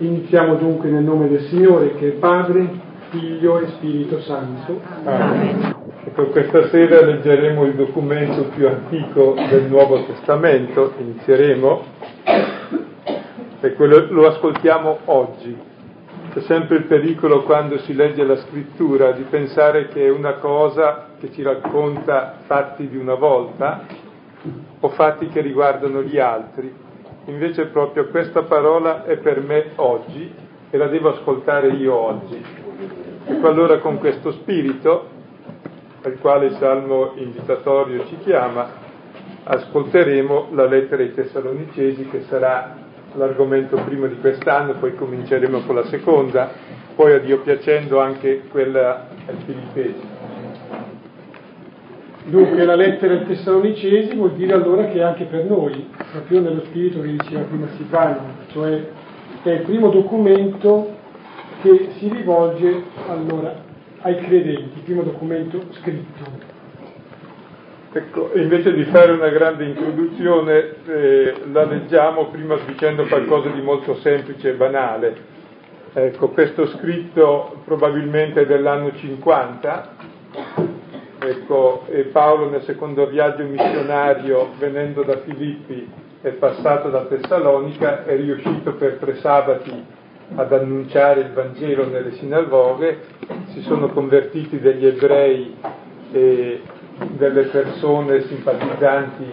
Iniziamo 0.00 0.54
dunque 0.54 0.88
nel 0.88 1.04
nome 1.04 1.28
del 1.28 1.42
Signore 1.48 1.94
che 1.96 2.08
è 2.08 2.12
Padre, 2.12 2.70
Figlio 3.10 3.58
e 3.58 3.66
Spirito 3.66 4.18
Santo. 4.22 4.80
Amen. 5.04 5.74
Ecco, 6.04 6.28
questa 6.28 6.68
sera 6.68 7.04
leggeremo 7.04 7.66
il 7.66 7.74
documento 7.74 8.44
più 8.44 8.66
antico 8.66 9.34
del 9.34 9.64
Nuovo 9.64 10.02
Testamento, 10.06 10.94
inizieremo, 10.96 11.82
e 13.60 13.74
quello, 13.74 14.06
lo 14.08 14.26
ascoltiamo 14.28 15.00
oggi. 15.04 15.54
C'è 16.32 16.40
sempre 16.42 16.76
il 16.76 16.84
pericolo 16.84 17.42
quando 17.42 17.76
si 17.80 17.94
legge 17.94 18.24
la 18.24 18.36
scrittura 18.36 19.12
di 19.12 19.24
pensare 19.28 19.88
che 19.88 20.06
è 20.06 20.10
una 20.10 20.36
cosa 20.36 21.08
che 21.20 21.30
ci 21.30 21.42
racconta 21.42 22.36
fatti 22.46 22.88
di 22.88 22.96
una 22.96 23.16
volta 23.16 23.84
o 24.80 24.88
fatti 24.88 25.28
che 25.28 25.42
riguardano 25.42 26.00
gli 26.00 26.18
altri 26.18 26.88
invece 27.30 27.66
proprio 27.66 28.08
questa 28.08 28.42
parola 28.42 29.04
è 29.04 29.16
per 29.16 29.40
me 29.40 29.70
oggi 29.76 30.32
e 30.70 30.76
la 30.76 30.86
devo 30.86 31.10
ascoltare 31.10 31.68
io 31.68 31.94
oggi. 31.94 32.44
Ecco 33.26 33.48
allora 33.48 33.78
con 33.78 33.98
questo 33.98 34.32
spirito, 34.32 35.08
al 36.02 36.18
quale 36.20 36.46
il 36.46 36.56
Salmo 36.56 37.12
invitatorio 37.16 38.06
ci 38.06 38.18
chiama, 38.18 38.68
ascolteremo 39.44 40.48
la 40.52 40.66
lettera 40.66 41.02
ai 41.02 41.14
Tessalonicesi 41.14 42.08
che 42.08 42.22
sarà 42.22 42.76
l'argomento 43.14 43.76
primo 43.84 44.06
di 44.06 44.18
quest'anno, 44.18 44.74
poi 44.74 44.94
cominceremo 44.94 45.60
con 45.60 45.74
la 45.74 45.84
seconda, 45.84 46.50
poi 46.94 47.12
a 47.12 47.18
Dio 47.18 47.40
piacendo 47.40 48.00
anche 48.00 48.42
quella 48.50 49.08
ai 49.26 49.36
Filippesi. 49.44 50.09
Dunque 52.30 52.64
la 52.64 52.76
lettera 52.76 53.14
ai 53.14 53.26
Tessalonicesi 53.26 54.14
vuol 54.14 54.34
dire 54.34 54.52
allora 54.52 54.86
che 54.86 55.02
anche 55.02 55.24
per 55.24 55.46
noi, 55.46 55.90
proprio 56.12 56.40
nello 56.40 56.62
spirito 56.66 57.00
che 57.00 57.10
diceva 57.10 57.40
prima 57.40 57.66
Silvano, 57.76 58.20
cioè 58.52 58.86
è 59.42 59.48
il 59.50 59.62
primo 59.62 59.88
documento 59.88 60.94
che 61.60 61.88
si 61.98 62.08
rivolge 62.08 62.84
allora 63.08 63.52
ai 64.02 64.14
credenti, 64.18 64.78
il 64.78 64.82
primo 64.84 65.02
documento 65.02 65.60
scritto. 65.70 66.48
Ecco, 67.92 68.30
invece 68.34 68.74
di 68.74 68.84
fare 68.84 69.10
una 69.10 69.30
grande 69.30 69.64
introduzione, 69.64 70.74
eh, 70.86 71.34
la 71.50 71.64
leggiamo 71.64 72.26
prima 72.26 72.56
dicendo 72.64 73.06
qualcosa 73.06 73.48
di 73.48 73.60
molto 73.60 73.96
semplice 73.96 74.50
e 74.50 74.52
banale. 74.52 75.16
Ecco, 75.94 76.28
questo 76.28 76.68
scritto 76.68 77.62
probabilmente 77.64 78.42
è 78.42 78.46
dell'anno 78.46 78.94
50, 78.94 79.96
Ecco, 81.22 81.86
Paolo 82.12 82.48
nel 82.48 82.62
secondo 82.62 83.06
viaggio 83.06 83.44
missionario, 83.44 84.52
venendo 84.58 85.02
da 85.02 85.18
Filippi, 85.18 85.86
è 86.22 86.30
passato 86.30 86.88
da 86.88 87.04
Tessalonica, 87.04 88.04
è 88.06 88.16
riuscito 88.16 88.72
per 88.72 88.94
tre 88.94 89.16
sabati 89.16 89.84
ad 90.34 90.50
annunciare 90.50 91.20
il 91.20 91.32
Vangelo 91.32 91.86
nelle 91.86 92.12
sinagoghe, 92.12 93.00
si 93.48 93.60
sono 93.62 93.88
convertiti 93.88 94.60
degli 94.60 94.86
ebrei 94.86 95.56
e 96.10 96.62
delle 97.12 97.42
persone 97.44 98.22
simpatizzanti 98.22 99.24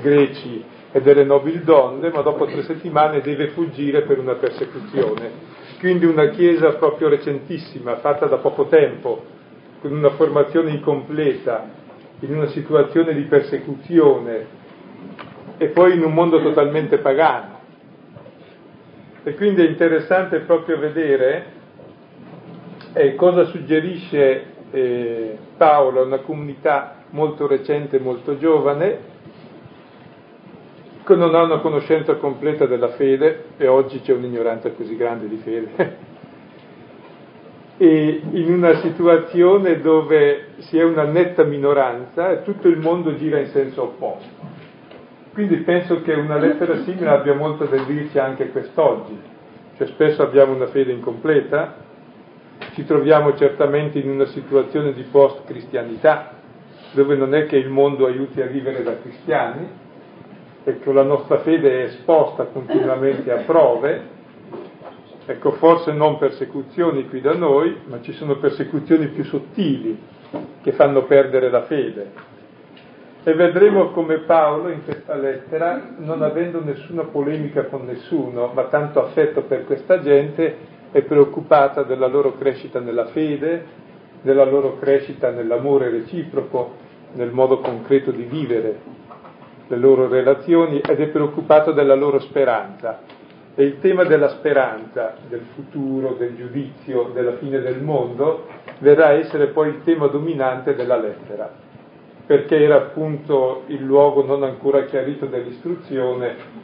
greci 0.00 0.64
e 0.90 1.00
delle 1.00 1.22
nobili 1.22 1.62
donne, 1.62 2.10
ma 2.10 2.22
dopo 2.22 2.46
tre 2.46 2.62
settimane 2.62 3.20
deve 3.20 3.48
fuggire 3.48 4.02
per 4.02 4.18
una 4.18 4.34
persecuzione. 4.34 5.52
Quindi 5.78 6.04
una 6.04 6.30
chiesa 6.30 6.72
proprio 6.72 7.08
recentissima, 7.08 7.96
fatta 7.98 8.26
da 8.26 8.38
poco 8.38 8.66
tempo, 8.66 9.33
con 9.84 9.92
una 9.92 10.12
formazione 10.12 10.70
incompleta, 10.70 11.68
in 12.20 12.34
una 12.34 12.46
situazione 12.46 13.12
di 13.12 13.20
persecuzione 13.24 14.46
e 15.58 15.66
poi 15.66 15.92
in 15.92 16.02
un 16.02 16.14
mondo 16.14 16.40
totalmente 16.40 16.96
pagano. 16.96 17.58
E 19.24 19.34
quindi 19.34 19.60
è 19.60 19.68
interessante 19.68 20.38
proprio 20.38 20.78
vedere 20.78 21.44
eh, 22.94 23.14
cosa 23.14 23.44
suggerisce 23.44 24.44
eh, 24.70 25.36
Paolo 25.58 26.00
a 26.00 26.04
una 26.04 26.20
comunità 26.20 27.02
molto 27.10 27.46
recente, 27.46 27.98
molto 27.98 28.38
giovane, 28.38 28.98
che 31.04 31.14
non 31.14 31.34
ha 31.34 31.42
una 31.42 31.58
conoscenza 31.58 32.14
completa 32.14 32.64
della 32.64 32.92
fede, 32.92 33.48
e 33.58 33.66
oggi 33.66 34.00
c'è 34.00 34.14
un'ignoranza 34.14 34.70
così 34.70 34.96
grande 34.96 35.28
di 35.28 35.36
fede, 35.36 35.96
e 37.76 38.22
in 38.30 38.52
una 38.52 38.74
situazione 38.76 39.80
dove 39.80 40.48
si 40.58 40.78
è 40.78 40.84
una 40.84 41.04
netta 41.04 41.42
minoranza 41.42 42.30
e 42.30 42.42
tutto 42.42 42.68
il 42.68 42.78
mondo 42.78 43.16
gira 43.16 43.38
in 43.38 43.46
senso 43.48 43.82
opposto. 43.82 44.62
Quindi 45.32 45.56
penso 45.58 46.00
che 46.02 46.12
una 46.12 46.38
lettera 46.38 46.76
simile 46.82 47.08
abbia 47.08 47.34
molto 47.34 47.64
da 47.64 47.82
dirci 47.82 48.18
anche 48.18 48.50
quest'oggi, 48.50 49.18
cioè 49.76 49.88
spesso 49.88 50.22
abbiamo 50.22 50.54
una 50.54 50.68
fede 50.68 50.92
incompleta, 50.92 51.74
ci 52.74 52.84
troviamo 52.84 53.34
certamente 53.36 53.98
in 53.98 54.10
una 54.10 54.26
situazione 54.26 54.92
di 54.92 55.02
post-cristianità, 55.10 56.30
dove 56.92 57.16
non 57.16 57.34
è 57.34 57.46
che 57.46 57.56
il 57.56 57.68
mondo 57.68 58.06
aiuti 58.06 58.40
a 58.40 58.46
vivere 58.46 58.84
da 58.84 58.96
cristiani, 59.00 59.68
e 60.62 60.78
che 60.78 60.92
la 60.92 61.02
nostra 61.02 61.38
fede 61.38 61.80
è 61.80 61.84
esposta 61.86 62.44
continuamente 62.44 63.32
a 63.32 63.42
prove, 63.42 64.12
Ecco, 65.26 65.52
forse 65.52 65.92
non 65.92 66.18
persecuzioni 66.18 67.08
qui 67.08 67.22
da 67.22 67.32
noi, 67.32 67.78
ma 67.86 68.02
ci 68.02 68.12
sono 68.12 68.36
persecuzioni 68.36 69.06
più 69.06 69.24
sottili 69.24 69.98
che 70.60 70.72
fanno 70.72 71.04
perdere 71.04 71.48
la 71.48 71.62
fede. 71.62 72.32
E 73.22 73.32
vedremo 73.32 73.90
come 73.92 74.18
Paolo 74.18 74.68
in 74.68 74.84
questa 74.84 75.14
lettera, 75.16 75.94
non 75.96 76.20
avendo 76.20 76.62
nessuna 76.62 77.04
polemica 77.04 77.64
con 77.64 77.86
nessuno, 77.86 78.50
ma 78.52 78.64
tanto 78.64 79.02
affetto 79.02 79.42
per 79.44 79.64
questa 79.64 80.02
gente, 80.02 80.56
è 80.90 81.00
preoccupata 81.00 81.84
della 81.84 82.06
loro 82.06 82.36
crescita 82.36 82.80
nella 82.80 83.06
fede, 83.06 83.64
della 84.20 84.44
loro 84.44 84.78
crescita 84.78 85.30
nell'amore 85.30 85.88
reciproco, 85.88 86.76
nel 87.14 87.30
modo 87.30 87.60
concreto 87.60 88.10
di 88.10 88.24
vivere 88.24 88.78
le 89.68 89.76
loro 89.78 90.06
relazioni 90.06 90.80
ed 90.80 91.00
è 91.00 91.06
preoccupato 91.06 91.72
della 91.72 91.94
loro 91.94 92.18
speranza 92.18 93.13
e 93.56 93.64
il 93.64 93.78
tema 93.78 94.04
della 94.04 94.28
speranza, 94.30 95.14
del 95.28 95.44
futuro, 95.54 96.14
del 96.18 96.34
giudizio, 96.34 97.10
della 97.14 97.36
fine 97.36 97.60
del 97.60 97.80
mondo, 97.80 98.46
verrà 98.78 99.06
a 99.06 99.12
essere 99.12 99.48
poi 99.48 99.68
il 99.68 99.82
tema 99.84 100.08
dominante 100.08 100.74
della 100.74 100.98
lettera, 100.98 101.52
perché 102.26 102.60
era 102.60 102.76
appunto 102.76 103.62
il 103.68 103.82
luogo 103.82 104.24
non 104.24 104.42
ancora 104.42 104.84
chiarito 104.86 105.26
dell'istruzione 105.26 106.62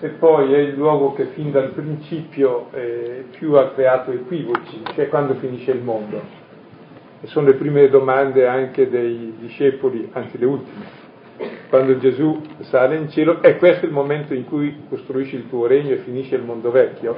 e 0.00 0.08
poi 0.08 0.52
è 0.52 0.58
il 0.58 0.74
luogo 0.74 1.12
che 1.14 1.26
fin 1.26 1.52
dal 1.52 1.70
principio 1.70 2.66
eh, 2.72 3.26
più 3.30 3.52
ha 3.52 3.70
creato 3.70 4.10
equivoci, 4.10 4.82
cioè 4.92 5.08
quando 5.08 5.34
finisce 5.34 5.70
il 5.70 5.82
mondo. 5.82 6.20
E 7.20 7.26
sono 7.28 7.46
le 7.46 7.54
prime 7.54 7.88
domande 7.88 8.46
anche 8.46 8.90
dei 8.90 9.34
discepoli, 9.38 10.10
anzi 10.12 10.36
le 10.36 10.46
ultime 10.46 11.03
quando 11.74 11.98
Gesù 11.98 12.40
sale 12.60 12.94
in 12.94 13.10
cielo, 13.10 13.42
è 13.42 13.56
questo 13.56 13.84
il 13.84 13.90
momento 13.90 14.32
in 14.32 14.44
cui 14.44 14.84
costruisci 14.88 15.34
il 15.34 15.48
tuo 15.48 15.66
regno 15.66 15.90
e 15.90 15.96
finisce 15.96 16.36
il 16.36 16.44
mondo 16.44 16.70
vecchio? 16.70 17.16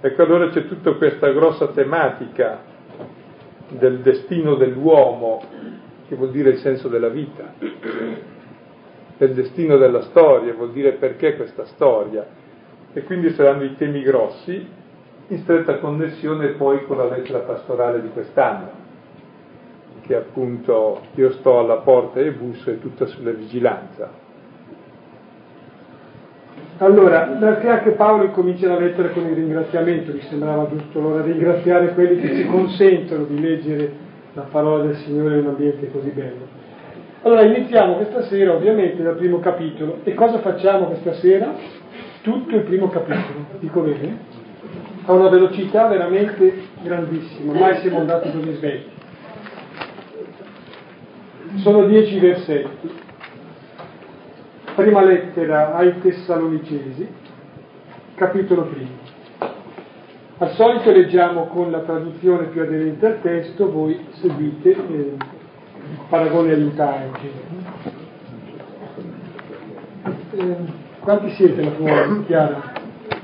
Ecco 0.00 0.22
allora 0.22 0.48
c'è 0.50 0.68
tutta 0.68 0.92
questa 0.92 1.32
grossa 1.32 1.66
tematica 1.66 2.60
del 3.70 3.98
destino 3.98 4.54
dell'uomo, 4.54 5.42
che 6.06 6.14
vuol 6.14 6.30
dire 6.30 6.50
il 6.50 6.58
senso 6.58 6.86
della 6.86 7.08
vita, 7.08 7.52
del 9.16 9.34
destino 9.34 9.76
della 9.76 10.02
storia, 10.02 10.54
vuol 10.54 10.70
dire 10.70 10.92
perché 10.92 11.34
questa 11.34 11.64
storia. 11.64 12.24
E 12.92 13.02
quindi 13.02 13.30
saranno 13.30 13.64
i 13.64 13.74
temi 13.74 14.02
grossi, 14.02 14.68
in 15.26 15.38
stretta 15.38 15.78
connessione 15.78 16.50
poi 16.50 16.84
con 16.84 16.96
la 16.96 17.08
lettera 17.08 17.40
pastorale 17.40 18.02
di 18.02 18.08
quest'anno 18.10 18.87
che 20.08 20.16
appunto 20.16 21.02
io 21.16 21.32
sto 21.32 21.58
alla 21.58 21.76
porta 21.76 22.18
e 22.18 22.32
busso 22.32 22.70
e 22.70 22.80
tutta 22.80 23.04
sulla 23.04 23.30
vigilanza. 23.30 24.10
Allora, 26.78 27.36
perché 27.38 27.68
anche 27.68 27.90
Paolo 27.90 28.30
comincia 28.30 28.68
la 28.68 28.78
lettera 28.78 29.10
con 29.10 29.26
il 29.26 29.34
ringraziamento, 29.34 30.12
mi 30.12 30.20
sembrava 30.20 30.66
giusto 30.68 30.98
allora 30.98 31.22
ringraziare 31.22 31.92
quelli 31.92 32.20
che 32.20 32.36
ci 32.36 32.46
consentono 32.46 33.24
di 33.24 33.38
leggere 33.38 33.92
la 34.32 34.46
parola 34.50 34.84
del 34.84 34.96
Signore 34.96 35.38
in 35.38 35.44
un 35.44 35.50
ambiente 35.50 35.90
così 35.90 36.08
bello. 36.08 36.56
Allora 37.22 37.42
iniziamo 37.42 37.96
questa 37.96 38.22
sera 38.22 38.54
ovviamente 38.54 39.02
dal 39.02 39.16
primo 39.16 39.40
capitolo. 39.40 39.98
E 40.04 40.14
cosa 40.14 40.38
facciamo 40.38 40.86
questa 40.86 41.12
sera? 41.14 41.52
Tutto 42.22 42.56
il 42.56 42.62
primo 42.62 42.88
capitolo, 42.88 43.44
dico 43.58 43.80
bene? 43.82 44.18
Ha 45.04 45.12
una 45.12 45.28
velocità 45.28 45.86
veramente 45.88 46.50
grandissima, 46.82 47.52
mai 47.52 47.76
siamo 47.80 47.98
andati 47.98 48.30
così 48.30 48.52
svegli 48.54 48.96
sono 51.56 51.86
dieci 51.86 52.18
versetti. 52.18 53.06
Prima 54.74 55.02
lettera 55.02 55.74
ai 55.74 56.00
Tessalonicesi, 56.00 57.08
capitolo 58.14 58.62
primo. 58.64 59.06
Al 60.38 60.50
solito 60.52 60.92
leggiamo 60.92 61.46
con 61.46 61.72
la 61.72 61.80
traduzione 61.80 62.46
più 62.46 62.62
aderente 62.62 63.06
al 63.06 63.20
testo, 63.20 63.72
voi 63.72 63.98
seguite 64.20 64.70
eh, 64.70 65.16
paragone 66.08 66.52
aiutare. 66.52 67.10
Eh, 70.30 70.56
quanti 71.00 71.30
siete 71.30 71.64
la 71.64 71.70
tua 71.70 72.22
Chiara? 72.24 72.72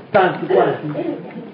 Tanti, 0.09 0.45
quanti? 0.47 1.44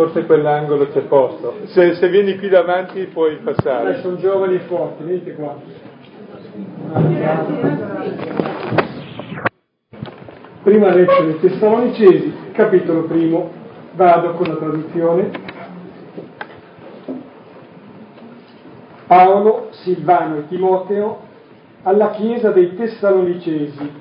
Forse 0.00 0.24
quell'angolo 0.24 0.88
c'è 0.88 1.02
posto. 1.02 1.56
Se, 1.66 1.92
se 1.96 2.08
vieni 2.08 2.38
qui 2.38 2.48
davanti 2.48 3.04
puoi 3.12 3.36
passare. 3.36 4.00
Sono 4.00 4.16
giovani 4.16 4.54
e 4.54 4.60
forti, 4.60 5.02
venite 5.02 5.34
qua. 5.34 5.56
Prima 10.62 10.94
lettera 10.94 11.20
ai 11.20 11.38
Tessalonicesi, 11.38 12.32
capitolo 12.52 13.02
primo. 13.02 13.50
Vado 13.92 14.32
con 14.32 14.46
la 14.46 14.56
traduzione. 14.56 15.30
Paolo, 19.06 19.68
Silvano 19.72 20.36
e 20.38 20.48
Timoteo 20.48 21.18
alla 21.82 22.08
Chiesa 22.12 22.52
dei 22.52 22.74
Tessalonicesi, 22.74 23.92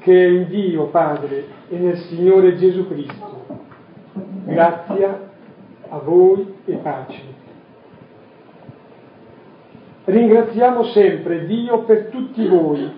che 0.00 0.22
è 0.22 0.28
in 0.28 0.48
Dio 0.48 0.88
Padre 0.88 1.46
e 1.70 1.78
nel 1.78 1.96
Signore 1.96 2.56
Gesù 2.56 2.86
Cristo. 2.86 3.35
Grazia 4.46 5.28
a 5.88 5.98
voi 5.98 6.54
e 6.66 6.74
pace. 6.76 7.20
Ringraziamo 10.04 10.84
sempre 10.84 11.46
Dio 11.46 11.80
per 11.80 12.10
tutti 12.10 12.46
voi, 12.46 12.88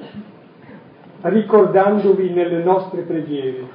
ricordandovi 1.22 2.28
nelle 2.34 2.62
nostre 2.62 3.00
preghiere, 3.00 3.66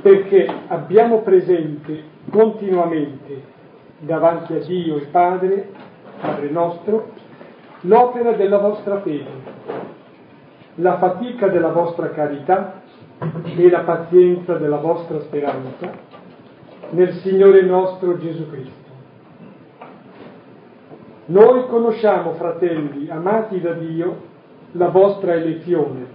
perché 0.00 0.48
abbiamo 0.68 1.18
presente 1.18 2.04
continuamente 2.30 3.42
davanti 3.98 4.54
a 4.54 4.60
Dio 4.60 4.96
il 4.96 5.08
Padre, 5.08 5.68
Padre 6.18 6.48
nostro, 6.48 7.10
l'opera 7.82 8.32
della 8.32 8.58
vostra 8.58 9.02
fede, 9.02 9.30
la 10.76 10.96
fatica 10.96 11.48
della 11.48 11.70
vostra 11.70 12.08
carità 12.12 12.80
e 13.44 13.68
la 13.68 13.80
pazienza 13.80 14.54
della 14.54 14.78
vostra 14.78 15.20
speranza 15.20 16.15
nel 16.90 17.14
Signore 17.22 17.62
nostro 17.62 18.18
Gesù 18.18 18.48
Cristo. 18.50 18.84
Noi 21.26 21.66
conosciamo, 21.66 22.34
fratelli, 22.34 23.08
amati 23.10 23.60
da 23.60 23.72
Dio, 23.72 24.16
la 24.72 24.88
vostra 24.88 25.34
elezione. 25.34 26.14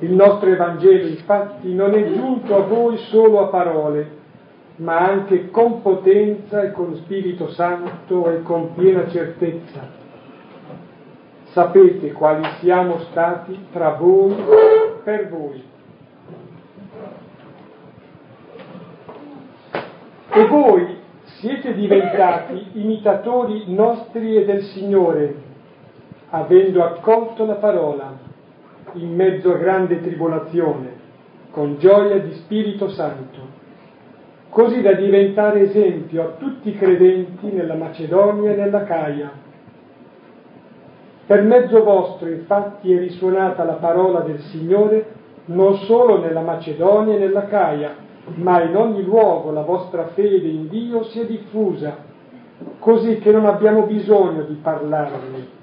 Il 0.00 0.12
nostro 0.12 0.50
Evangelo, 0.50 1.06
infatti, 1.06 1.72
non 1.72 1.94
è 1.94 2.12
giunto 2.12 2.54
a 2.54 2.66
voi 2.66 2.98
solo 2.98 3.40
a 3.40 3.46
parole, 3.46 4.24
ma 4.76 4.98
anche 4.98 5.50
con 5.50 5.80
potenza 5.80 6.62
e 6.62 6.72
con 6.72 6.96
Spirito 6.96 7.48
Santo 7.48 8.28
e 8.30 8.42
con 8.42 8.74
piena 8.74 9.08
certezza. 9.08 10.04
Sapete 11.44 12.12
quali 12.12 12.46
siamo 12.60 12.98
stati 13.10 13.58
tra 13.72 13.92
voi 13.92 14.34
per 15.02 15.30
voi. 15.30 15.62
E 20.36 20.46
voi 20.46 20.98
siete 21.40 21.72
diventati 21.74 22.66
imitatori 22.74 23.64
nostri 23.66 24.36
e 24.36 24.44
del 24.44 24.62
Signore, 24.62 25.34
avendo 26.30 26.84
accolto 26.84 27.46
la 27.46 27.54
parola 27.54 28.12
in 28.92 29.14
mezzo 29.14 29.52
a 29.52 29.56
grande 29.56 30.00
tribolazione, 30.00 30.92
con 31.50 31.78
gioia 31.78 32.18
di 32.18 32.32
Spirito 32.34 32.88
Santo 32.90 33.54
così 34.56 34.80
da 34.80 34.92
diventare 34.92 35.60
esempio 35.60 36.22
a 36.22 36.26
tutti 36.38 36.70
i 36.70 36.76
credenti 36.78 37.50
nella 37.50 37.74
Macedonia 37.74 38.52
e 38.52 38.56
nella 38.56 38.84
Caia. 38.84 39.30
Per 41.26 41.42
mezzo 41.42 41.84
vostro 41.84 42.30
infatti 42.30 42.90
è 42.90 42.98
risuonata 42.98 43.64
la 43.64 43.74
parola 43.74 44.20
del 44.20 44.40
Signore 44.40 45.12
non 45.46 45.76
solo 45.80 46.22
nella 46.22 46.40
Macedonia 46.40 47.16
e 47.16 47.18
nella 47.18 47.44
Caia, 47.44 48.05
ma 48.34 48.62
in 48.62 48.76
ogni 48.76 49.02
luogo 49.02 49.50
la 49.50 49.62
vostra 49.62 50.08
fede 50.08 50.48
in 50.48 50.68
Dio 50.68 51.04
si 51.04 51.20
è 51.20 51.26
diffusa, 51.26 51.96
così 52.78 53.18
che 53.18 53.30
non 53.30 53.46
abbiamo 53.46 53.82
bisogno 53.82 54.42
di 54.42 54.54
parlarne. 54.54 55.54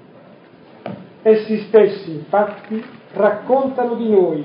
Essi 1.22 1.58
stessi 1.68 2.12
infatti 2.12 2.82
raccontano 3.12 3.94
di 3.94 4.10
noi 4.10 4.44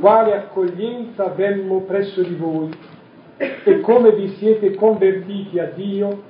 quale 0.00 0.34
accoglienza 0.34 1.26
avemmo 1.26 1.80
presso 1.80 2.22
di 2.22 2.34
voi 2.34 2.70
e 3.36 3.80
come 3.80 4.12
vi 4.12 4.28
siete 4.36 4.74
convertiti 4.74 5.58
a 5.58 5.70
Dio 5.74 6.22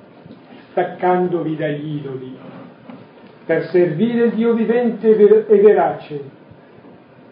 staccandovi 0.71 1.55
dagli 1.55 1.95
idoli, 1.95 2.37
per 3.45 3.67
servire 3.69 4.25
il 4.25 4.33
Dio 4.33 4.53
vivente 4.53 5.09
e 5.47 5.57
verace 5.61 6.21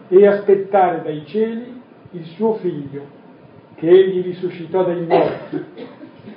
e 0.08 0.28
aspettare 0.28 1.02
dai 1.04 1.26
cieli 1.26 1.82
il 2.12 2.26
suo 2.36 2.54
figlio, 2.56 3.24
che 3.76 3.90
egli 3.90 4.24
risuscitò 4.24 4.84
dai 4.84 5.06
morti, 5.06 5.66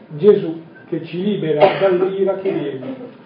Gesù 0.08 0.67
che 0.88 1.05
ci 1.05 1.23
libera 1.23 1.79
dall'ira 1.79 2.37
che 2.37 2.50
viene. 2.50 3.17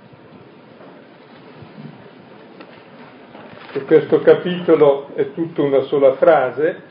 E 3.75 3.85
questo 3.85 4.20
capitolo 4.20 5.14
è 5.14 5.32
tutta 5.32 5.62
una 5.62 5.81
sola 5.82 6.14
frase, 6.14 6.91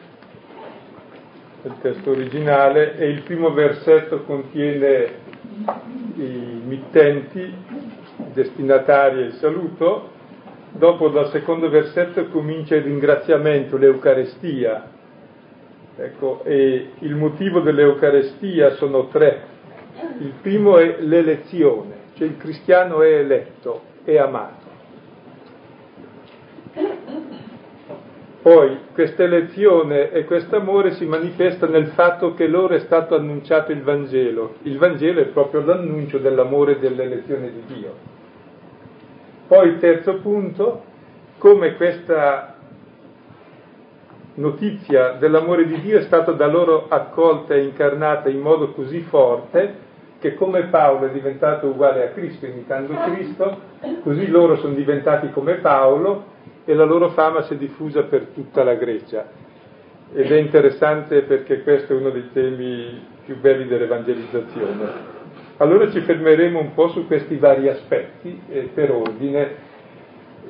il 1.63 1.75
testo 1.81 2.09
originale 2.09 2.97
e 2.97 3.09
il 3.09 3.21
primo 3.21 3.51
versetto 3.51 4.23
contiene 4.23 5.19
i 6.15 6.61
mittenti, 6.65 7.39
i 7.39 7.53
destinatari 8.33 9.19
e 9.19 9.25
il 9.25 9.33
saluto, 9.33 10.09
dopo 10.71 11.09
dal 11.09 11.29
secondo 11.29 11.69
versetto 11.69 12.29
comincia 12.29 12.75
il 12.75 12.83
ringraziamento, 12.83 13.77
l'Eucarestia. 13.77 14.99
Ecco, 16.03 16.41
e 16.43 16.93
il 16.99 17.15
motivo 17.15 17.59
dell'Eucarestia 17.59 18.71
sono 18.71 19.07
tre. 19.09 19.49
Il 20.17 20.33
primo 20.41 20.77
è 20.79 20.97
l'elezione, 20.99 21.93
cioè 22.15 22.27
il 22.27 22.37
cristiano 22.37 23.03
è 23.03 23.13
eletto, 23.13 23.81
è 24.03 24.17
amato. 24.17 24.69
Poi 28.41 28.77
questa 28.93 29.21
elezione 29.21 30.11
e 30.11 30.25
questo 30.25 30.55
amore 30.55 30.93
si 30.93 31.05
manifesta 31.05 31.67
nel 31.67 31.89
fatto 31.89 32.33
che 32.33 32.47
loro 32.47 32.73
è 32.73 32.79
stato 32.79 33.13
annunciato 33.13 33.71
il 33.71 33.83
Vangelo. 33.83 34.55
Il 34.63 34.79
Vangelo 34.79 35.21
è 35.21 35.25
proprio 35.25 35.63
l'annuncio 35.63 36.17
dell'amore 36.17 36.71
e 36.71 36.79
dell'elezione 36.79 37.51
di 37.51 37.75
Dio. 37.75 37.93
Poi 39.47 39.77
terzo 39.77 40.15
punto, 40.15 40.83
come 41.37 41.75
questa 41.75 42.55
notizia 44.35 45.13
dell'amore 45.13 45.65
di 45.65 45.81
Dio 45.81 45.97
è 45.97 46.03
stata 46.03 46.31
da 46.31 46.47
loro 46.47 46.85
accolta 46.87 47.53
e 47.53 47.63
incarnata 47.63 48.29
in 48.29 48.39
modo 48.39 48.71
così 48.71 49.01
forte 49.01 49.89
che 50.19 50.35
come 50.35 50.65
Paolo 50.65 51.07
è 51.07 51.11
diventato 51.11 51.67
uguale 51.67 52.03
a 52.03 52.09
Cristo, 52.09 52.45
imitando 52.45 52.93
Cristo, 52.93 53.57
così 54.03 54.27
loro 54.27 54.55
sono 54.57 54.75
diventati 54.75 55.31
come 55.31 55.55
Paolo 55.55 56.25
e 56.63 56.75
la 56.75 56.83
loro 56.83 57.09
fama 57.09 57.41
si 57.41 57.55
è 57.55 57.57
diffusa 57.57 58.03
per 58.03 58.27
tutta 58.27 58.63
la 58.63 58.75
Grecia. 58.75 59.25
Ed 60.13 60.31
è 60.31 60.37
interessante 60.37 61.23
perché 61.23 61.63
questo 61.63 61.93
è 61.93 61.95
uno 61.95 62.11
dei 62.11 62.29
temi 62.31 63.03
più 63.25 63.39
belli 63.39 63.65
dell'evangelizzazione. 63.65 65.19
Allora 65.57 65.89
ci 65.89 66.01
fermeremo 66.01 66.59
un 66.59 66.73
po' 66.75 66.89
su 66.89 67.07
questi 67.07 67.37
vari 67.37 67.67
aspetti 67.67 68.41
eh, 68.49 68.69
per 68.73 68.91
ordine 68.91 69.69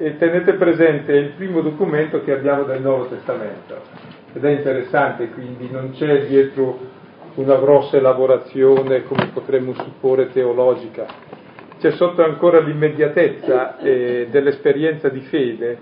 e 0.02 0.18
tenete 0.18 0.54
presente 0.54 1.14
è 1.14 1.18
il 1.18 1.34
primo 1.38 1.62
documento 1.62 2.24
che 2.24 2.32
abbiamo 2.32 2.64
del 2.64 2.82
Nuovo 2.82 3.06
Testamento 3.06 3.80
ed 4.34 4.44
è 4.44 4.50
interessante 4.50 5.30
quindi 5.30 5.70
non 5.70 5.92
c'è 5.92 6.26
dietro 6.26 6.80
una 7.36 7.56
grossa 7.58 7.98
elaborazione 7.98 9.04
come 9.04 9.30
potremmo 9.32 9.74
supporre 9.74 10.32
teologica, 10.32 11.06
c'è 11.80 11.92
sotto 11.92 12.24
ancora 12.24 12.60
l'immediatezza 12.60 13.78
eh, 13.78 14.28
dell'esperienza 14.32 15.08
di 15.10 15.22
fede 15.22 15.78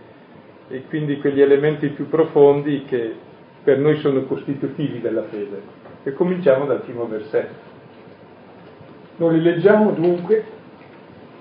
e 0.67 0.83
quindi 0.89 1.17
quegli 1.19 1.41
elementi 1.41 1.87
più 1.87 2.09
profondi 2.09 2.83
che 2.83 3.15
per 3.63 3.79
noi 3.79 3.97
sono 3.99 4.23
costitutivi 4.23 4.99
della 4.99 5.23
fede. 5.23 5.77
E 6.03 6.13
cominciamo 6.13 6.65
dal 6.65 6.81
primo 6.81 7.07
versetto. 7.07 7.67
Noi 9.17 9.41
leggiamo 9.41 9.91
dunque 9.91 10.43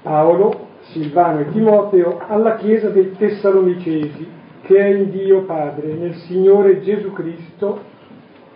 Paolo, 0.03 0.68
Silvano 0.99 1.41
e 1.41 1.51
Timoteo 1.53 2.21
alla 2.27 2.57
Chiesa 2.57 2.89
dei 2.89 3.13
Tessalonicesi, 3.17 4.29
che 4.63 4.77
è 4.77 4.89
in 4.89 5.11
Dio 5.11 5.43
Padre, 5.43 5.93
nel 5.93 6.15
Signore 6.27 6.81
Gesù 6.81 7.13
Cristo, 7.13 7.81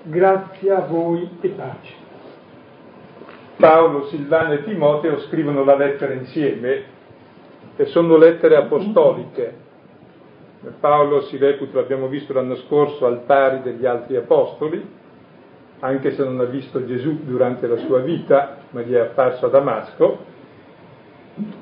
grazia 0.02 0.78
a 0.78 0.86
voi 0.86 1.28
e 1.40 1.48
pace. 1.48 1.94
Paolo, 3.56 4.06
Silvano 4.06 4.54
e 4.54 4.64
Timoteo 4.64 5.20
scrivono 5.20 5.64
la 5.64 5.76
lettera 5.76 6.12
insieme 6.14 6.82
e 7.76 7.84
sono 7.86 8.16
lettere 8.16 8.56
apostoliche 8.56 9.60
Paolo 10.78 11.22
si 11.22 11.38
reputa, 11.38 11.80
l'abbiamo 11.80 12.06
visto 12.06 12.32
l'anno 12.32 12.54
scorso, 12.54 13.04
al 13.04 13.22
pari 13.22 13.62
degli 13.62 13.84
altri 13.84 14.14
apostoli, 14.14 14.80
anche 15.80 16.12
se 16.12 16.22
non 16.22 16.38
ha 16.38 16.44
visto 16.44 16.86
Gesù 16.86 17.24
durante 17.24 17.66
la 17.66 17.78
sua 17.78 17.98
vita, 17.98 18.58
ma 18.70 18.82
gli 18.82 18.92
è 18.92 19.00
apparso 19.00 19.46
a 19.46 19.48
Damasco. 19.48 20.30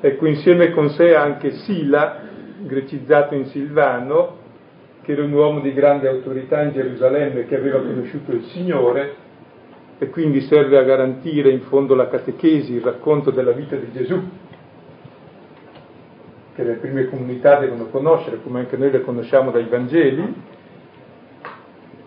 Ecco, 0.01 0.25
insieme 0.25 0.71
con 0.71 0.89
sé 0.89 1.15
anche 1.15 1.51
Sila, 1.51 2.19
grecizzato 2.63 3.35
in 3.35 3.45
Silvano, 3.45 4.37
che 5.01 5.13
era 5.13 5.23
un 5.23 5.31
uomo 5.31 5.61
di 5.61 5.73
grande 5.73 6.09
autorità 6.09 6.61
in 6.61 6.73
Gerusalemme 6.73 7.45
che 7.45 7.55
aveva 7.55 7.79
conosciuto 7.79 8.33
il 8.33 8.43
Signore 8.45 9.15
e 9.97 10.09
quindi 10.09 10.41
serve 10.41 10.77
a 10.77 10.83
garantire 10.83 11.51
in 11.51 11.61
fondo 11.61 11.95
la 11.95 12.09
catechesi, 12.09 12.73
il 12.73 12.81
racconto 12.81 13.31
della 13.31 13.51
vita 13.51 13.77
di 13.77 13.91
Gesù, 13.91 14.21
che 16.53 16.63
le 16.63 16.73
prime 16.73 17.07
comunità 17.07 17.59
devono 17.59 17.85
conoscere, 17.85 18.41
come 18.43 18.59
anche 18.59 18.75
noi 18.75 18.91
le 18.91 19.01
conosciamo 19.01 19.51
dai 19.51 19.65
Vangeli, 19.69 20.33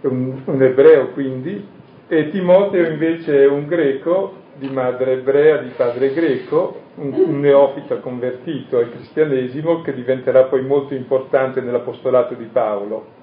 è 0.00 0.06
un, 0.06 0.42
un 0.44 0.62
ebreo 0.62 1.08
quindi, 1.12 1.66
e 2.08 2.30
Timoteo 2.30 2.90
invece 2.90 3.42
è 3.42 3.48
un 3.48 3.66
greco 3.66 4.42
di 4.56 4.68
madre 4.68 5.12
ebrea, 5.12 5.58
di 5.58 5.70
padre 5.70 6.12
greco, 6.12 6.82
un, 6.96 7.40
neofita 7.40 7.96
convertito 7.96 8.78
al 8.78 8.90
cristianesimo 8.90 9.82
che 9.82 9.94
diventerà 9.94 10.44
poi 10.44 10.62
molto 10.62 10.94
importante 10.94 11.60
nell'apostolato 11.60 12.34
di 12.34 12.44
Paolo. 12.44 13.22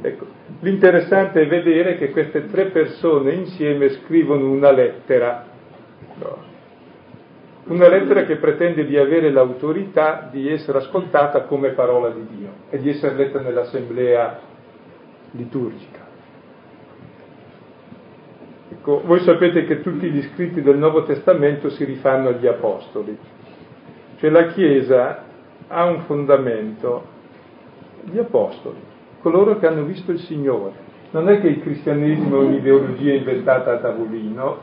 Ecco, 0.00 0.26
l'interessante 0.60 1.40
è 1.40 1.46
vedere 1.46 1.96
che 1.96 2.10
queste 2.10 2.46
tre 2.46 2.66
persone 2.66 3.32
insieme 3.32 3.88
scrivono 3.90 4.50
una 4.50 4.70
lettera, 4.70 5.46
una 7.64 7.88
lettera 7.88 8.24
che 8.24 8.36
pretende 8.36 8.84
di 8.84 8.96
avere 8.98 9.30
l'autorità 9.30 10.28
di 10.30 10.50
essere 10.50 10.78
ascoltata 10.78 11.42
come 11.42 11.70
parola 11.70 12.10
di 12.10 12.26
Dio 12.36 12.50
e 12.68 12.78
di 12.78 12.90
essere 12.90 13.14
letta 13.14 13.40
nell'assemblea 13.40 14.38
liturgica. 15.30 15.95
Ecco, 18.88 19.02
voi 19.04 19.18
sapete 19.22 19.64
che 19.64 19.80
tutti 19.80 20.08
gli 20.08 20.22
scritti 20.22 20.62
del 20.62 20.78
Nuovo 20.78 21.02
Testamento 21.02 21.70
si 21.70 21.82
rifanno 21.82 22.28
agli 22.28 22.46
Apostoli, 22.46 23.18
cioè 24.18 24.30
la 24.30 24.46
Chiesa 24.46 25.24
ha 25.66 25.84
un 25.86 26.02
fondamento, 26.02 27.02
gli 28.04 28.16
Apostoli, 28.16 28.78
coloro 29.22 29.58
che 29.58 29.66
hanno 29.66 29.82
visto 29.82 30.12
il 30.12 30.20
Signore. 30.20 30.84
Non 31.10 31.28
è 31.28 31.40
che 31.40 31.48
il 31.48 31.62
cristianesimo 31.62 32.40
è 32.40 32.44
un'ideologia 32.44 33.14
inventata 33.14 33.72
a 33.72 33.78
tavolino, 33.78 34.58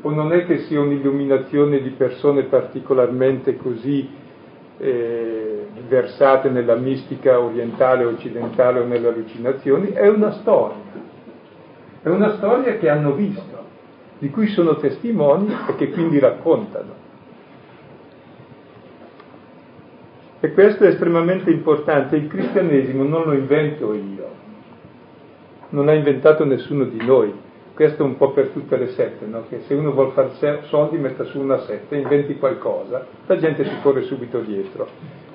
o 0.00 0.10
non 0.10 0.32
è 0.32 0.46
che 0.46 0.58
sia 0.62 0.80
un'illuminazione 0.80 1.80
di 1.80 1.90
persone 1.90 2.46
particolarmente 2.46 3.56
così 3.56 4.10
eh, 4.78 5.66
versate 5.86 6.48
nella 6.50 6.74
mistica 6.74 7.38
orientale, 7.38 8.04
occidentale 8.04 8.80
o 8.80 8.84
nelle 8.84 9.06
allucinazioni, 9.06 9.92
è 9.92 10.08
una 10.08 10.32
storia 10.32 11.03
è 12.04 12.10
una 12.10 12.34
storia 12.36 12.76
che 12.76 12.90
hanno 12.90 13.14
visto, 13.14 13.64
di 14.18 14.28
cui 14.28 14.48
sono 14.48 14.76
testimoni 14.76 15.50
e 15.68 15.74
che 15.76 15.88
quindi 15.88 16.18
raccontano. 16.18 16.92
E 20.38 20.52
questo 20.52 20.84
è 20.84 20.88
estremamente 20.88 21.50
importante. 21.50 22.16
Il 22.16 22.26
cristianesimo 22.26 23.04
non 23.04 23.24
lo 23.24 23.32
invento 23.32 23.94
io, 23.94 24.28
non 25.70 25.86
l'ha 25.86 25.94
inventato 25.94 26.44
nessuno 26.44 26.84
di 26.84 27.02
noi. 27.02 27.32
Questo 27.72 28.02
è 28.02 28.06
un 28.06 28.18
po' 28.18 28.32
per 28.32 28.48
tutte 28.48 28.76
le 28.76 28.88
sette, 28.88 29.24
no? 29.24 29.44
che 29.48 29.62
se 29.66 29.72
uno 29.72 29.92
vuole 29.92 30.12
fare 30.12 30.60
soldi 30.64 30.98
metta 30.98 31.24
su 31.24 31.40
una 31.40 31.60
setta, 31.60 31.96
inventi 31.96 32.36
qualcosa, 32.36 33.06
la 33.24 33.38
gente 33.38 33.64
si 33.64 33.74
corre 33.80 34.02
subito 34.02 34.40
dietro. 34.40 34.86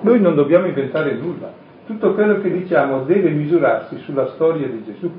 Noi 0.02 0.20
non 0.20 0.36
dobbiamo 0.36 0.66
inventare 0.66 1.14
nulla. 1.14 1.52
Tutto 1.84 2.14
quello 2.14 2.40
che 2.40 2.48
diciamo 2.48 3.02
deve 3.02 3.30
misurarsi 3.30 3.98
sulla 4.04 4.28
storia 4.28 4.68
di 4.68 4.84
Gesù. 4.84 5.10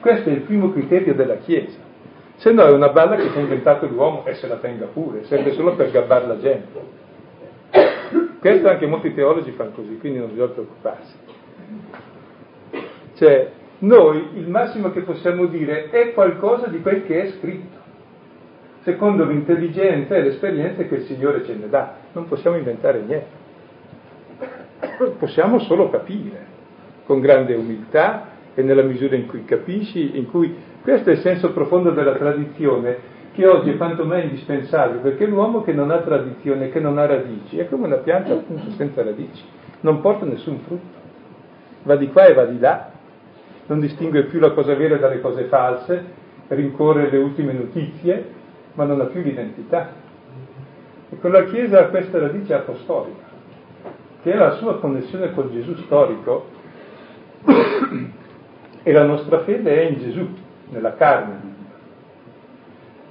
Questo 0.00 0.30
è 0.30 0.32
il 0.32 0.40
primo 0.40 0.72
criterio 0.72 1.14
della 1.14 1.36
Chiesa. 1.36 1.78
Se 2.36 2.50
no 2.52 2.64
è 2.64 2.70
una 2.70 2.88
balla 2.88 3.16
che 3.16 3.28
si 3.28 3.36
è 3.36 3.40
inventato 3.40 3.86
l'uomo 3.86 4.24
e 4.24 4.34
se 4.34 4.46
la 4.46 4.56
tenga 4.56 4.86
pure, 4.86 5.24
serve 5.24 5.52
solo 5.52 5.74
per 5.74 5.90
gabbare 5.90 6.26
la 6.26 6.38
gente. 6.38 6.80
Questo 8.40 8.68
anche 8.68 8.86
molti 8.86 9.12
teologi 9.12 9.50
fanno 9.50 9.72
così, 9.72 9.98
quindi 9.98 10.20
non 10.20 10.30
bisogna 10.30 10.52
preoccuparsi. 10.52 11.14
Cioè, 13.16 13.50
noi 13.80 14.30
il 14.36 14.48
massimo 14.48 14.90
che 14.90 15.02
possiamo 15.02 15.44
dire 15.44 15.90
è 15.90 16.14
qualcosa 16.14 16.68
di 16.68 16.80
quel 16.80 17.04
che 17.04 17.22
è 17.22 17.30
scritto, 17.32 17.76
secondo 18.80 19.26
l'intelligenza 19.26 20.16
e 20.16 20.22
l'esperienza 20.22 20.82
che 20.84 20.94
il 20.94 21.02
Signore 21.02 21.44
ce 21.44 21.54
ne 21.54 21.68
dà. 21.68 21.96
Non 22.12 22.26
possiamo 22.26 22.56
inventare 22.56 23.00
niente. 23.02 23.38
Possiamo 25.18 25.58
solo 25.58 25.90
capire, 25.90 26.46
con 27.04 27.20
grande 27.20 27.54
umiltà 27.54 28.29
e 28.54 28.62
nella 28.62 28.82
misura 28.82 29.16
in 29.16 29.26
cui 29.26 29.44
capisci, 29.44 30.16
in 30.16 30.28
cui 30.28 30.54
questo 30.82 31.10
è 31.10 31.12
il 31.12 31.20
senso 31.20 31.52
profondo 31.52 31.90
della 31.90 32.14
tradizione 32.14 33.18
che 33.32 33.46
oggi 33.46 33.70
è 33.70 33.76
quanto 33.76 34.04
mai 34.04 34.24
indispensabile, 34.24 35.00
perché 35.00 35.26
l'uomo 35.26 35.62
che 35.62 35.72
non 35.72 35.90
ha 35.90 35.98
tradizione, 35.98 36.70
che 36.70 36.80
non 36.80 36.98
ha 36.98 37.06
radici, 37.06 37.58
è 37.58 37.68
come 37.68 37.86
una 37.86 37.96
pianta 37.96 38.32
appunto 38.32 38.70
senza 38.72 39.02
radici, 39.02 39.42
non 39.80 40.00
porta 40.00 40.24
nessun 40.24 40.58
frutto, 40.60 40.98
va 41.84 41.96
di 41.96 42.08
qua 42.08 42.26
e 42.26 42.34
va 42.34 42.44
di 42.44 42.58
là, 42.58 42.90
non 43.66 43.78
distingue 43.78 44.24
più 44.24 44.40
la 44.40 44.50
cosa 44.50 44.74
vera 44.74 44.96
dalle 44.96 45.20
cose 45.20 45.44
false, 45.44 46.04
rincorre 46.48 47.08
le 47.08 47.18
ultime 47.18 47.52
notizie, 47.52 48.38
ma 48.74 48.84
non 48.84 49.00
ha 49.00 49.04
più 49.04 49.22
l'identità. 49.22 49.92
E 51.08 51.18
con 51.18 51.30
la 51.30 51.44
Chiesa 51.44 51.80
ha 51.80 51.84
questa 51.84 52.18
radice 52.18 52.54
apostolica, 52.54 53.24
che 54.22 54.32
è 54.32 54.36
la 54.36 54.52
sua 54.52 54.78
connessione 54.78 55.32
col 55.32 55.52
Gesù 55.52 55.74
storico, 55.76 56.46
e 58.82 58.92
la 58.92 59.04
nostra 59.04 59.40
fede 59.40 59.82
è 59.82 59.90
in 59.90 59.98
Gesù, 59.98 60.28
nella 60.70 60.94
carne. 60.94 61.48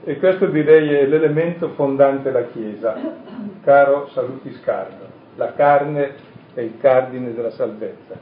E 0.03 0.17
questo 0.17 0.47
direi 0.47 0.93
è 0.93 1.05
l'elemento 1.05 1.69
fondante 1.69 2.31
della 2.31 2.47
Chiesa, 2.47 2.95
caro 3.63 4.07
Salutis 4.09 4.59
Carlo. 4.61 5.07
La 5.35 5.53
carne 5.53 6.15
è 6.53 6.61
il 6.61 6.79
cardine 6.79 7.33
della 7.33 7.51
salvezza. 7.51 8.15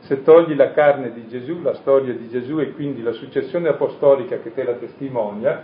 Se 0.00 0.22
togli 0.22 0.54
la 0.56 0.72
carne 0.72 1.12
di 1.12 1.28
Gesù, 1.28 1.62
la 1.62 1.74
storia 1.74 2.12
di 2.12 2.28
Gesù 2.28 2.58
e 2.58 2.72
quindi 2.72 3.02
la 3.02 3.12
successione 3.12 3.68
apostolica 3.68 4.38
che 4.38 4.52
te 4.52 4.64
la 4.64 4.74
testimonia, 4.74 5.62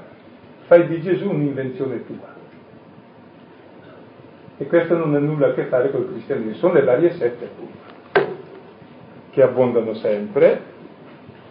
fai 0.66 0.87
di 0.87 1.00
Gesù 1.02 1.28
un'invenzione 1.28 2.06
tua. 2.06 2.37
E 4.58 4.66
questo 4.66 4.97
non 4.97 5.14
ha 5.14 5.18
nulla 5.18 5.49
a 5.49 5.52
che 5.54 5.64
fare 5.64 5.90
col 5.90 6.08
cristianesimo, 6.08 6.54
sono 6.54 6.75
le 6.75 6.85
varie 6.85 7.12
sette 7.12 7.44
appunto, 7.44 7.78
che 9.30 9.42
abbondano 9.42 9.94
sempre, 9.94 10.76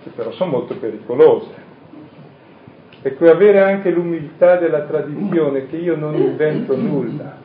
che 0.08 0.14
però 0.16 0.32
sono 0.32 0.52
molto 0.52 0.76
pericolose. 0.76 1.66
Ecco, 3.02 3.30
avere 3.30 3.62
anche 3.62 3.90
l'umiltà 3.92 4.58
della 4.58 4.82
tradizione, 4.82 5.68
che 5.68 5.78
io 5.78 5.96
non 5.96 6.16
invento 6.16 6.76
nulla, 6.76 7.38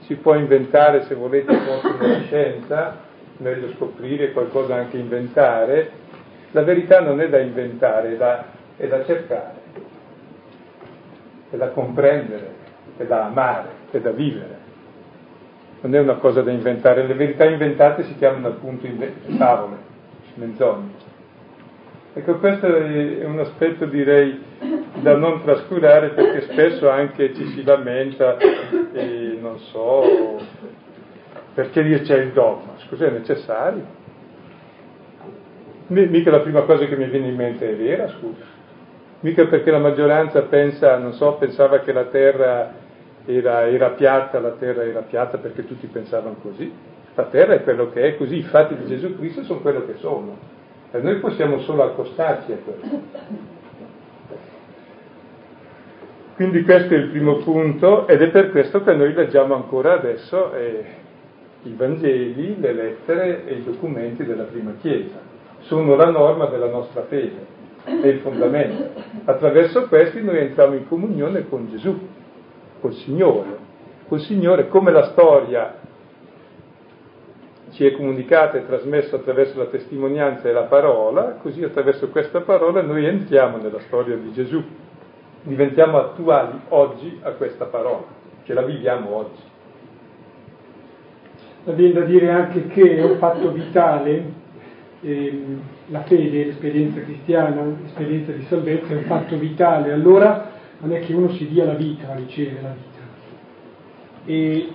si 0.00 0.14
può 0.14 0.34
inventare 0.34 1.02
se 1.02 1.14
volete 1.14 1.54
con 1.54 2.08
la 2.08 2.20
scienza, 2.22 2.96
meglio 3.38 3.72
scoprire 3.74 4.32
qualcosa 4.32 4.76
anche 4.76 4.96
inventare, 4.96 5.90
la 6.52 6.62
verità 6.62 7.00
non 7.00 7.20
è 7.20 7.28
da 7.28 7.38
inventare, 7.38 8.14
è 8.14 8.16
da, 8.16 8.44
è 8.76 8.86
da 8.86 9.04
cercare, 9.04 9.54
è 11.50 11.56
da 11.56 11.68
comprendere, 11.68 12.54
è 12.96 13.04
da 13.04 13.26
amare, 13.26 13.68
è 13.90 13.98
da 13.98 14.10
vivere. 14.10 14.64
Non 15.82 15.94
è 15.94 15.98
una 16.00 16.14
cosa 16.14 16.40
da 16.40 16.50
inventare, 16.50 17.06
le 17.06 17.14
verità 17.14 17.44
inventate 17.44 18.04
si 18.04 18.16
chiamano 18.16 18.48
appunto 18.48 18.88
favole, 19.36 19.76
menzogne. 20.34 20.95
Ecco, 22.18 22.36
questo 22.36 22.64
è 22.64 23.26
un 23.26 23.40
aspetto 23.40 23.84
direi 23.84 24.42
da 25.02 25.16
non 25.16 25.42
trascurare 25.42 26.08
perché 26.08 26.50
spesso 26.50 26.88
anche 26.88 27.34
ci 27.34 27.46
si 27.48 27.62
lamenta 27.62 28.38
e 28.38 29.36
non 29.38 29.58
so 29.58 30.40
perché 31.52 32.00
c'è 32.00 32.16
il 32.16 32.30
dogma. 32.30 32.72
Scusa, 32.78 33.04
è 33.04 33.10
necessario? 33.10 33.84
Mica 35.88 36.30
la 36.30 36.40
prima 36.40 36.62
cosa 36.62 36.86
che 36.86 36.96
mi 36.96 37.04
viene 37.04 37.28
in 37.28 37.34
mente 37.36 37.68
è 37.68 37.76
vera, 37.76 38.08
scusa. 38.08 38.44
Mica 39.20 39.44
perché 39.44 39.70
la 39.70 39.78
maggioranza 39.78 40.40
pensa, 40.40 40.96
non 40.96 41.12
so, 41.12 41.34
pensava 41.34 41.80
che 41.80 41.92
la 41.92 42.04
terra 42.04 42.72
era, 43.26 43.68
era 43.68 43.90
piatta, 43.90 44.40
la 44.40 44.52
terra 44.52 44.84
era 44.84 45.02
piatta 45.02 45.36
perché 45.36 45.66
tutti 45.66 45.86
pensavano 45.86 46.36
così. 46.40 46.72
La 47.14 47.24
terra 47.24 47.52
è 47.52 47.62
quello 47.62 47.90
che 47.90 48.04
è 48.04 48.16
così, 48.16 48.38
i 48.38 48.42
fatti 48.42 48.74
di 48.74 48.86
Gesù 48.86 49.18
Cristo 49.18 49.42
sono 49.42 49.60
quello 49.60 49.84
che 49.84 49.96
sono. 49.98 50.55
E 50.92 51.00
noi 51.00 51.16
possiamo 51.16 51.60
solo 51.60 51.82
accostarci 51.82 52.52
a 52.52 52.56
questo. 52.56 53.00
Quindi 56.36 56.62
questo 56.64 56.92
è 56.92 56.98
il 56.98 57.08
primo 57.08 57.36
punto 57.36 58.06
ed 58.06 58.20
è 58.20 58.28
per 58.28 58.50
questo 58.50 58.82
che 58.84 58.92
noi 58.94 59.14
leggiamo 59.14 59.54
ancora 59.54 59.94
adesso 59.94 60.52
eh, 60.52 60.84
i 61.62 61.74
Vangeli, 61.74 62.60
le 62.60 62.72
lettere 62.74 63.46
e 63.46 63.54
i 63.54 63.64
documenti 63.64 64.22
della 64.22 64.44
prima 64.44 64.74
Chiesa. 64.80 65.18
Sono 65.60 65.96
la 65.96 66.10
norma 66.10 66.44
della 66.46 66.68
nostra 66.68 67.04
fede, 67.04 67.46
è 67.84 68.06
il 68.06 68.18
fondamento. 68.18 69.00
Attraverso 69.24 69.88
questi 69.88 70.22
noi 70.22 70.38
entriamo 70.38 70.74
in 70.74 70.86
comunione 70.86 71.48
con 71.48 71.70
Gesù, 71.70 71.98
col 72.80 72.92
Signore. 72.92 73.64
Col 74.06 74.20
Signore 74.20 74.68
come 74.68 74.92
la 74.92 75.04
storia 75.12 75.74
ci 77.76 77.84
è 77.84 77.92
comunicato 77.92 78.56
e 78.56 78.66
trasmesso 78.66 79.16
attraverso 79.16 79.58
la 79.58 79.66
testimonianza 79.66 80.48
e 80.48 80.52
la 80.52 80.62
parola, 80.62 81.36
così 81.42 81.62
attraverso 81.62 82.08
questa 82.08 82.40
parola 82.40 82.80
noi 82.80 83.04
entriamo 83.04 83.58
nella 83.58 83.80
storia 83.80 84.16
di 84.16 84.32
Gesù, 84.32 84.64
diventiamo 85.42 85.98
attuali 85.98 86.58
oggi 86.70 87.18
a 87.20 87.32
questa 87.32 87.66
parola, 87.66 88.06
che 88.44 88.54
la 88.54 88.62
viviamo 88.62 89.14
oggi. 89.14 89.42
viene 91.64 91.92
da 91.92 92.00
dire 92.06 92.30
anche 92.30 92.66
che 92.68 92.96
è 92.96 93.04
un 93.04 93.18
fatto 93.18 93.52
vitale, 93.52 94.24
ehm, 95.02 95.60
la 95.88 96.02
fede, 96.04 96.46
l'esperienza 96.46 97.02
cristiana, 97.02 97.62
l'esperienza 97.62 98.32
di 98.32 98.44
salvezza 98.44 98.94
è 98.94 98.96
un 98.96 99.04
fatto 99.04 99.36
vitale, 99.36 99.92
allora 99.92 100.50
non 100.78 100.94
è 100.94 101.00
che 101.00 101.12
uno 101.12 101.28
si 101.32 101.46
dia 101.46 101.66
la 101.66 101.74
vita 101.74 102.10
a 102.10 102.14
ricevere 102.14 102.62
la 102.62 102.74
vita. 102.74 103.04
E 104.24 104.68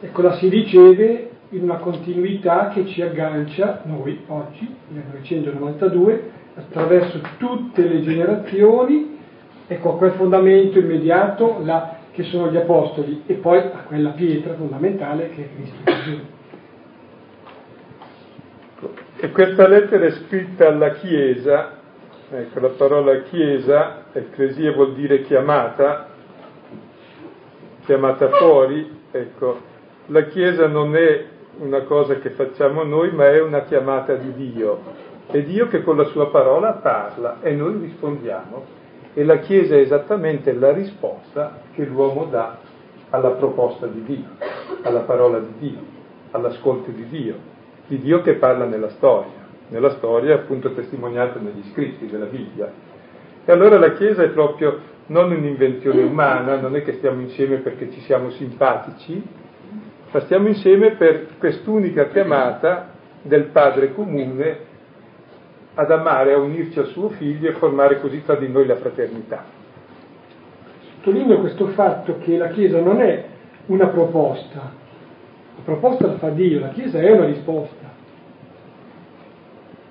ecco, 0.00 0.22
la 0.22 0.34
si 0.34 0.48
riceve 0.48 1.30
in 1.50 1.62
una 1.62 1.76
continuità 1.76 2.68
che 2.68 2.86
ci 2.86 3.02
aggancia, 3.02 3.82
noi 3.84 4.24
oggi, 4.26 4.66
nel 4.88 5.04
1992, 5.06 6.30
attraverso 6.56 7.20
tutte 7.38 7.82
le 7.86 8.02
generazioni, 8.02 9.18
ecco 9.66 9.94
a 9.94 9.96
quel 9.96 10.12
fondamento 10.12 10.78
immediato 10.78 11.60
la, 11.62 11.98
che 12.12 12.24
sono 12.24 12.50
gli 12.50 12.56
apostoli 12.56 13.22
e 13.26 13.34
poi 13.34 13.58
a 13.58 13.84
quella 13.86 14.10
pietra 14.10 14.54
fondamentale 14.54 15.30
che 15.30 15.44
è 15.44 15.48
Cristo 15.54 15.82
Gesù. 15.84 16.20
E 19.18 19.30
questa 19.30 19.68
lettera 19.68 20.06
è 20.06 20.10
scritta 20.10 20.68
alla 20.68 20.90
Chiesa, 20.90 21.78
ecco 22.30 22.60
la 22.60 22.68
parola 22.68 23.22
Chiesa, 23.22 24.04
ecclesia 24.12 24.72
vuol 24.72 24.94
dire 24.94 25.22
chiamata, 25.22 26.08
chiamata 27.84 28.28
fuori, 28.30 28.98
ecco, 29.10 29.74
la 30.06 30.24
Chiesa 30.24 30.66
non 30.66 30.94
è 30.96 31.24
una 31.58 31.82
cosa 31.82 32.18
che 32.18 32.30
facciamo 32.30 32.82
noi, 32.82 33.12
ma 33.12 33.28
è 33.28 33.40
una 33.40 33.62
chiamata 33.62 34.14
di 34.14 34.32
Dio. 34.34 34.80
È 35.26 35.40
Dio 35.42 35.68
che 35.68 35.82
con 35.82 35.96
la 35.96 36.04
sua 36.04 36.28
parola 36.30 36.72
parla 36.72 37.38
e 37.40 37.52
noi 37.52 37.78
rispondiamo. 37.78 38.64
E 39.14 39.24
la 39.24 39.38
Chiesa 39.38 39.74
è 39.74 39.78
esattamente 39.78 40.52
la 40.52 40.72
risposta 40.72 41.60
che 41.72 41.84
l'uomo 41.84 42.26
dà 42.26 42.58
alla 43.10 43.30
proposta 43.30 43.86
di 43.86 44.02
Dio, 44.02 44.28
alla 44.82 45.00
parola 45.00 45.38
di 45.38 45.52
Dio, 45.58 45.78
all'ascolto 46.32 46.90
di 46.90 47.08
Dio, 47.08 47.34
di 47.86 47.98
Dio 47.98 48.20
che 48.20 48.34
parla 48.34 48.66
nella 48.66 48.90
storia, 48.90 49.46
nella 49.68 49.90
storia 49.90 50.34
appunto 50.34 50.74
testimoniata 50.74 51.38
negli 51.38 51.62
scritti 51.72 52.06
della 52.06 52.26
Bibbia. 52.26 52.70
E 53.44 53.52
allora 53.52 53.78
la 53.78 53.92
Chiesa 53.92 54.22
è 54.22 54.28
proprio 54.28 54.94
non 55.06 55.30
un'invenzione 55.30 56.02
umana, 56.02 56.60
non 56.60 56.76
è 56.76 56.82
che 56.82 56.94
stiamo 56.94 57.20
insieme 57.20 57.58
perché 57.58 57.90
ci 57.92 58.00
siamo 58.00 58.30
simpatici, 58.30 59.22
ma 60.16 60.22
stiamo 60.22 60.48
insieme 60.48 60.92
per 60.92 61.36
quest'unica 61.36 62.08
chiamata 62.08 62.88
del 63.20 63.48
Padre 63.48 63.92
comune 63.92 64.58
ad 65.74 65.90
amare, 65.90 66.32
a 66.32 66.38
unirci 66.38 66.78
al 66.78 66.86
suo 66.86 67.10
figlio 67.10 67.50
e 67.50 67.52
formare 67.52 68.00
così 68.00 68.24
tra 68.24 68.34
di 68.36 68.48
noi 68.48 68.64
la 68.64 68.76
fraternità. 68.76 69.44
Sottolineo 70.80 71.40
questo 71.40 71.66
fatto 71.66 72.16
che 72.16 72.38
la 72.38 72.48
Chiesa 72.48 72.80
non 72.80 73.02
è 73.02 73.26
una 73.66 73.88
proposta, 73.88 74.60
la 74.60 75.62
proposta 75.62 76.06
la 76.06 76.16
fa 76.16 76.30
Dio, 76.30 76.60
la 76.60 76.70
Chiesa 76.70 76.98
è 76.98 77.10
una 77.10 77.26
risposta. 77.26 77.84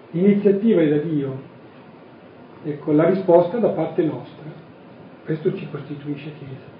L'iniziativa 0.09 0.81
è 0.81 0.87
da 0.89 0.97
Dio, 0.97 1.39
ecco, 2.63 2.91
la 2.93 3.05
risposta 3.09 3.57
da 3.57 3.69
parte 3.69 4.01
nostra. 4.01 4.45
Questo 5.23 5.53
ci 5.53 5.69
costituisce 5.69 6.31
Chiesa. 6.39 6.74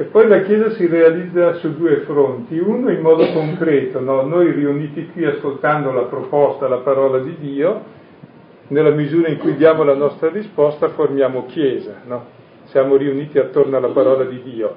E 0.00 0.04
poi 0.04 0.28
la 0.28 0.42
Chiesa 0.42 0.70
si 0.74 0.86
realizza 0.86 1.54
su 1.54 1.76
due 1.76 2.02
fronti, 2.02 2.56
uno 2.56 2.88
in 2.88 3.00
modo 3.00 3.32
concreto, 3.32 3.98
no? 3.98 4.22
noi 4.22 4.52
riuniti 4.52 5.08
qui 5.08 5.24
ascoltando 5.24 5.90
la 5.90 6.04
proposta, 6.04 6.68
la 6.68 6.76
parola 6.76 7.18
di 7.18 7.34
Dio, 7.40 7.82
nella 8.68 8.92
misura 8.92 9.26
in 9.26 9.38
cui 9.38 9.56
diamo 9.56 9.82
la 9.82 9.96
nostra 9.96 10.28
risposta 10.28 10.90
formiamo 10.90 11.46
Chiesa, 11.46 12.02
no? 12.04 12.26
siamo 12.66 12.94
riuniti 12.94 13.40
attorno 13.40 13.76
alla 13.76 13.88
parola 13.88 14.22
di 14.22 14.40
Dio. 14.40 14.72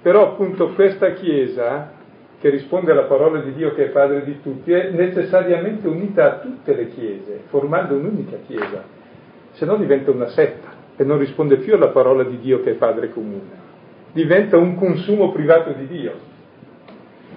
Però 0.00 0.28
appunto 0.28 0.70
questa 0.70 1.12
Chiesa, 1.12 1.92
che 2.40 2.48
risponde 2.48 2.92
alla 2.92 3.04
parola 3.04 3.40
di 3.40 3.52
Dio 3.52 3.74
che 3.74 3.84
è 3.84 3.88
Padre 3.90 4.24
di 4.24 4.40
tutti, 4.40 4.72
è 4.72 4.88
necessariamente 4.92 5.86
unita 5.86 6.24
a 6.24 6.38
tutte 6.38 6.74
le 6.74 6.88
Chiese, 6.88 7.42
formando 7.50 7.96
un'unica 7.96 8.38
Chiesa, 8.46 8.82
se 9.50 9.66
no 9.66 9.76
diventa 9.76 10.10
una 10.10 10.28
setta 10.28 10.72
e 10.96 11.04
non 11.04 11.18
risponde 11.18 11.58
più 11.58 11.74
alla 11.74 11.88
parola 11.88 12.22
di 12.22 12.38
Dio 12.38 12.62
che 12.62 12.70
è 12.70 12.74
Padre 12.76 13.10
comune 13.10 13.64
diventa 14.14 14.56
un 14.56 14.76
consumo 14.76 15.32
privato 15.32 15.72
di 15.72 15.86
Dio. 15.88 16.32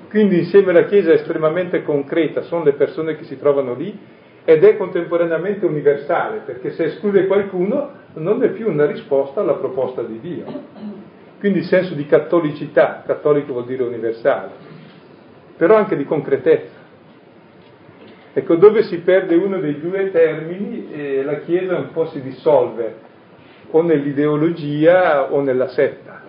Quindi 0.10 0.38
insieme 0.38 0.70
alla 0.70 0.86
Chiesa 0.86 1.10
è 1.10 1.16
estremamente 1.16 1.84
concreta, 1.84 2.44
sono 2.44 2.64
le 2.64 2.74
persone 2.74 3.18
che 3.18 3.26
si 3.26 3.38
trovano 3.38 3.74
lì 3.74 4.00
ed 4.46 4.64
è 4.64 4.78
contemporaneamente 4.78 5.66
universale, 5.66 6.44
perché 6.46 6.72
se 6.72 6.86
esclude 6.86 7.28
qualcuno 7.28 7.92
non 8.14 8.42
è 8.44 8.50
più 8.50 8.70
una 8.70 8.86
risposta 8.86 9.42
alla 9.42 9.56
proposta 9.56 10.04
di 10.04 10.20
Dio. 10.22 10.46
Quindi 11.40 11.60
il 11.60 11.66
senso 11.66 11.94
di 11.94 12.06
cattolicità, 12.06 13.04
cattolico 13.06 13.54
vuol 13.54 13.66
dire 13.66 13.84
universale, 13.84 14.52
però 15.58 15.76
anche 15.76 15.98
di 15.98 16.06
concretezza. 16.06 16.76
Ecco, 18.34 18.56
dove 18.56 18.84
si 18.84 19.00
perde 19.00 19.36
uno 19.36 19.60
dei 19.60 19.80
due 19.80 20.12
termini, 20.12 20.90
eh, 20.92 21.24
la 21.24 21.40
Chiesa 21.40 21.76
un 21.76 21.92
po' 21.92 22.06
si 22.06 22.22
dissolve, 22.22 23.06
o 23.72 23.82
nell'ideologia 23.82 25.34
o 25.34 25.42
nella 25.42 25.68
setta 25.70 26.27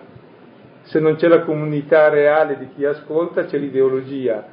se 0.89 0.99
non 0.99 1.17
c'è 1.17 1.27
la 1.27 1.41
comunità 1.41 2.09
reale 2.09 2.57
di 2.57 2.69
chi 2.75 2.83
ascolta 2.83 3.45
c'è 3.45 3.59
l'ideologia, 3.59 4.43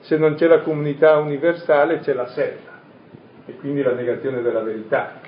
se 0.00 0.16
non 0.16 0.34
c'è 0.34 0.48
la 0.48 0.58
comunità 0.58 1.18
universale 1.18 2.00
c'è 2.00 2.12
la 2.12 2.26
setta 2.26 2.80
e 3.46 3.54
quindi 3.58 3.80
la 3.80 3.92
negazione 3.92 4.42
della 4.42 4.60
verità. 4.60 5.20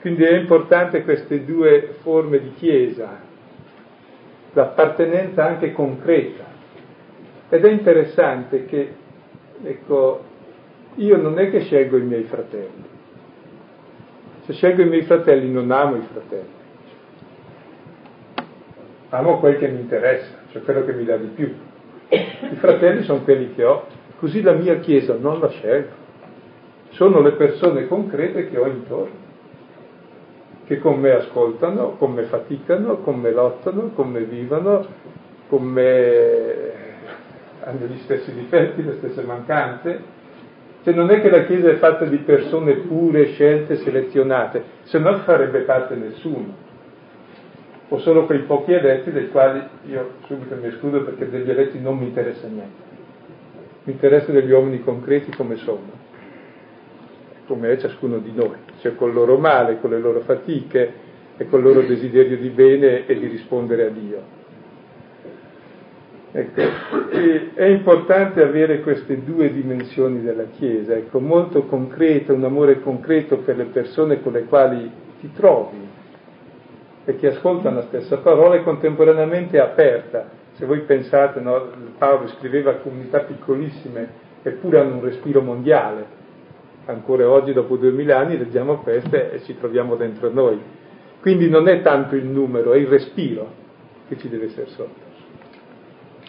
Quindi 0.00 0.24
è 0.24 0.32
importante 0.32 1.04
queste 1.04 1.44
due 1.44 1.96
forme 2.00 2.40
di 2.40 2.54
chiesa, 2.54 3.18
l'appartenenza 4.54 5.44
anche 5.44 5.72
concreta. 5.72 6.44
Ed 7.50 7.62
è 7.62 7.70
interessante 7.70 8.64
che, 8.64 8.94
ecco, 9.62 10.24
io 10.94 11.18
non 11.18 11.38
è 11.38 11.50
che 11.50 11.60
scelgo 11.60 11.98
i 11.98 12.02
miei 12.02 12.24
fratelli. 12.24 12.88
Se 14.46 14.54
scelgo 14.54 14.80
i 14.80 14.88
miei 14.88 15.02
fratelli 15.02 15.52
non 15.52 15.70
amo 15.70 15.96
i 15.96 16.06
fratelli 16.10 16.59
amo 19.10 19.38
quel 19.38 19.58
che 19.58 19.68
mi 19.68 19.80
interessa, 19.80 20.38
cioè 20.50 20.62
quello 20.62 20.84
che 20.84 20.92
mi 20.92 21.04
dà 21.04 21.16
di 21.16 21.28
più. 21.28 21.52
I 22.08 22.56
fratelli 22.56 23.02
sono 23.02 23.22
quelli 23.22 23.54
che 23.54 23.64
ho, 23.64 23.84
così 24.18 24.42
la 24.42 24.52
mia 24.52 24.78
Chiesa 24.78 25.16
non 25.18 25.38
la 25.40 25.48
scelgo. 25.48 25.98
Sono 26.90 27.20
le 27.20 27.32
persone 27.32 27.86
concrete 27.86 28.48
che 28.48 28.58
ho 28.58 28.66
intorno, 28.66 29.28
che 30.64 30.78
con 30.78 30.98
me 30.98 31.10
ascoltano, 31.10 31.96
con 31.96 32.12
me 32.12 32.24
faticano, 32.24 32.98
con 32.98 33.20
me 33.20 33.30
lottano, 33.30 33.90
con 33.94 34.10
me 34.10 34.20
vivono, 34.22 34.86
con 35.48 35.64
me 35.64 36.88
hanno 37.62 37.86
gli 37.86 37.98
stessi 37.98 38.32
difetti, 38.32 38.84
le 38.84 38.94
stesse 38.94 39.22
mancanze. 39.22 40.18
Cioè 40.82 40.94
non 40.94 41.10
è 41.10 41.20
che 41.20 41.30
la 41.30 41.44
Chiesa 41.44 41.68
è 41.68 41.74
fatta 41.74 42.06
di 42.06 42.18
persone 42.18 42.74
pure, 42.74 43.26
scelte, 43.32 43.76
selezionate, 43.76 44.62
se 44.84 44.98
no 44.98 45.18
farebbe 45.18 45.60
parte 45.60 45.94
nessuno 45.94 46.68
o 47.92 47.98
solo 47.98 48.24
quei 48.24 48.40
pochi 48.40 48.72
eletti 48.72 49.10
dei 49.10 49.30
quali 49.30 49.60
io 49.88 50.12
subito 50.26 50.54
mi 50.54 50.68
escludo 50.68 51.02
perché 51.02 51.28
degli 51.28 51.50
eletti 51.50 51.80
non 51.80 51.98
mi 51.98 52.06
interessa 52.06 52.46
niente. 52.46 52.88
Mi 53.82 53.92
interessa 53.94 54.30
degli 54.30 54.50
uomini 54.50 54.80
concreti 54.80 55.32
come 55.32 55.56
sono, 55.56 55.90
come 57.46 57.72
è 57.72 57.76
ciascuno 57.78 58.18
di 58.18 58.30
noi, 58.32 58.56
cioè 58.80 58.94
col 58.94 59.12
loro 59.12 59.38
male, 59.38 59.80
con 59.80 59.90
le 59.90 59.98
loro 59.98 60.20
fatiche 60.20 60.92
e 61.36 61.48
col 61.48 61.62
loro 61.62 61.80
desiderio 61.80 62.36
di 62.36 62.50
bene 62.50 63.06
e 63.06 63.18
di 63.18 63.26
rispondere 63.26 63.86
a 63.86 63.88
Dio. 63.88 64.38
Ecco, 66.32 66.60
è 67.54 67.64
importante 67.64 68.40
avere 68.40 68.82
queste 68.82 69.24
due 69.24 69.52
dimensioni 69.52 70.22
della 70.22 70.44
Chiesa, 70.56 70.94
ecco, 70.94 71.18
molto 71.18 71.64
concreto, 71.64 72.34
un 72.34 72.44
amore 72.44 72.80
concreto 72.82 73.38
per 73.38 73.56
le 73.56 73.64
persone 73.64 74.22
con 74.22 74.34
le 74.34 74.44
quali 74.44 74.88
ti 75.18 75.32
trovi, 75.32 75.89
e 77.10 77.16
che 77.16 77.28
ascoltano 77.28 77.76
la 77.76 77.82
stessa 77.82 78.18
parola 78.18 78.54
e 78.54 78.62
contemporaneamente 78.62 79.60
aperta. 79.60 80.28
Se 80.52 80.64
voi 80.64 80.80
pensate, 80.80 81.40
no, 81.40 81.70
Paolo 81.98 82.28
scriveva 82.28 82.74
comunità 82.74 83.20
piccolissime, 83.20 84.08
eppure 84.42 84.80
hanno 84.80 84.96
un 84.96 85.02
respiro 85.02 85.40
mondiale. 85.40 86.18
Ancora 86.86 87.28
oggi, 87.28 87.52
dopo 87.52 87.76
duemila 87.76 88.18
anni, 88.18 88.38
leggiamo 88.38 88.78
queste 88.78 89.32
e 89.32 89.42
ci 89.42 89.56
troviamo 89.58 89.96
dentro 89.96 90.30
noi. 90.32 90.60
Quindi 91.20 91.48
non 91.48 91.68
è 91.68 91.82
tanto 91.82 92.16
il 92.16 92.24
numero, 92.24 92.72
è 92.72 92.78
il 92.78 92.86
respiro 92.86 93.58
che 94.08 94.16
ci 94.16 94.28
deve 94.28 94.46
essere 94.46 94.66
sotto. 94.68 95.08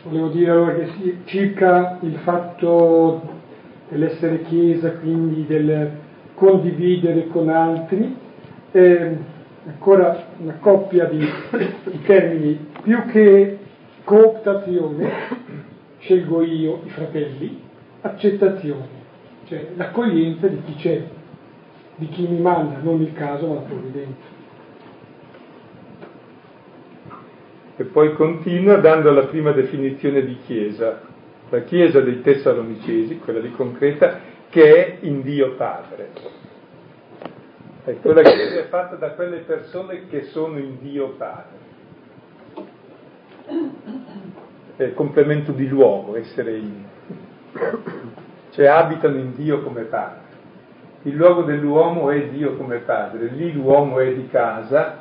Volevo 0.03 0.27
dire 0.29 0.51
allora 0.51 0.73
che 0.73 0.87
sì, 0.97 1.17
circa 1.25 1.99
il 2.01 2.15
fatto 2.23 3.21
dell'essere 3.87 4.41
chiesa, 4.43 4.93
quindi 4.93 5.45
del 5.45 5.91
condividere 6.33 7.27
con 7.27 7.49
altri, 7.49 8.15
eh, 8.71 9.17
ancora 9.65 10.27
una 10.37 10.57
coppia 10.59 11.05
di, 11.05 11.19
di 11.85 12.01
termini, 12.03 12.67
più 12.81 13.05
che 13.07 13.59
cooptazione, 14.03 15.09
scelgo 15.99 16.41
io, 16.43 16.81
i 16.85 16.89
fratelli, 16.89 17.61
accettazione, 18.01 18.87
cioè 19.45 19.67
l'accoglienza 19.75 20.47
di 20.47 20.61
chi 20.63 20.75
c'è, 20.75 21.03
di 21.95 22.07
chi 22.09 22.27
mi 22.27 22.39
manda, 22.39 22.79
non 22.81 23.01
il 23.01 23.13
caso 23.13 23.47
ma 23.47 23.55
la 23.55 23.61
provvidenza. 23.61 24.39
E 27.77 27.83
poi 27.85 28.13
continua 28.13 28.77
dando 28.77 29.11
la 29.11 29.25
prima 29.25 29.51
definizione 29.51 30.23
di 30.23 30.37
Chiesa. 30.45 31.01
la 31.49 31.61
Chiesa 31.63 31.99
dei 31.99 32.21
Tessalonicesi, 32.21 33.17
quella 33.19 33.39
di 33.39 33.51
concreta, 33.51 34.19
che 34.49 34.75
è 34.75 34.97
in 35.01 35.21
Dio 35.21 35.55
Padre. 35.55 36.09
È 37.83 37.97
quella 37.99 38.21
Chiesa 38.21 38.59
è 38.59 38.67
fatta 38.67 38.95
da 38.95 39.13
quelle 39.13 39.39
persone 39.39 40.07
che 40.07 40.25
sono 40.25 40.59
in 40.59 40.77
Dio 40.79 41.15
Padre. 41.17 41.69
È 44.75 44.83
il 44.83 44.93
complemento 44.93 45.51
di 45.51 45.67
luogo, 45.67 46.15
essere 46.15 46.57
in. 46.57 46.83
Cioè 48.51 48.67
abitano 48.67 49.17
in 49.17 49.33
Dio 49.35 49.63
come 49.63 49.83
Padre. 49.83 50.19
Il 51.03 51.15
luogo 51.15 51.41
dell'uomo 51.41 52.11
è 52.11 52.27
Dio 52.27 52.55
come 52.55 52.77
Padre, 52.77 53.29
lì 53.29 53.51
l'uomo 53.51 53.97
è 53.97 54.13
di 54.13 54.27
casa, 54.27 54.99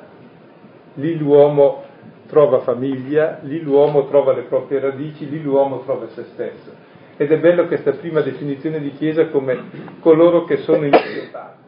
lì 0.94 1.18
l'uomo 1.18 1.84
trova 2.28 2.60
famiglia, 2.60 3.40
lì 3.42 3.60
l'uomo 3.60 4.08
trova 4.08 4.32
le 4.32 4.42
proprie 4.42 4.80
radici, 4.80 5.28
lì 5.28 5.42
l'uomo 5.42 5.80
trova 5.80 6.08
se 6.08 6.24
stesso. 6.32 6.72
Ed 7.18 7.30
è 7.30 7.38
bello 7.38 7.66
questa 7.66 7.92
prima 7.92 8.22
definizione 8.22 8.80
di 8.80 8.92
Chiesa 8.92 9.26
come 9.26 9.98
coloro 10.00 10.44
che 10.44 10.58
sono 10.58 10.84
in 10.84 10.90
pietà. 10.90 11.59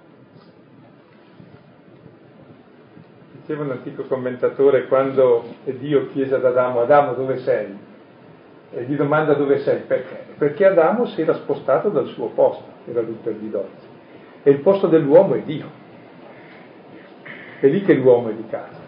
Diceva 3.45 3.65
un 3.65 3.73
antico 3.73 4.05
commentatore 4.05 4.87
quando 4.87 5.43
Dio 5.65 6.07
chiese 6.13 6.37
ad 6.37 6.45
Adamo, 6.45 6.81
Adamo 6.81 7.15
dove 7.15 7.39
sei? 7.39 7.77
E 8.71 8.85
gli 8.85 8.95
domanda 8.95 9.35
dove 9.35 9.59
sei, 9.59 9.81
perché? 9.81 10.27
Perché 10.39 10.65
Adamo 10.65 11.07
si 11.07 11.23
era 11.23 11.35
spostato 11.35 11.89
dal 11.89 12.07
suo 12.07 12.29
posto, 12.29 12.63
era 12.89 13.01
tutto 13.03 13.31
il 13.31 13.37
didozio. 13.39 13.89
E 14.45 14.51
il 14.51 14.59
posto 14.61 14.87
dell'uomo 14.87 15.35
è 15.35 15.41
Dio. 15.41 15.67
È 17.59 17.67
lì 17.67 17.83
che 17.83 17.95
l'uomo 17.95 18.29
è 18.29 18.35
di 18.35 18.47
casa. 18.47 18.79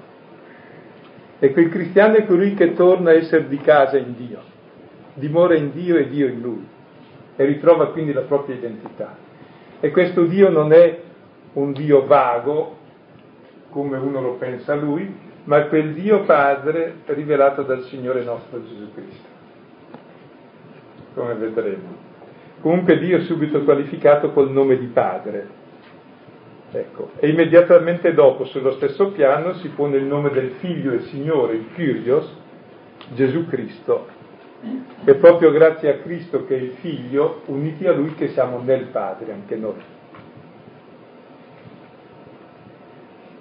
Ecco, 1.40 1.60
il 1.60 1.68
cristiano 1.68 2.14
è 2.14 2.24
colui 2.24 2.54
che 2.54 2.74
torna 2.74 3.10
a 3.10 3.14
essere 3.14 3.48
di 3.48 3.58
casa 3.58 3.98
in 3.98 4.14
Dio, 4.16 4.38
dimora 5.14 5.56
in 5.56 5.72
Dio 5.72 5.96
e 5.96 6.08
Dio 6.08 6.28
in 6.28 6.40
lui, 6.40 6.64
e 7.34 7.44
ritrova 7.44 7.88
quindi 7.88 8.12
la 8.12 8.20
propria 8.20 8.54
identità. 8.54 9.16
E 9.80 9.90
questo 9.90 10.22
Dio 10.26 10.48
non 10.48 10.72
è 10.72 11.00
un 11.54 11.72
Dio 11.72 12.06
vago, 12.06 12.82
come 13.74 13.98
uno 13.98 14.20
lo 14.20 14.34
pensa 14.34 14.76
lui, 14.76 15.12
ma 15.44 15.64
quel 15.64 15.94
Dio 15.94 16.22
Padre 16.22 16.98
rivelato 17.06 17.62
dal 17.62 17.82
Signore 17.82 18.22
nostro 18.22 18.62
Gesù 18.62 18.94
Cristo, 18.94 19.28
come 21.14 21.34
vedremo. 21.34 22.12
Comunque 22.60 23.00
Dio 23.00 23.18
è 23.18 23.20
subito 23.22 23.64
qualificato 23.64 24.30
col 24.30 24.52
nome 24.52 24.78
di 24.78 24.86
Padre, 24.86 25.62
Ecco, 26.70 27.10
e 27.20 27.28
immediatamente 27.28 28.12
dopo, 28.14 28.46
sullo 28.46 28.72
stesso 28.72 29.12
piano, 29.12 29.54
si 29.54 29.68
pone 29.68 29.96
il 29.96 30.04
nome 30.04 30.30
del 30.30 30.54
Figlio 30.58 30.92
e 30.92 31.02
Signore, 31.02 31.54
il 31.54 31.66
Kyrios, 31.72 32.36
Gesù 33.14 33.46
Cristo. 33.46 34.08
È 35.04 35.14
proprio 35.14 35.52
grazie 35.52 35.90
a 35.90 35.98
Cristo 35.98 36.44
che 36.46 36.56
è 36.56 36.60
il 36.60 36.72
Figlio, 36.80 37.42
uniti 37.46 37.86
a 37.86 37.92
Lui, 37.92 38.14
che 38.14 38.28
siamo 38.28 38.60
nel 38.60 38.86
Padre, 38.86 39.32
anche 39.32 39.54
noi. 39.54 39.93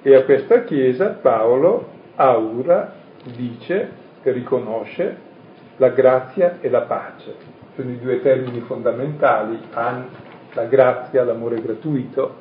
E 0.05 0.15
a 0.15 0.23
questa 0.23 0.63
Chiesa 0.65 1.17
Paolo 1.21 1.87
augura, 2.15 2.93
dice 3.35 4.01
riconosce 4.31 5.17
la 5.77 5.89
grazia 5.89 6.57
e 6.59 6.69
la 6.69 6.81
pace. 6.81 7.35
Sono 7.75 7.89
i 7.89 7.99
due 7.99 8.21
termini 8.21 8.59
fondamentali, 8.61 9.57
la 9.71 10.65
grazia, 10.65 11.23
l'amore 11.23 11.61
gratuito, 11.61 12.35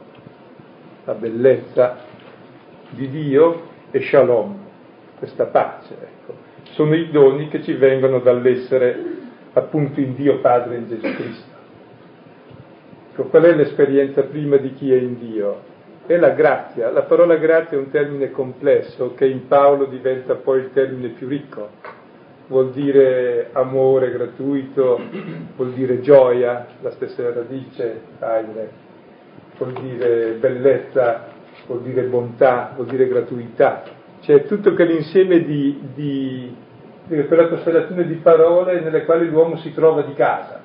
la 1.04 1.14
bellezza 1.14 1.98
di 2.90 3.08
Dio 3.08 3.68
e 3.90 4.00
shalom, 4.02 4.56
questa 5.18 5.46
pace. 5.46 5.94
Ecco. 5.94 6.34
Sono 6.72 6.94
i 6.94 7.10
doni 7.10 7.48
che 7.48 7.62
ci 7.62 7.74
vengono 7.74 8.18
dall'essere 8.18 9.20
appunto 9.52 10.00
in 10.00 10.14
Dio 10.14 10.40
Padre 10.40 10.76
in 10.76 10.88
Gesù 10.88 11.14
Cristo. 11.14 11.50
Ecco, 13.12 13.24
qual 13.24 13.44
è 13.44 13.54
l'esperienza 13.54 14.22
prima 14.22 14.56
di 14.56 14.72
chi 14.74 14.92
è 14.92 14.96
in 14.96 15.18
Dio? 15.18 15.70
È 16.06 16.16
la 16.16 16.30
grazia. 16.30 16.90
La 16.90 17.02
parola 17.02 17.36
grazia 17.36 17.76
è 17.76 17.80
un 17.80 17.90
termine 17.90 18.30
complesso 18.30 19.14
che 19.14 19.26
in 19.26 19.46
Paolo 19.46 19.86
diventa 19.86 20.34
poi 20.34 20.60
il 20.60 20.72
termine 20.72 21.08
più 21.08 21.28
ricco. 21.28 21.68
Vuol 22.48 22.70
dire 22.70 23.50
amore 23.52 24.10
gratuito, 24.10 25.00
vuol 25.56 25.72
dire 25.72 26.00
gioia, 26.00 26.66
la 26.80 26.90
stessa 26.90 27.32
radice, 27.32 28.00
aire 28.18 28.90
vuol 29.62 29.72
dire 29.72 30.32
bellezza, 30.32 31.28
vuol 31.66 31.82
dire 31.82 32.02
bontà, 32.02 32.72
vuol 32.74 32.88
dire 32.88 33.06
gratuità. 33.06 33.82
C'è 34.20 34.44
tutto 34.44 34.74
quell'insieme 34.74 35.44
di, 35.44 35.80
di, 35.94 36.56
di 37.06 37.26
quella 37.26 37.48
costellazione 37.48 38.06
di 38.06 38.14
parole 38.14 38.80
nelle 38.80 39.04
quali 39.04 39.28
l'uomo 39.28 39.56
si 39.58 39.72
trova 39.72 40.02
di 40.02 40.14
casa. 40.14 40.61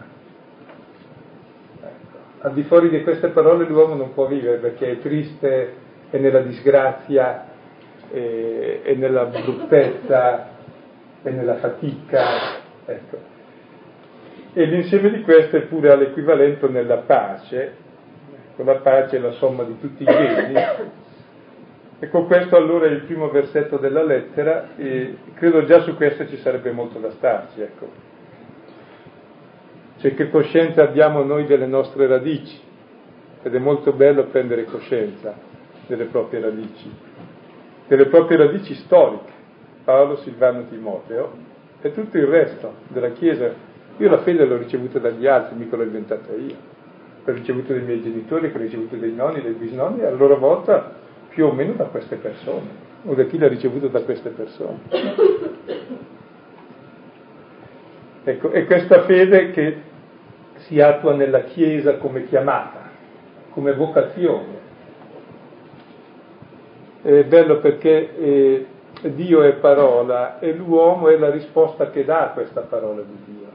Ecco. 2.37 2.47
Al 2.47 2.53
di 2.53 2.63
fuori 2.63 2.89
di 2.89 3.03
queste 3.03 3.29
parole 3.29 3.65
l'uomo 3.65 3.95
non 3.95 4.13
può 4.13 4.27
vivere 4.27 4.57
perché 4.57 4.91
è 4.91 4.99
triste, 4.99 5.73
è 6.09 6.17
nella 6.17 6.39
disgrazia, 6.39 7.47
è, 8.11 8.79
è 8.83 8.93
nella 8.93 9.25
bruttezza, 9.25 10.49
è 11.21 11.29
nella 11.29 11.55
fatica. 11.55 12.25
Ecco. 12.85 13.35
E 14.53 14.65
l'insieme 14.65 15.11
di 15.11 15.21
questo 15.21 15.57
è 15.57 15.61
pure 15.61 15.91
all'equivalente 15.91 16.67
nella 16.67 16.97
pace, 16.97 17.85
la 18.55 18.75
pace 18.75 19.17
è 19.17 19.19
la 19.19 19.31
somma 19.31 19.63
di 19.63 19.79
tutti 19.79 20.01
i 20.01 20.05
beni. 20.05 20.55
Ecco, 21.99 22.25
questo 22.25 22.55
allora 22.55 22.85
è 22.85 22.89
il 22.89 23.01
primo 23.01 23.29
versetto 23.29 23.77
della 23.77 24.03
lettera 24.03 24.69
e 24.77 25.17
credo 25.33 25.65
già 25.65 25.81
su 25.81 25.95
questo 25.95 26.27
ci 26.27 26.37
sarebbe 26.37 26.71
molto 26.71 26.99
da 26.99 27.11
starci, 27.11 27.61
ecco. 27.61 27.89
Cioè 29.97 30.13
che 30.13 30.29
coscienza 30.29 30.83
abbiamo 30.83 31.23
noi 31.23 31.45
delle 31.45 31.65
nostre 31.65 32.07
radici 32.07 32.59
ed 33.41 33.53
è 33.53 33.59
molto 33.59 33.93
bello 33.93 34.25
prendere 34.25 34.65
coscienza 34.65 35.35
delle 35.87 36.05
proprie 36.05 36.39
radici, 36.39 36.91
delle 37.87 38.05
proprie 38.05 38.37
radici 38.37 38.75
storiche, 38.75 39.31
Paolo, 39.83 40.17
Silvano, 40.17 40.65
Timoteo 40.67 41.31
e 41.81 41.91
tutto 41.93 42.17
il 42.17 42.25
resto 42.25 42.73
della 42.87 43.11
Chiesa. 43.11 43.51
Io 43.97 44.09
la 44.09 44.19
fede 44.19 44.45
l'ho 44.45 44.57
ricevuta 44.57 44.99
dagli 44.99 45.25
altri, 45.25 45.55
mica 45.55 45.75
l'ho 45.75 45.83
inventata 45.83 46.33
io 46.33 46.75
che 47.27 47.33
ho 47.33 47.35
ricevuto 47.35 47.73
dai 47.73 47.81
miei 47.81 48.01
genitori, 48.01 48.49
che 48.49 48.57
ho 48.57 48.61
ricevuto 48.61 48.95
dai 48.95 49.11
nonni, 49.11 49.41
dai 49.41 49.51
bisnonni, 49.51 50.01
a 50.01 50.11
loro 50.11 50.37
volta 50.37 50.93
più 51.27 51.45
o 51.45 51.51
meno 51.51 51.73
da 51.73 51.83
queste 51.83 52.15
persone, 52.15 52.69
o 53.03 53.13
da 53.15 53.25
chi 53.25 53.37
l'ha 53.37 53.49
ricevuto 53.49 53.87
da 53.87 54.01
queste 54.01 54.29
persone. 54.29 54.79
Ecco, 58.23 58.51
è 58.51 58.65
questa 58.65 59.03
fede 59.03 59.51
che 59.51 59.75
si 60.67 60.81
attua 60.81 61.13
nella 61.13 61.43
Chiesa 61.43 61.95
come 61.95 62.25
chiamata, 62.25 62.89
come 63.51 63.73
vocazione. 63.73 64.65
È 67.01 67.23
bello 67.23 67.59
perché 67.59 68.17
eh, 68.17 68.65
Dio 69.01 69.43
è 69.43 69.53
parola 69.53 70.39
e 70.39 70.53
l'uomo 70.53 71.07
è 71.07 71.17
la 71.17 71.29
risposta 71.29 71.89
che 71.89 72.03
dà 72.03 72.23
a 72.23 72.29
questa 72.31 72.61
parola 72.61 73.01
di 73.01 73.17
Dio. 73.25 73.47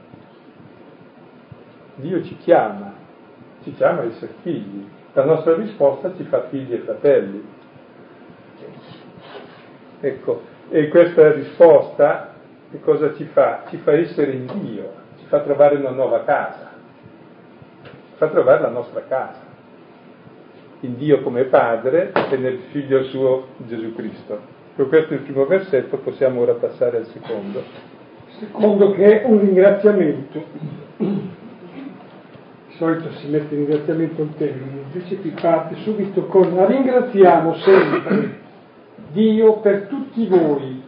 Dio 1.95 2.23
ci 2.23 2.35
chiama, 2.37 2.93
ci 3.61 3.73
chiama 3.73 4.01
a 4.01 4.05
essere 4.05 4.33
figli. 4.41 4.89
La 5.13 5.25
nostra 5.25 5.53
risposta 5.53 6.15
ci 6.15 6.23
fa 6.23 6.47
figli 6.47 6.73
e 6.73 6.79
fratelli. 6.79 7.45
Ecco, 9.99 10.41
e 10.69 10.87
questa 10.87 11.31
risposta 11.31 12.33
che 12.71 12.79
cosa 12.79 13.13
ci 13.13 13.25
fa? 13.25 13.65
Ci 13.69 13.77
fa 13.77 13.91
essere 13.91 14.31
in 14.31 14.47
Dio, 14.59 14.91
ci 15.19 15.25
fa 15.27 15.41
trovare 15.41 15.75
una 15.75 15.91
nuova 15.91 16.23
casa, 16.23 16.72
fa 18.23 18.29
trovare 18.29 18.61
la 18.61 18.69
nostra 18.69 19.03
casa, 19.07 19.41
in 20.81 20.97
Dio 20.97 21.21
come 21.21 21.43
Padre 21.43 22.11
e 22.13 22.37
nel 22.37 22.59
Figlio 22.71 23.03
suo 23.03 23.47
Gesù 23.57 23.93
Cristo. 23.93 24.39
Con 24.75 24.87
questo 24.87 25.13
è 25.13 25.17
il 25.17 25.23
primo 25.23 25.45
versetto, 25.45 25.97
possiamo 25.97 26.41
ora 26.41 26.53
passare 26.53 26.97
al 26.97 27.05
secondo. 27.07 27.61
Secondo 28.39 28.91
che 28.91 29.21
è 29.21 29.25
un 29.25 29.39
ringraziamento 29.39 30.43
di 30.97 31.31
solito 32.77 33.11
si 33.19 33.27
mette 33.27 33.53
in 33.53 33.65
ringraziamento 33.65 34.21
il 34.23 34.35
termine, 34.37 34.81
invece 34.91 35.19
qui 35.19 35.29
parte 35.39 35.75
subito 35.83 36.25
con 36.25 36.65
ringraziamo 36.65 37.55
sempre 37.55 38.41
Dio 39.11 39.59
per 39.59 39.87
tutti 39.87 40.25
voi, 40.27 40.81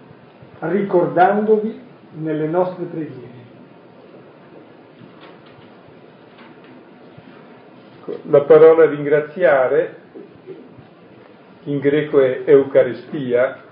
ricordandovi 0.60 1.80
nelle 2.14 2.48
nostre 2.48 2.86
preghiere. 2.86 3.35
La 8.30 8.42
parola 8.42 8.86
ringraziare 8.86 9.96
in 11.64 11.80
greco 11.80 12.22
è 12.22 12.44
Eucaristia, 12.46 13.64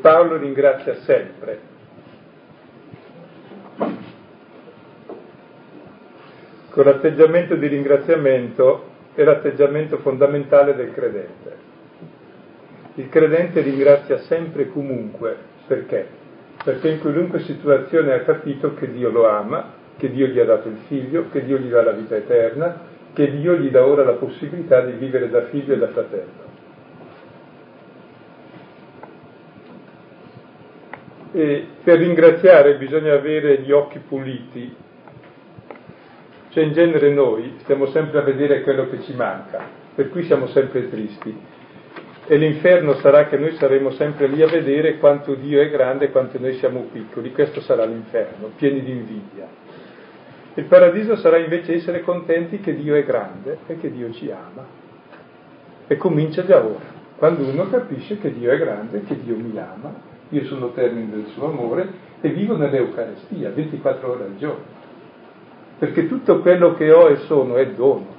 Paolo 0.00 0.36
ringrazia 0.36 0.96
sempre. 0.96 1.60
Con 6.70 6.84
l'atteggiamento 6.84 7.54
di 7.54 7.66
ringraziamento 7.66 8.84
è 9.14 9.22
l'atteggiamento 9.22 9.98
fondamentale 9.98 10.74
del 10.74 10.92
credente. 10.92 11.56
Il 12.94 13.08
credente 13.08 13.60
ringrazia 13.60 14.18
sempre 14.18 14.62
e 14.62 14.68
comunque 14.70 15.36
perché? 15.66 16.18
perché 16.62 16.88
in 16.88 17.00
qualunque 17.00 17.40
situazione 17.40 18.12
ha 18.12 18.20
capito 18.20 18.74
che 18.74 18.90
Dio 18.90 19.10
lo 19.10 19.28
ama, 19.28 19.74
che 19.98 20.10
Dio 20.10 20.28
gli 20.28 20.38
ha 20.38 20.44
dato 20.44 20.68
il 20.68 20.78
figlio, 20.86 21.28
che 21.30 21.44
Dio 21.44 21.58
gli 21.58 21.68
dà 21.68 21.82
la 21.82 21.92
vita 21.92 22.16
eterna, 22.16 22.80
che 23.12 23.30
Dio 23.32 23.56
gli 23.56 23.68
dà 23.68 23.84
ora 23.84 24.04
la 24.04 24.12
possibilità 24.12 24.80
di 24.82 24.92
vivere 24.92 25.28
da 25.28 25.46
figlio 25.46 25.74
e 25.74 25.78
da 25.78 25.88
fratello. 25.88 26.46
E 31.32 31.66
per 31.82 31.98
ringraziare 31.98 32.76
bisogna 32.76 33.12
avere 33.12 33.60
gli 33.60 33.72
occhi 33.72 33.98
puliti, 33.98 34.74
cioè 36.50 36.64
in 36.64 36.72
genere 36.72 37.10
noi 37.10 37.56
stiamo 37.58 37.86
sempre 37.86 38.20
a 38.20 38.22
vedere 38.22 38.62
quello 38.62 38.88
che 38.88 39.02
ci 39.02 39.14
manca, 39.14 39.62
per 39.94 40.10
cui 40.10 40.22
siamo 40.22 40.46
sempre 40.46 40.88
tristi. 40.88 41.56
E 42.30 42.36
l'inferno 42.36 42.94
sarà 42.94 43.26
che 43.26 43.36
noi 43.36 43.54
saremo 43.56 43.90
sempre 43.90 44.26
lì 44.26 44.42
a 44.42 44.48
vedere 44.48 44.98
quanto 44.98 45.34
Dio 45.34 45.60
è 45.60 45.70
grande 45.70 46.06
e 46.06 46.10
quanto 46.10 46.38
noi 46.38 46.54
siamo 46.54 46.88
piccoli, 46.92 47.32
questo 47.32 47.60
sarà 47.60 47.84
l'inferno, 47.84 48.52
pieni 48.56 48.82
di 48.82 48.90
invidia. 48.90 49.67
Il 50.58 50.64
paradiso 50.64 51.14
sarà 51.14 51.38
invece 51.38 51.74
essere 51.74 52.02
contenti 52.02 52.58
che 52.58 52.74
Dio 52.74 52.96
è 52.96 53.04
grande 53.04 53.58
e 53.68 53.78
che 53.78 53.92
Dio 53.92 54.10
ci 54.10 54.28
ama. 54.28 54.66
E 55.86 55.96
comincia 55.96 56.44
già 56.44 56.64
ora, 56.64 56.82
quando 57.16 57.44
uno 57.44 57.70
capisce 57.70 58.18
che 58.18 58.32
Dio 58.32 58.50
è 58.50 58.58
grande, 58.58 59.04
che 59.04 59.16
Dio 59.22 59.36
mi 59.36 59.56
ama, 59.56 59.94
io 60.30 60.44
sono 60.46 60.72
termine 60.72 61.10
del 61.10 61.26
suo 61.26 61.46
amore 61.46 61.88
e 62.20 62.30
vivo 62.30 62.56
nell'Eucarestia 62.56 63.50
24 63.50 64.10
ore 64.10 64.24
al 64.24 64.36
giorno. 64.36 64.64
Perché 65.78 66.08
tutto 66.08 66.40
quello 66.40 66.74
che 66.74 66.90
ho 66.90 67.08
e 67.08 67.18
sono 67.18 67.54
è 67.54 67.68
dono. 67.68 68.16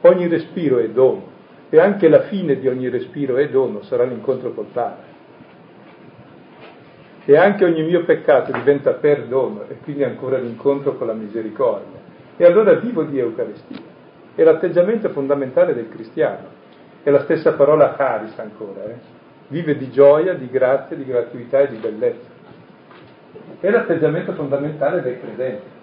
Ogni 0.00 0.26
respiro 0.26 0.78
è 0.78 0.88
dono 0.88 1.24
e 1.68 1.78
anche 1.78 2.08
la 2.08 2.22
fine 2.22 2.58
di 2.58 2.66
ogni 2.66 2.88
respiro 2.88 3.36
è 3.36 3.48
dono, 3.48 3.82
sarà 3.82 4.02
l'incontro 4.02 4.50
col 4.50 4.66
Padre. 4.72 5.09
E 7.30 7.36
anche 7.36 7.64
ogni 7.64 7.84
mio 7.84 8.02
peccato 8.02 8.50
diventa 8.50 8.94
perdono 8.94 9.62
e 9.68 9.76
quindi 9.84 10.02
ancora 10.02 10.36
l'incontro 10.36 10.96
con 10.96 11.06
la 11.06 11.12
misericordia. 11.12 12.00
E 12.36 12.44
allora 12.44 12.72
vivo 12.72 13.04
di 13.04 13.20
Eucaristia. 13.20 13.78
È 14.34 14.42
l'atteggiamento 14.42 15.10
fondamentale 15.10 15.72
del 15.72 15.88
cristiano. 15.90 16.48
È 17.04 17.08
la 17.08 17.20
stessa 17.20 17.52
parola 17.52 17.94
caris 17.94 18.36
ancora. 18.36 18.82
Eh? 18.82 18.96
Vive 19.46 19.76
di 19.76 19.92
gioia, 19.92 20.34
di 20.34 20.50
grazia, 20.50 20.96
di 20.96 21.04
gratuità 21.04 21.60
e 21.60 21.68
di 21.68 21.76
bellezza. 21.76 22.28
È 23.60 23.70
l'atteggiamento 23.70 24.32
fondamentale 24.32 25.00
del 25.00 25.20
credente. 25.20 25.78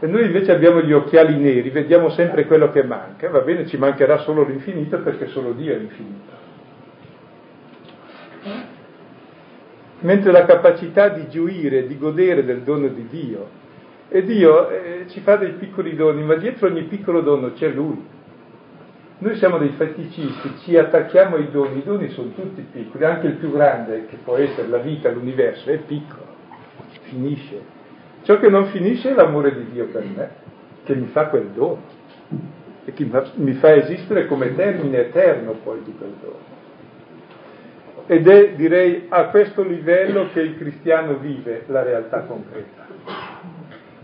E 0.00 0.06
noi 0.06 0.26
invece 0.26 0.52
abbiamo 0.52 0.82
gli 0.82 0.92
occhiali 0.92 1.38
neri, 1.38 1.70
vediamo 1.70 2.10
sempre 2.10 2.44
quello 2.44 2.70
che 2.70 2.82
manca, 2.82 3.30
va 3.30 3.40
bene, 3.40 3.66
ci 3.66 3.78
mancherà 3.78 4.18
solo 4.18 4.44
l'infinito 4.44 4.98
perché 4.98 5.28
solo 5.28 5.52
Dio 5.52 5.72
è 5.72 5.78
infinito. 5.78 6.43
Mentre 10.04 10.32
la 10.32 10.44
capacità 10.44 11.08
di 11.08 11.28
gioire, 11.30 11.86
di 11.86 11.96
godere 11.96 12.44
del 12.44 12.60
dono 12.60 12.88
di 12.88 13.06
Dio, 13.08 13.48
e 14.10 14.22
Dio 14.22 14.68
eh, 14.68 15.04
ci 15.08 15.20
fa 15.20 15.36
dei 15.36 15.52
piccoli 15.52 15.96
doni, 15.96 16.22
ma 16.22 16.34
dietro 16.34 16.68
ogni 16.68 16.82
piccolo 16.82 17.22
dono 17.22 17.54
c'è 17.54 17.68
Lui. 17.68 18.04
Noi 19.16 19.34
siamo 19.36 19.56
dei 19.56 19.70
feticisti, 19.70 20.56
ci 20.58 20.76
attacchiamo 20.76 21.36
ai 21.36 21.50
doni, 21.50 21.78
i 21.78 21.82
doni 21.82 22.10
sono 22.10 22.32
tutti 22.34 22.66
piccoli, 22.70 23.04
anche 23.04 23.28
il 23.28 23.34
più 23.36 23.50
grande 23.50 24.04
che 24.04 24.18
può 24.22 24.36
essere 24.36 24.68
la 24.68 24.76
vita, 24.76 25.10
l'universo, 25.10 25.70
è 25.70 25.78
piccolo, 25.78 26.26
finisce. 27.04 27.62
Ciò 28.24 28.38
che 28.38 28.50
non 28.50 28.66
finisce 28.66 29.10
è 29.10 29.14
l'amore 29.14 29.54
di 29.54 29.72
Dio 29.72 29.86
per 29.86 30.04
me, 30.04 30.30
che 30.84 30.94
mi 30.94 31.06
fa 31.06 31.28
quel 31.28 31.46
dono 31.54 31.80
e 32.84 32.92
che 32.92 33.08
mi 33.36 33.52
fa 33.54 33.74
esistere 33.74 34.26
come 34.26 34.54
termine 34.54 34.98
eterno 34.98 35.52
poi 35.62 35.82
di 35.82 35.94
quel 35.96 36.12
dono. 36.20 36.63
Ed 38.06 38.28
è, 38.28 38.52
direi, 38.54 39.06
a 39.08 39.28
questo 39.28 39.62
livello 39.62 40.28
che 40.32 40.40
il 40.40 40.58
cristiano 40.58 41.16
vive 41.16 41.64
la 41.68 41.82
realtà 41.82 42.24
concreta. 42.24 42.86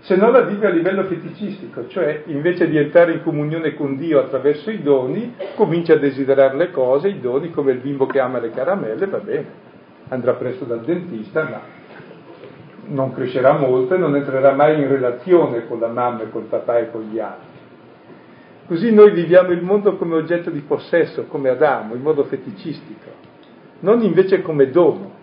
Se 0.01 0.17
non 0.17 0.33
la 0.33 0.41
vive 0.41 0.67
a 0.67 0.71
livello 0.71 1.05
feticistico, 1.05 1.87
cioè 1.89 2.23
invece 2.27 2.69
di 2.71 2.79
entrare 2.79 3.13
in 3.13 3.23
comunione 3.23 3.75
con 3.75 3.99
Dio 3.99 4.19
attraverso 4.19 4.71
i 4.71 4.81
doni, 4.81 5.35
comincia 5.55 5.93
a 5.93 5.99
desiderare 5.99 6.57
le 6.57 6.71
cose, 6.71 7.09
i 7.09 7.21
doni, 7.21 7.51
come 7.51 7.73
il 7.73 7.79
bimbo 7.79 8.07
che 8.07 8.19
ama 8.19 8.39
le 8.39 8.51
caramelle, 8.51 9.07
va 9.07 9.19
bene, 9.19 9.47
andrà 10.09 10.33
presto 10.33 10.65
dal 10.65 10.81
dentista, 10.81 11.43
ma 11.43 11.61
non 12.87 13.13
crescerà 13.13 13.53
molto 13.53 13.95
e 13.95 13.99
non 13.99 14.17
entrerà 14.17 14.53
mai 14.53 14.81
in 14.81 14.89
relazione 14.89 15.67
con 15.67 15.79
la 15.79 15.89
mamma 15.89 16.23
e 16.23 16.31
col 16.31 16.45
papà 16.45 16.79
e 16.79 16.91
con 16.91 17.03
gli 17.03 17.19
altri. 17.19 17.59
Così 18.67 18.95
noi 18.95 19.11
viviamo 19.11 19.51
il 19.51 19.63
mondo 19.63 19.97
come 19.97 20.15
oggetto 20.15 20.49
di 20.49 20.61
possesso, 20.61 21.27
come 21.27 21.51
Adamo, 21.51 21.95
in 21.95 22.01
modo 22.01 22.25
feticistico, 22.25 23.29
non 23.81 24.03
invece 24.03 24.43
come 24.43 24.71
dono. 24.71 25.19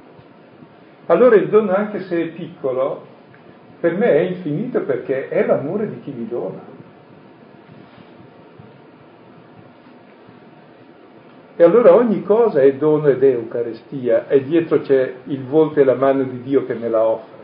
Allora 1.08 1.36
il 1.36 1.48
dono, 1.50 1.74
anche 1.74 2.02
se 2.02 2.22
è 2.22 2.28
piccolo, 2.28 3.06
per 3.80 3.96
me 3.96 4.12
è 4.12 4.20
infinito 4.20 4.82
perché 4.82 5.30
è 5.30 5.46
l'amore 5.46 5.90
di 5.90 6.00
chi 6.02 6.12
mi 6.12 6.28
dona. 6.28 6.76
E 11.56 11.64
allora 11.64 11.96
ogni 11.96 12.22
cosa 12.24 12.62
è 12.62 12.74
dono 12.74 13.08
ed 13.08 13.24
è 13.24 13.30
Eucaristia 13.30 14.28
e 14.28 14.44
dietro 14.44 14.82
c'è 14.82 15.14
il 15.24 15.44
volto 15.44 15.80
e 15.80 15.84
la 15.84 15.96
mano 15.96 16.24
di 16.24 16.42
Dio 16.42 16.66
che 16.66 16.76
me 16.76 16.88
la 16.88 17.04
offre 17.04 17.38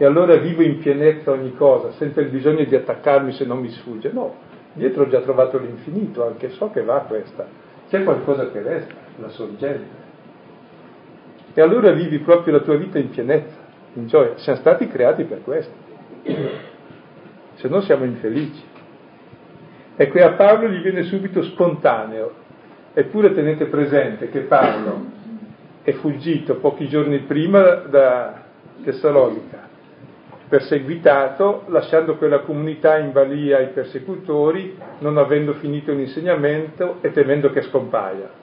e 0.00 0.06
allora 0.06 0.34
vivo 0.36 0.62
in 0.62 0.78
pienezza 0.78 1.30
ogni 1.30 1.54
cosa, 1.54 1.92
senza 1.92 2.22
il 2.22 2.30
bisogno 2.30 2.64
di 2.64 2.74
attaccarmi 2.74 3.32
se 3.32 3.44
non 3.44 3.58
mi 3.58 3.68
sfugge. 3.68 4.10
No, 4.10 4.34
dietro 4.72 5.02
ho 5.02 5.08
già 5.08 5.20
trovato 5.20 5.58
l'infinito, 5.58 6.26
anche 6.26 6.48
so 6.52 6.70
che 6.70 6.82
va 6.82 7.00
questa. 7.00 7.46
C'è 7.90 8.02
qualcosa 8.02 8.50
che 8.50 8.62
resta, 8.62 8.94
la 9.18 9.28
sorgente. 9.28 10.09
E 11.52 11.60
allora 11.60 11.92
vivi 11.92 12.18
proprio 12.18 12.54
la 12.54 12.60
tua 12.60 12.76
vita 12.76 12.98
in 12.98 13.10
pienezza, 13.10 13.56
in 13.94 14.06
gioia. 14.06 14.36
Siamo 14.36 14.58
stati 14.58 14.88
creati 14.88 15.24
per 15.24 15.42
questo. 15.42 15.72
Se 17.54 17.68
no 17.68 17.80
siamo 17.80 18.04
infelici. 18.04 18.62
E 19.96 20.08
qui 20.08 20.20
a 20.20 20.32
Paolo 20.32 20.68
gli 20.68 20.80
viene 20.80 21.02
subito 21.02 21.42
spontaneo. 21.42 22.32
Eppure 22.92 23.34
tenete 23.34 23.66
presente 23.66 24.30
che 24.30 24.40
Paolo 24.40 25.18
è 25.82 25.92
fuggito 25.92 26.56
pochi 26.56 26.88
giorni 26.88 27.18
prima 27.20 27.74
da 27.74 28.42
Tessalonica 28.82 29.68
perseguitato, 30.50 31.62
lasciando 31.68 32.16
quella 32.16 32.40
comunità 32.40 32.98
in 32.98 33.12
balia 33.12 33.58
ai 33.58 33.68
persecutori, 33.68 34.76
non 34.98 35.16
avendo 35.16 35.52
finito 35.54 35.92
l'insegnamento 35.92 36.96
e 37.02 37.12
temendo 37.12 37.50
che 37.50 37.62
scompaia. 37.62 38.39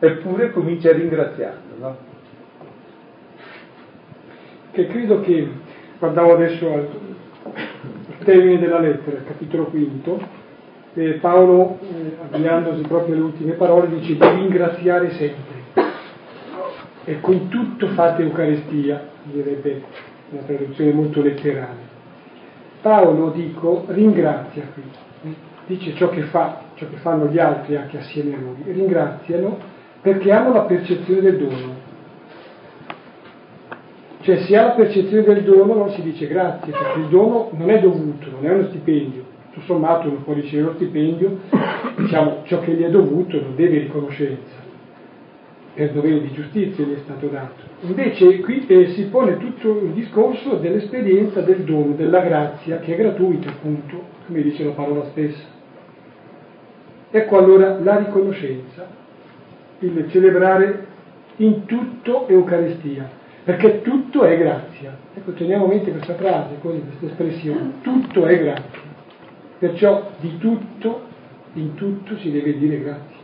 Eppure 0.00 0.52
comincia 0.52 0.90
a 0.90 0.92
ringraziarlo. 0.92 1.74
No? 1.78 1.96
Che 4.70 4.86
credo 4.86 5.20
che, 5.20 5.48
guardavo 5.98 6.34
adesso 6.34 6.72
al 6.72 6.88
termine 8.22 8.60
della 8.60 8.78
lettera, 8.78 9.22
capitolo 9.26 9.64
quinto, 9.64 10.20
eh, 10.94 11.12
Paolo, 11.14 11.78
eh, 11.82 12.16
avviandosi 12.30 12.82
proprio 12.82 13.14
alle 13.14 13.24
ultime 13.24 13.52
parole, 13.52 13.88
dice 13.88 14.14
di 14.14 14.28
ringraziare 14.28 15.10
sempre. 15.10 15.56
E 17.04 17.20
con 17.20 17.48
tutto 17.48 17.88
fate 17.88 18.22
Eucaristia, 18.22 19.02
direbbe 19.24 19.82
una 20.30 20.42
traduzione 20.42 20.92
molto 20.92 21.22
letterale. 21.22 21.86
Paolo, 22.82 23.30
dico, 23.30 23.84
ringrazia 23.88 24.62
qui, 24.74 25.34
dice 25.66 25.94
ciò 25.94 26.08
che 26.10 26.22
fa, 26.22 26.62
ciò 26.74 26.86
che 26.88 26.96
fanno 26.98 27.26
gli 27.26 27.38
altri 27.38 27.76
anche 27.76 27.98
assieme 27.98 28.34
a 28.34 28.38
lui, 28.38 28.62
ringraziano 28.66 29.76
perché 30.00 30.32
hanno 30.32 30.52
la 30.52 30.62
percezione 30.62 31.20
del 31.20 31.38
dono. 31.38 31.86
Cioè 34.20 34.36
si 34.38 34.54
ha 34.54 34.64
la 34.64 34.70
percezione 34.70 35.22
del 35.22 35.42
dono 35.42 35.74
non 35.74 35.90
si 35.90 36.02
dice 36.02 36.26
grazie, 36.26 36.72
perché 36.72 36.98
il 37.00 37.06
dono 37.06 37.50
non 37.52 37.70
è 37.70 37.80
dovuto, 37.80 38.30
non 38.30 38.44
è 38.44 38.52
uno 38.52 38.68
stipendio. 38.68 39.24
Tutto 39.52 39.64
sommato 39.66 40.08
uno 40.08 40.18
può 40.18 40.34
ricevere 40.34 40.68
lo 40.68 40.74
stipendio, 40.74 41.38
diciamo 41.96 42.42
ciò 42.44 42.60
che 42.60 42.72
gli 42.72 42.82
è 42.82 42.90
dovuto 42.90 43.40
non 43.40 43.54
deve 43.54 43.78
riconoscenza 43.78 44.66
per 45.78 45.92
dovere 45.92 46.22
di 46.22 46.32
giustizia 46.32 46.84
gli 46.84 46.94
è 46.94 46.98
stato 47.04 47.28
dato. 47.28 47.62
Invece 47.82 48.40
qui 48.40 48.66
eh, 48.66 48.88
si 48.94 49.04
pone 49.04 49.36
tutto 49.36 49.80
il 49.80 49.92
discorso 49.92 50.56
dell'esperienza 50.56 51.40
del 51.40 51.62
dono, 51.62 51.94
della 51.94 52.18
grazia, 52.18 52.78
che 52.80 52.94
è 52.94 52.96
gratuita 52.96 53.50
appunto, 53.50 54.02
come 54.26 54.42
dice 54.42 54.64
la 54.64 54.72
parola 54.72 55.04
stessa. 55.10 55.44
Ecco 57.12 57.38
allora 57.38 57.78
la 57.78 57.96
riconoscenza, 57.98 58.88
il 59.80 60.10
celebrare 60.10 60.86
in 61.36 61.66
tutto 61.66 62.26
Eucaristia, 62.26 63.08
perché 63.44 63.82
tutto 63.82 64.24
è 64.24 64.36
grazia. 64.36 64.96
Ecco, 65.14 65.32
teniamo 65.32 65.66
a 65.66 65.68
mente 65.68 65.92
questa 65.92 66.14
frase, 66.14 66.56
questa 66.60 67.06
espressione, 67.06 67.74
tutto 67.82 68.26
è 68.26 68.38
grazia. 68.38 68.86
Perciò 69.58 70.10
di 70.20 70.38
tutto, 70.38 71.02
in 71.54 71.74
tutto 71.74 72.16
si 72.18 72.30
deve 72.30 72.58
dire 72.58 72.80
grazia. 72.80 73.16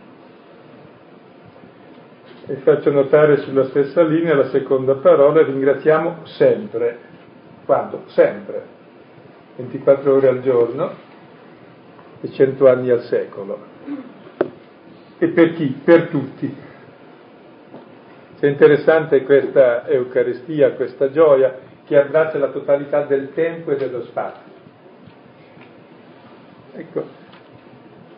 E 2.47 2.57
faccio 2.57 2.91
notare 2.91 3.39
sulla 3.39 3.65
stessa 3.65 4.03
linea 4.03 4.35
la 4.35 4.49
seconda 4.51 4.95
parola, 4.97 5.43
ringraziamo 5.43 6.19
sempre. 6.25 6.99
Quando? 7.65 8.03
Sempre. 8.07 8.73
24 9.57 10.15
ore 10.15 10.29
al 10.29 10.43
giorno 10.43 10.91
e 12.21 12.31
100 12.31 12.69
anni 12.69 12.91
al 12.91 13.03
secolo. 13.03 13.59
E 15.19 15.29
per 15.29 15.55
chi? 15.55 15.81
Per 15.85 16.09
tutti. 16.09 16.57
È 18.39 18.47
interessante 18.47 19.23
questa 19.23 19.87
Eucaristia, 19.87 20.73
questa 20.73 21.11
gioia 21.11 21.57
che 21.87 21.99
abbraccia 21.99 22.39
la 22.39 22.49
totalità 22.49 23.05
del 23.05 23.33
tempo 23.33 23.71
e 23.71 23.77
dello 23.77 24.03
spazio. 24.05 24.53
Ecco, 26.77 27.05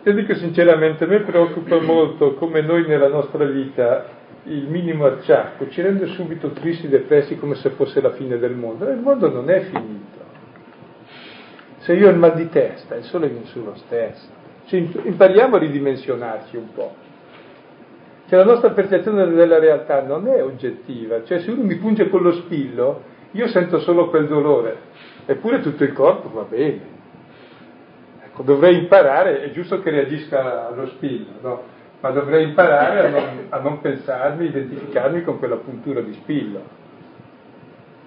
io 0.02 0.14
dico 0.14 0.34
sinceramente, 0.34 1.04
a 1.04 1.06
me 1.06 1.20
preoccupa 1.20 1.80
molto 1.80 2.34
come 2.34 2.60
noi 2.60 2.86
nella 2.86 3.08
nostra 3.08 3.44
vita 3.44 4.06
il 4.44 4.68
minimo 4.68 5.06
acciacco 5.06 5.68
ci 5.68 5.82
rende 5.82 6.06
subito 6.06 6.50
tristi, 6.50 6.88
depressi, 6.88 7.36
come 7.36 7.56
se 7.56 7.70
fosse 7.70 8.00
la 8.00 8.12
fine 8.12 8.38
del 8.38 8.54
mondo. 8.54 8.88
Il 8.88 8.98
mondo 8.98 9.30
non 9.30 9.50
è 9.50 9.60
finito. 9.62 10.24
Se 11.78 11.92
io 11.92 12.08
ho 12.08 12.10
il 12.10 12.18
mal 12.18 12.34
di 12.34 12.48
testa, 12.48 12.94
il 12.94 13.04
sole 13.04 13.28
viene 13.28 13.46
su 13.46 13.62
lo 13.62 13.74
stesso. 13.76 14.44
Cioè, 14.66 14.86
impariamo 15.04 15.56
a 15.56 15.58
ridimensionarci 15.58 16.56
un 16.56 16.72
po'. 16.72 16.94
Cioè, 18.28 18.38
la 18.38 18.44
nostra 18.44 18.70
percezione 18.70 19.26
della 19.28 19.58
realtà 19.58 20.02
non 20.02 20.26
è 20.26 20.42
oggettiva. 20.42 21.22
Cioè, 21.24 21.40
se 21.40 21.50
uno 21.50 21.62
mi 21.62 21.76
punge 21.76 22.08
con 22.08 22.22
lo 22.22 22.32
spillo, 22.32 23.02
io 23.32 23.46
sento 23.48 23.78
solo 23.80 24.08
quel 24.08 24.26
dolore, 24.26 24.76
eppure 25.26 25.60
tutto 25.60 25.84
il 25.84 25.92
corpo 25.92 26.30
va 26.30 26.42
bene. 26.42 26.94
Ecco, 28.24 28.42
dovrei 28.42 28.78
imparare, 28.78 29.42
è 29.42 29.50
giusto 29.50 29.80
che 29.80 29.90
reagisca 29.90 30.68
allo 30.68 30.86
spillo, 30.88 31.30
no? 31.40 31.62
ma 32.00 32.10
dovrei 32.10 32.44
imparare 32.44 33.06
a 33.06 33.08
non, 33.08 33.46
a 33.48 33.58
non 33.58 33.80
pensarmi, 33.80 34.46
identificarmi 34.46 35.22
con 35.22 35.38
quella 35.38 35.56
puntura 35.56 36.00
di 36.00 36.12
spillo 36.12 36.84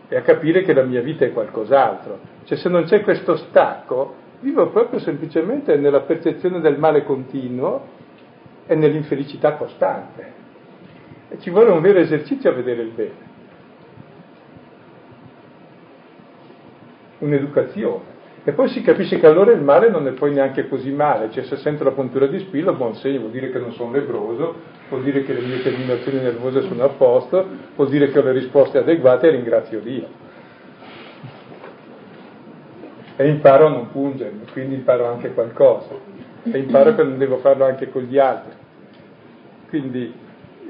e 0.08 0.15
a 0.15 0.22
capire 0.22 0.63
che 0.63 0.74
la 0.74 0.84
mia 0.84 1.02
vita 1.02 1.26
è 1.26 1.32
qualcos'altro. 1.32 2.19
Cioè 2.45 2.58
se 2.58 2.69
non 2.69 2.84
c'è 2.84 3.02
questo 3.02 3.36
stacco, 3.36 4.15
vivo 4.41 4.69
proprio 4.69 4.99
semplicemente 4.99 5.75
nella 5.75 6.02
percezione 6.02 6.62
del 6.62 6.78
male 6.78 7.04
continuo 7.04 7.97
e 8.65 8.75
nell'infelicità 8.75 9.54
costante. 9.54 10.38
E 11.30 11.39
ci 11.39 11.49
vuole 11.49 11.71
un 11.71 11.82
vero 11.82 11.99
esercizio 11.99 12.49
a 12.49 12.54
vedere 12.54 12.82
il 12.82 12.91
bene. 12.91 13.28
Un'educazione. 17.19 18.17
E 18.43 18.54
poi 18.54 18.69
si 18.69 18.82
capisce 18.82 19.19
che 19.19 19.28
allora 19.28 19.52
il 19.52 19.62
male 19.62 19.89
non 19.89 20.08
è 20.08 20.12
poi 20.12 20.34
neanche 20.34 20.67
così 20.69 20.91
male, 20.91 21.30
cioè 21.30 21.43
se 21.43 21.58
sento 21.58 21.84
la 21.84 21.91
puntura 21.91 22.25
di 22.25 22.39
spillo, 22.39 22.73
buon 22.73 22.95
segno, 22.95 23.19
vuol 23.19 23.32
dire 23.32 23.52
che 23.52 23.60
non 23.60 23.73
sono 23.73 23.91
lebroso, 23.91 24.56
vuol 24.88 25.04
dire 25.04 25.23
che 25.23 25.34
le 25.34 25.41
mie 25.41 25.62
terminazioni 25.62 26.19
nervose 26.19 26.62
sono 26.62 26.84
a 26.84 26.89
posto, 26.89 27.45
vuol 27.75 27.89
dire 27.89 28.10
che 28.10 28.17
ho 28.17 28.23
le 28.23 28.32
risposte 28.32 28.78
adeguate 28.78 29.28
e 29.28 29.32
ringrazio 29.32 29.82
Dio. 29.82 30.08
E 33.19 33.27
imparo 33.27 33.65
a 33.65 33.69
non 33.69 33.91
pungermi, 33.91 34.45
quindi 34.53 34.75
imparo 34.75 35.05
anche 35.05 35.34
qualcosa. 35.34 35.89
E 36.43 36.58
imparo 36.58 36.95
che 36.95 37.03
non 37.03 37.17
devo 37.17 37.38
farlo 37.39 37.65
anche 37.65 37.89
con 37.89 38.03
gli 38.03 38.17
altri. 38.17 38.53
Quindi 39.67 40.13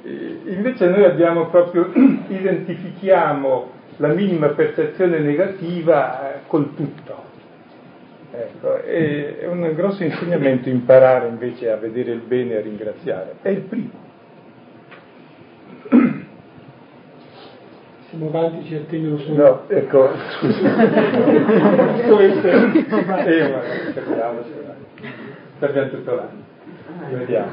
eh, 0.04 0.40
invece 0.46 0.88
noi 0.88 1.04
abbiamo 1.04 1.46
proprio, 1.50 1.92
identifichiamo 1.94 3.78
la 3.98 4.08
minima 4.08 4.48
percezione 4.48 5.20
negativa 5.20 6.34
eh, 6.34 6.40
col 6.48 6.74
tutto 6.74 7.30
Ecco, 8.32 8.84
è 8.84 9.48
un 9.48 9.74
grosso 9.74 10.04
insegnamento 10.04 10.70
imparare 10.70 11.28
invece 11.28 11.72
a 11.72 11.78
vedere 11.78 12.12
il 12.12 12.22
bene 12.22 12.54
e 12.54 12.58
a 12.58 12.62
ringraziare. 12.62 13.36
È 13.42 13.50
il 13.50 13.62
primo. 13.62 14.08
Siamo 18.10 18.28
avanti, 18.30 18.66
ci 18.66 18.74
attendono 18.74 19.20
solo. 19.20 19.36
No, 19.36 19.64
ecco, 19.68 20.10
scusa. 20.40 20.60
eh, 23.24 23.50
ma 23.50 23.62
speriamo, 23.92 24.44
speriamo 25.58 25.90
tutto 25.90 26.16
l'anno. 26.16 26.44
Vediamo. 27.12 27.52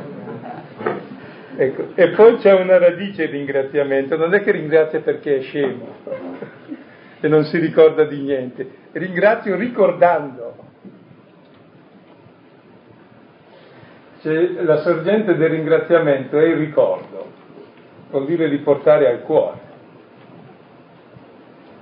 Ecco. 1.58 1.88
E 1.94 2.08
poi 2.08 2.36
c'è 2.38 2.52
una 2.52 2.78
radice 2.78 3.24
il 3.24 3.28
ringraziamento, 3.28 4.16
non 4.16 4.32
è 4.32 4.42
che 4.42 4.50
ringrazia 4.50 5.00
perché 5.00 5.38
è 5.38 5.40
scemo 5.42 5.88
e 7.20 7.28
non 7.28 7.44
si 7.44 7.58
ricorda 7.58 8.04
di 8.04 8.20
niente, 8.20 8.66
ringrazio 8.92 9.56
ricordando. 9.56 10.54
Cioè, 14.22 14.62
la 14.62 14.78
sorgente 14.78 15.36
del 15.36 15.50
ringraziamento 15.50 16.38
è 16.38 16.44
il 16.44 16.56
ricordo, 16.56 17.26
vuol 18.10 18.24
dire 18.24 18.48
riportare 18.48 19.06
al 19.10 19.20
cuore, 19.20 19.65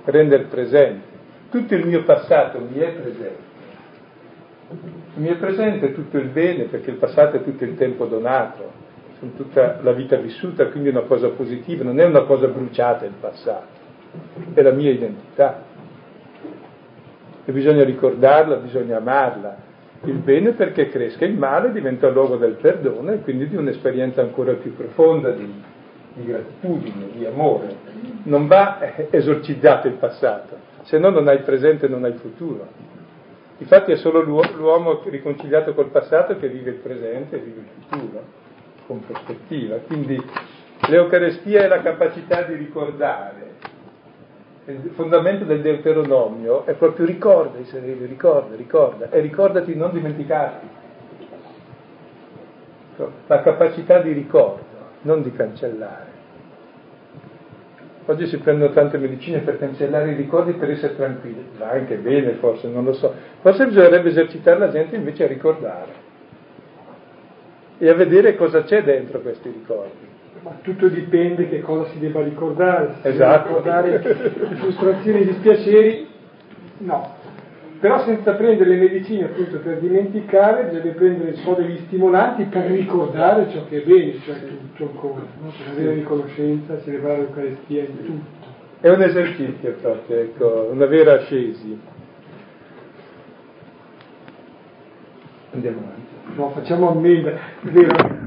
rendere 0.05 0.43
presente. 0.43 1.13
Tutto 1.49 1.75
il 1.75 1.85
mio 1.85 2.03
passato 2.03 2.59
mi 2.59 2.79
è 2.79 2.89
presente. 2.91 3.53
Mi 5.15 5.27
è 5.27 5.35
presente 5.35 5.93
tutto 5.93 6.17
il 6.17 6.27
bene 6.27 6.63
perché 6.63 6.89
il 6.89 6.97
passato 6.97 7.37
è 7.37 7.43
tutto 7.43 7.63
il 7.63 7.75
tempo 7.75 8.05
donato, 8.05 8.71
sono 9.19 9.31
tutta 9.35 9.79
la 9.81 9.91
vita 9.91 10.17
vissuta, 10.17 10.67
quindi 10.67 10.89
è 10.89 10.91
una 10.91 11.01
cosa 11.01 11.29
positiva, 11.29 11.83
non 11.83 11.99
è 11.99 12.05
una 12.05 12.23
cosa 12.23 12.47
bruciata 12.47 13.05
il 13.05 13.13
passato, 13.19 13.67
è 14.53 14.61
la 14.61 14.71
mia 14.71 14.91
identità. 14.91 15.63
E 17.45 17.51
bisogna 17.51 17.83
ricordarla, 17.83 18.55
bisogna 18.55 18.97
amarla, 18.97 19.55
il 20.05 20.15
bene 20.15 20.51
perché 20.51 20.89
cresca, 20.89 21.25
il 21.25 21.37
male 21.37 21.71
diventa 21.71 22.09
luogo 22.09 22.37
del 22.37 22.53
perdono 22.53 23.11
e 23.11 23.19
quindi 23.21 23.47
di 23.47 23.55
un'esperienza 23.55 24.21
ancora 24.21 24.53
più 24.53 24.75
profonda 24.75 25.29
di, 25.29 25.63
di 26.15 26.25
gratitudine, 26.25 27.11
di 27.13 27.25
amore. 27.25 27.75
Non 28.23 28.47
va 28.47 28.79
esorcizzato 29.09 29.87
il 29.87 29.93
passato, 29.93 30.57
se 30.83 30.97
no 30.97 31.09
non 31.09 31.27
hai 31.27 31.39
presente 31.39 31.85
e 31.85 31.89
non 31.89 32.03
hai 32.03 32.13
futuro. 32.13 32.67
Infatti 33.57 33.91
è 33.91 33.95
solo 33.95 34.21
l'uomo 34.21 35.01
riconciliato 35.05 35.73
col 35.73 35.87
passato 35.87 36.37
che 36.37 36.49
vive 36.49 36.71
il 36.71 36.77
presente 36.77 37.35
e 37.35 37.39
vive 37.39 37.59
il 37.59 37.83
futuro, 37.87 38.23
con 38.87 39.05
prospettiva. 39.05 39.77
Quindi 39.77 40.21
l'Eucarestia 40.89 41.63
è 41.63 41.67
la 41.67 41.81
capacità 41.81 42.41
di 42.41 42.55
ricordare, 42.55 43.53
il 44.67 44.91
fondamento 44.95 45.45
del 45.45 45.61
Deuteronomio 45.61 46.65
è 46.65 46.73
proprio 46.73 47.05
ricorda 47.05 47.59
Israele, 47.59 48.07
ricorda, 48.07 48.55
ricorda, 48.55 49.09
e 49.11 49.19
ricordati 49.19 49.71
di 49.73 49.77
non 49.77 49.91
dimenticarti. 49.91 50.67
La 53.27 53.41
capacità 53.41 53.99
di 53.99 54.11
ricordo, 54.13 54.64
non 55.05 55.23
di 55.23 55.31
cancellare. 55.31 56.23
Oggi 58.07 58.27
si 58.27 58.37
prendono 58.37 58.71
tante 58.71 58.99
medicine 58.99 59.39
per 59.39 59.57
cancellare 59.57 60.11
i 60.11 60.15
ricordi 60.15 60.53
per 60.53 60.69
essere 60.69 60.95
tranquilli. 60.95 61.43
Va 61.57 61.69
anche 61.69 61.95
bene, 61.95 62.33
forse, 62.33 62.67
non 62.67 62.83
lo 62.83 62.93
so. 62.93 63.13
Forse 63.41 63.65
bisognerebbe 63.65 64.09
esercitare 64.09 64.59
la 64.59 64.69
gente 64.69 64.95
invece 64.95 65.23
a 65.23 65.27
ricordare 65.27 66.03
e 67.77 67.89
a 67.89 67.93
vedere 67.93 68.35
cosa 68.35 68.63
c'è 68.63 68.83
dentro 68.83 69.19
questi 69.19 69.49
ricordi 69.49 70.13
ma 70.45 70.59
tutto 70.61 70.89
dipende 70.89 71.49
che 71.49 71.61
cosa 71.61 71.89
si 71.89 71.97
debba 71.97 72.21
ricordare. 72.21 72.97
Se 73.01 73.09
esatto. 73.09 73.47
ricordare 73.47 73.99
frustrazioni 74.59 75.21
e 75.21 75.25
dispiaceri, 75.25 76.07
no. 76.79 77.14
Però 77.85 78.03
senza 78.03 78.33
prendere 78.33 78.71
le 78.71 78.77
medicine 78.77 79.25
appunto 79.25 79.59
per 79.59 79.77
dimenticare, 79.77 80.71
bisogna 80.71 80.93
prendere 80.93 81.35
solo 81.35 81.57
degli 81.57 81.77
stimolanti 81.85 82.45
per 82.45 82.63
ricordare 82.63 83.51
ciò 83.51 83.63
che 83.67 83.83
è 83.83 83.85
bene, 83.85 84.19
cioè 84.21 84.39
tutto 84.39 84.85
ancora, 84.85 85.21
no? 85.39 85.51
per 85.55 85.71
avere 85.71 85.93
riconoscenza, 85.93 86.81
celebrare 86.81 87.19
l'Eucaristia 87.19 87.83
in 87.83 88.03
tutto. 88.03 88.47
È 88.79 88.89
un 88.89 89.03
esercizio 89.03 89.75
proprio, 89.79 90.17
ecco, 90.17 90.69
una 90.71 90.87
vera 90.87 91.13
ascesi. 91.13 91.79
Andiamo 95.51 95.77
avanti. 95.77 96.39
No, 96.41 96.49
facciamo 96.49 96.89
ammenda, 96.89 97.37
vero? 97.61 98.23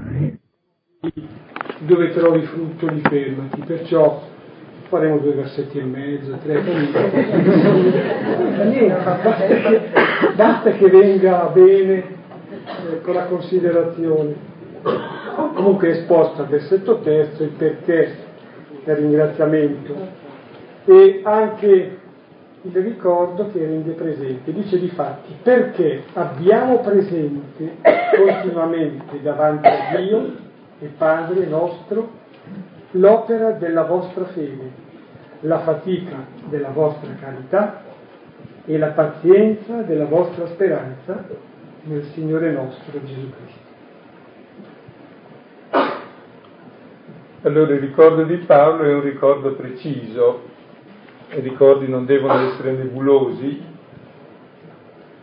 dove 1.81 2.13
trovi 2.13 2.43
frutto 2.43 2.87
li 2.87 3.01
fermati, 3.01 3.61
perciò 3.67 4.23
faremo 4.89 5.19
due 5.19 5.33
versetti 5.33 5.79
e 5.79 5.83
mezzo, 5.83 6.37
tre, 6.43 6.61
niente, 8.65 8.95
basta 10.35 10.71
che, 10.73 10.89
venga 10.89 11.51
bene 11.53 12.05
eh, 12.91 13.01
con 13.03 13.15
la 13.15 13.25
considerazione. 13.25 14.57
Comunque 15.55 15.89
è 15.89 15.91
esposto 15.99 16.43
al 16.43 16.49
versetto 16.49 17.01
terzo 17.01 17.43
il 17.43 17.51
perché 17.51 18.27
del 18.85 18.97
ringraziamento 18.97 19.95
e 20.85 21.21
anche 21.23 21.99
il 22.63 22.73
ricordo 22.83 23.51
che 23.53 23.59
rende 23.59 23.93
presente. 23.93 24.53
Dice 24.53 24.79
di 24.79 24.89
fatti 24.89 25.35
perché 25.43 26.05
abbiamo 26.15 26.79
presente 26.79 27.77
continuamente 28.17 29.21
davanti 29.23 29.67
a 29.67 29.97
Dio 29.97 30.33
e 30.81 30.87
Padre 30.97 31.47
nostro, 31.47 32.27
l'opera 32.93 33.53
della 33.53 33.85
vostra 33.85 34.25
fede, 34.27 34.71
la 35.41 35.61
fatica 35.61 36.27
della 36.49 36.71
vostra 36.71 37.11
carità 37.21 37.83
e 38.65 38.79
la 38.79 38.89
pazienza 38.89 39.83
della 39.83 40.07
vostra 40.07 40.47
speranza 40.49 41.25
nel 41.83 42.05
Signore 42.13 42.53
nostro 42.53 43.03
Gesù 43.05 43.31
Cristo. 43.31 43.67
Allora 47.43 47.73
il 47.73 47.81
ricordo 47.81 48.25
di 48.25 48.37
Paolo 48.39 48.83
è 48.83 48.93
un 48.93 49.01
ricordo 49.01 49.55
preciso, 49.55 50.43
i 51.31 51.41
ricordi 51.41 51.89
non 51.89 52.05
devono 52.05 52.35
essere 52.49 52.73
nebulosi, 52.73 53.63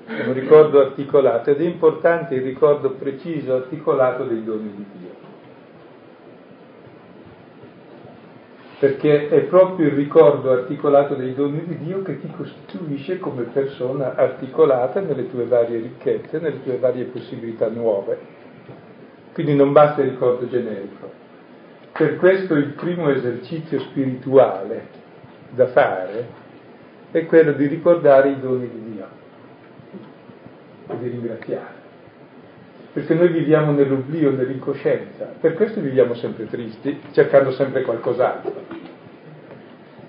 è 0.05 0.25
un 0.25 0.33
ricordo 0.33 0.79
articolato 0.79 1.49
ed 1.49 1.61
è 1.61 1.65
importante 1.65 2.35
il 2.35 2.43
ricordo 2.43 2.91
preciso, 2.91 3.55
articolato 3.55 4.23
dei 4.23 4.43
doni 4.43 4.71
di 4.75 4.85
Dio. 4.93 5.24
Perché 8.79 9.29
è 9.29 9.41
proprio 9.43 9.87
il 9.87 9.93
ricordo 9.93 10.51
articolato 10.51 11.15
dei 11.15 11.33
doni 11.33 11.63
di 11.65 11.77
Dio 11.77 12.01
che 12.01 12.19
ti 12.19 12.29
costituisce 12.29 13.19
come 13.19 13.43
persona 13.43 14.15
articolata 14.15 14.99
nelle 14.99 15.29
tue 15.29 15.45
varie 15.45 15.79
ricchezze, 15.79 16.39
nelle 16.39 16.61
tue 16.61 16.77
varie 16.77 17.05
possibilità 17.05 17.69
nuove. 17.69 18.17
Quindi 19.33 19.55
non 19.55 19.71
basta 19.71 20.01
il 20.01 20.11
ricordo 20.11 20.47
generico. 20.47 21.11
Per 21.93 22.17
questo 22.17 22.55
il 22.55 22.73
primo 22.73 23.09
esercizio 23.09 23.79
spirituale 23.79 24.87
da 25.51 25.67
fare 25.67 26.27
è 27.11 27.25
quello 27.25 27.53
di 27.53 27.67
ricordare 27.67 28.29
i 28.31 28.39
doni 28.39 28.69
di 28.69 28.91
Dio 28.91 29.07
e 30.87 30.97
di 30.97 31.07
ringraziare. 31.07 31.74
Perché 32.95 33.13
noi 33.13 33.27
viviamo 33.27 33.73
nell'oblio, 33.73 34.31
nell'incoscienza, 34.31 35.33
per 35.41 35.55
questo 35.55 35.81
viviamo 35.81 36.13
sempre 36.13 36.47
tristi, 36.47 36.97
cercando 37.11 37.51
sempre 37.51 37.81
qualcos'altro. 37.81 38.53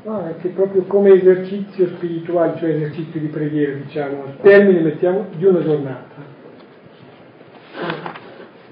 No, 0.04 0.20
anche 0.20 0.50
proprio 0.50 0.82
come 0.82 1.14
esercizio 1.14 1.88
spirituale, 1.88 2.56
cioè 2.58 2.68
esercizio 2.68 3.18
di 3.18 3.26
preghiera, 3.26 3.72
diciamo, 3.72 4.22
al 4.22 4.36
termine 4.40 4.82
mettiamo 4.82 5.26
di 5.34 5.44
una 5.44 5.62
giornata, 5.62 6.14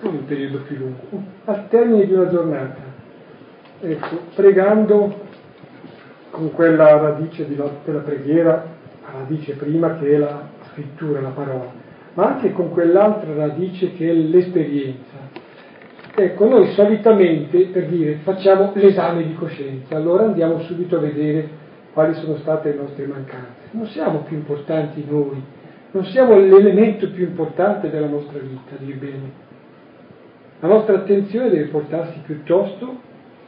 non 0.02 0.14
un 0.14 0.24
periodo 0.26 0.58
più 0.58 0.76
lungo, 0.76 1.24
al 1.46 1.68
termine 1.68 2.06
di 2.06 2.12
una 2.12 2.28
giornata, 2.28 2.82
ecco, 3.80 4.20
pregando 4.36 5.22
con 6.30 6.52
quella 6.52 6.98
radice 6.98 7.48
della 7.48 7.98
preghiera, 7.98 8.64
la 9.02 9.18
radice 9.18 9.54
prima 9.54 9.98
che 9.98 10.14
è 10.14 10.18
la 10.18 10.50
scrittura, 10.70 11.20
la 11.20 11.30
parola, 11.30 11.82
ma 12.14 12.26
anche 12.26 12.52
con 12.52 12.70
quell'altra 12.70 13.34
radice 13.34 13.92
che 13.92 14.08
è 14.08 14.12
l'esperienza. 14.12 15.32
Ecco, 16.16 16.48
noi 16.48 16.72
solitamente, 16.74 17.66
per 17.66 17.86
dire, 17.86 18.20
facciamo 18.22 18.70
l'esame 18.74 19.26
di 19.26 19.34
coscienza, 19.34 19.96
allora 19.96 20.24
andiamo 20.24 20.60
subito 20.60 20.96
a 20.96 21.00
vedere 21.00 21.62
quali 21.92 22.14
sono 22.14 22.36
state 22.36 22.70
le 22.70 22.76
nostre 22.76 23.06
mancanze. 23.06 23.68
Non 23.72 23.86
siamo 23.86 24.20
più 24.20 24.36
importanti 24.36 25.04
noi, 25.08 25.42
non 25.90 26.04
siamo 26.06 26.38
l'elemento 26.38 27.10
più 27.10 27.24
importante 27.24 27.90
della 27.90 28.06
nostra 28.06 28.38
vita, 28.38 28.76
dir 28.78 28.96
bene. 28.96 29.42
La 30.60 30.68
nostra 30.68 30.94
attenzione 30.94 31.50
deve 31.50 31.66
portarsi 31.66 32.20
piuttosto 32.24 33.00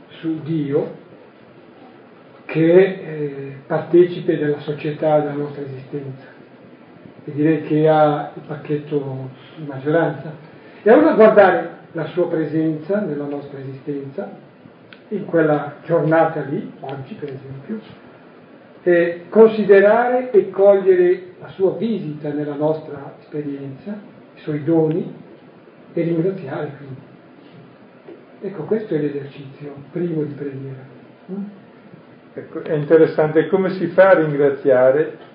su 0.09 0.43
Dio, 0.43 1.05
che 2.47 2.75
eh, 2.75 3.57
partecipe 3.67 4.39
della 4.39 4.61
società 4.61 5.21
della 5.21 5.35
nostra 5.35 5.62
esistenza 5.62 6.36
e 7.27 7.33
direi 7.33 7.62
che 7.62 7.89
ha 7.89 8.31
il 8.35 8.43
pacchetto 8.47 9.31
di 9.57 9.64
maggioranza. 9.66 10.33
E 10.83 10.91
allora 10.91 11.14
guardare 11.14 11.70
la 11.93 12.05
sua 12.07 12.29
presenza 12.29 13.01
nella 13.01 13.24
nostra 13.24 13.59
esistenza, 13.59 14.31
in 15.09 15.24
quella 15.24 15.74
giornata 15.85 16.41
lì, 16.43 16.72
oggi 16.81 17.14
per 17.14 17.31
esempio, 17.31 17.81
e 18.83 19.24
considerare 19.29 20.31
e 20.31 20.51
cogliere 20.51 21.35
la 21.41 21.49
sua 21.49 21.72
visita 21.72 22.33
nella 22.33 22.55
nostra 22.55 23.14
esperienza, 23.20 23.99
i 24.37 24.39
suoi 24.39 24.62
doni 24.62 25.12
e 25.93 26.03
ringraziare 26.03 26.70
quindi. 26.77 27.01
Ecco, 28.43 28.62
questo 28.64 28.95
è 28.95 28.99
l'esercizio 28.99 29.74
primo 29.91 30.22
di 30.22 30.35
preghiera. 30.35 30.95
Ecco, 32.35 32.62
è 32.62 32.74
interessante 32.74 33.49
come 33.49 33.70
si 33.70 33.87
fa 33.89 34.11
a 34.11 34.14
ringraziare 34.20 35.26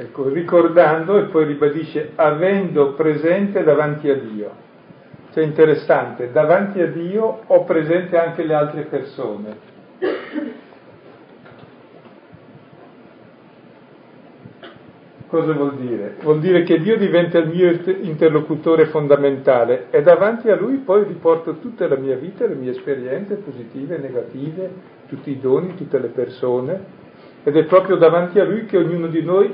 ecco, 0.00 0.28
ricordando 0.28 1.18
e 1.18 1.24
poi 1.24 1.44
ribadisce 1.44 2.12
avendo 2.14 2.92
presente 2.92 3.64
davanti 3.64 4.08
a 4.08 4.14
Dio. 4.14 4.66
Cioè 5.32 5.42
interessante, 5.42 6.30
davanti 6.30 6.80
a 6.80 6.86
Dio 6.86 7.40
ho 7.44 7.64
presente 7.64 8.16
anche 8.16 8.44
le 8.44 8.54
altre 8.54 8.82
persone. 8.82 9.76
Cosa 15.26 15.52
vuol 15.52 15.74
dire? 15.74 16.14
Vuol 16.22 16.38
dire 16.38 16.62
che 16.62 16.78
Dio 16.78 16.96
diventa 16.96 17.38
il 17.38 17.48
mio 17.48 17.70
interlocutore 18.00 18.86
fondamentale 18.86 19.88
e 19.90 20.00
davanti 20.00 20.48
a 20.48 20.56
Lui 20.56 20.76
poi 20.76 21.04
riporto 21.04 21.58
tutta 21.58 21.86
la 21.86 21.96
mia 21.96 22.16
vita, 22.16 22.46
le 22.46 22.54
mie 22.54 22.70
esperienze 22.70 23.34
positive 23.34 23.98
negative, 23.98 24.70
tutti 25.08 25.30
i 25.30 25.40
doni, 25.40 25.74
tutte 25.74 25.98
le 25.98 26.08
persone 26.08 26.84
ed 27.42 27.56
è 27.56 27.64
proprio 27.64 27.96
davanti 27.96 28.38
a 28.40 28.44
Lui 28.44 28.64
che 28.64 28.78
ognuno 28.78 29.08
di 29.08 29.22
noi 29.22 29.50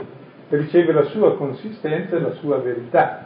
riceve 0.48 0.92
la 0.92 1.04
sua 1.04 1.36
consistenza 1.36 2.16
e 2.16 2.20
la 2.20 2.32
sua 2.32 2.58
verità. 2.58 3.24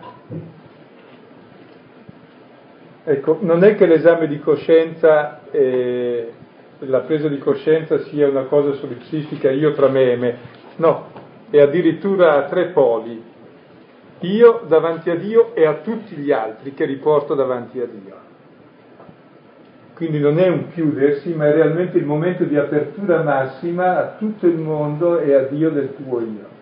Ecco, 3.05 3.39
non 3.41 3.65
è 3.65 3.75
che 3.75 3.87
l'esame 3.87 4.27
di 4.27 4.39
coscienza, 4.39 5.51
eh, 5.51 6.33
la 6.81 7.01
presa 7.01 7.29
di 7.29 7.39
coscienza 7.39 7.99
sia 8.01 8.29
una 8.29 8.43
cosa 8.43 8.73
solipsistica 8.75 9.51
io 9.51 9.73
tra 9.73 9.89
me 9.89 10.13
e 10.13 10.17
me, 10.17 10.37
no, 10.77 11.07
è 11.49 11.59
addirittura 11.59 12.37
a 12.37 12.43
tre 12.49 12.67
poli, 12.67 13.23
io 14.21 14.63
davanti 14.67 15.09
a 15.11 15.17
Dio 15.17 15.55
e 15.55 15.65
a 15.65 15.77
tutti 15.77 16.17
gli 16.17 16.31
altri 16.31 16.75
che 16.75 16.85
riporto 16.85 17.35
davanti 17.35 17.81
a 17.81 17.87
Dio. 17.87 18.27
Quindi 19.95 20.21
non 20.21 20.39
è 20.39 20.49
un 20.49 20.69
chiudersi, 20.71 21.33
ma 21.33 21.47
è 21.47 21.53
realmente 21.53 21.99
il 21.99 22.05
momento 22.05 22.45
di 22.45 22.57
apertura 22.57 23.23
massima 23.23 23.99
a 23.99 24.17
tutto 24.19 24.47
il 24.47 24.59
mondo 24.59 25.19
e 25.19 25.35
a 25.35 25.43
Dio 25.45 25.71
del 25.71 25.95
tuo 25.97 26.21
io 26.21 26.58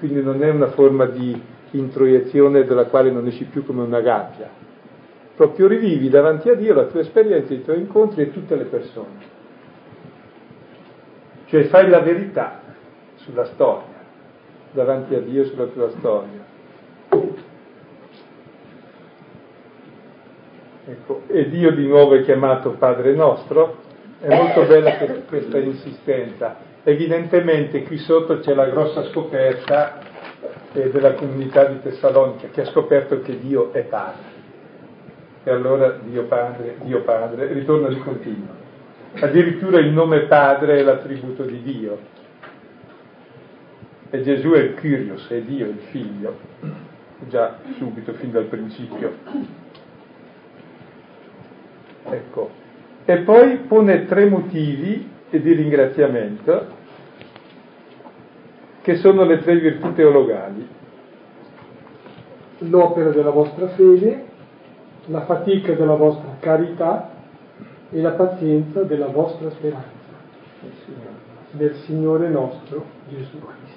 quindi 0.00 0.22
non 0.22 0.42
è 0.42 0.48
una 0.48 0.70
forma 0.70 1.04
di 1.04 1.40
introiezione 1.72 2.64
della 2.64 2.86
quale 2.86 3.10
non 3.10 3.26
esci 3.26 3.44
più 3.44 3.64
come 3.64 3.82
una 3.82 4.00
gabbia. 4.00 4.48
Proprio 5.36 5.68
rivivi 5.68 6.08
davanti 6.08 6.48
a 6.48 6.54
Dio 6.54 6.72
la 6.72 6.86
tua 6.86 7.00
esperienza, 7.00 7.52
i 7.52 7.62
tuoi 7.62 7.80
incontri 7.80 8.22
e 8.22 8.32
tutte 8.32 8.56
le 8.56 8.64
persone. 8.64 9.38
Cioè 11.44 11.64
fai 11.64 11.90
la 11.90 12.00
verità 12.00 12.62
sulla 13.16 13.44
storia, 13.44 13.98
davanti 14.72 15.14
a 15.14 15.20
Dio 15.20 15.44
sulla 15.44 15.66
tua 15.66 15.90
storia. 15.90 16.48
Ecco, 20.86 21.22
e 21.26 21.48
Dio 21.50 21.72
di 21.72 21.86
nuovo 21.86 22.14
è 22.14 22.24
chiamato 22.24 22.70
Padre 22.70 23.14
nostro, 23.14 23.76
è 24.18 24.34
molto 24.34 24.64
bella 24.64 24.96
questa 25.28 25.58
insistenza 25.58 26.68
Evidentemente 26.82 27.82
qui 27.82 27.98
sotto 27.98 28.38
c'è 28.38 28.54
la 28.54 28.68
grossa 28.70 29.04
scoperta 29.10 29.98
eh, 30.72 30.90
della 30.90 31.12
comunità 31.12 31.64
di 31.64 31.80
Tessalonica 31.82 32.48
che 32.48 32.62
ha 32.62 32.66
scoperto 32.66 33.20
che 33.20 33.38
Dio 33.38 33.72
è 33.72 33.82
Padre. 33.82 34.38
E 35.44 35.50
allora 35.50 35.98
Dio 36.02 36.24
Padre, 36.24 36.76
Dio 36.82 37.02
Padre, 37.02 37.52
ritorna 37.52 37.88
di 37.88 37.98
continuo. 37.98 38.58
Addirittura 39.14 39.78
il 39.78 39.90
nome 39.90 40.20
Padre 40.20 40.78
è 40.78 40.82
l'attributo 40.82 41.42
di 41.42 41.62
Dio. 41.62 41.98
E 44.08 44.22
Gesù 44.22 44.50
è 44.50 44.58
il 44.58 44.74
Kyrios, 44.74 45.28
è 45.28 45.40
Dio, 45.42 45.66
il 45.66 45.80
Figlio, 45.90 46.38
già 47.28 47.58
subito, 47.76 48.12
fin 48.14 48.30
dal 48.30 48.44
principio. 48.44 49.12
Ecco. 52.04 52.50
E 53.04 53.18
poi 53.18 53.56
pone 53.58 54.06
tre 54.06 54.26
motivi 54.26 55.18
e 55.30 55.40
di 55.40 55.52
ringraziamento, 55.52 56.66
che 58.82 58.96
sono 58.96 59.24
le 59.24 59.38
tre 59.38 59.58
virtù 59.58 59.92
teologali. 59.92 60.68
L'opera 62.58 63.10
della 63.10 63.30
vostra 63.30 63.68
fede, 63.68 64.24
la 65.06 65.22
fatica 65.22 65.72
della 65.72 65.94
vostra 65.94 66.36
carità 66.40 67.10
e 67.90 68.00
la 68.00 68.10
pazienza 68.10 68.82
della 68.82 69.06
vostra 69.06 69.50
speranza 69.50 69.98
del 71.52 71.74
Signore 71.84 72.28
nostro 72.28 72.84
Gesù 73.08 73.38
Cristo. 73.40 73.69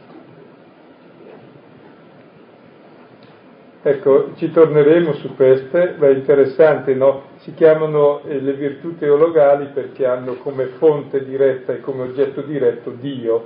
Ecco, 3.85 4.29
ci 4.37 4.49
torneremo 4.49 5.11
su 5.15 5.35
queste, 5.35 5.95
ma 5.97 6.07
è 6.07 6.11
interessante, 6.11 6.93
no? 6.93 7.23
Si 7.39 7.53
chiamano 7.53 8.21
eh, 8.23 8.39
le 8.39 8.53
virtù 8.53 8.97
teologali 8.97 9.71
perché 9.73 10.05
hanno 10.05 10.35
come 10.35 10.67
fonte 10.77 11.25
diretta 11.25 11.73
e 11.73 11.81
come 11.81 12.03
oggetto 12.03 12.39
diretto 12.43 12.91
Dio, 12.91 13.45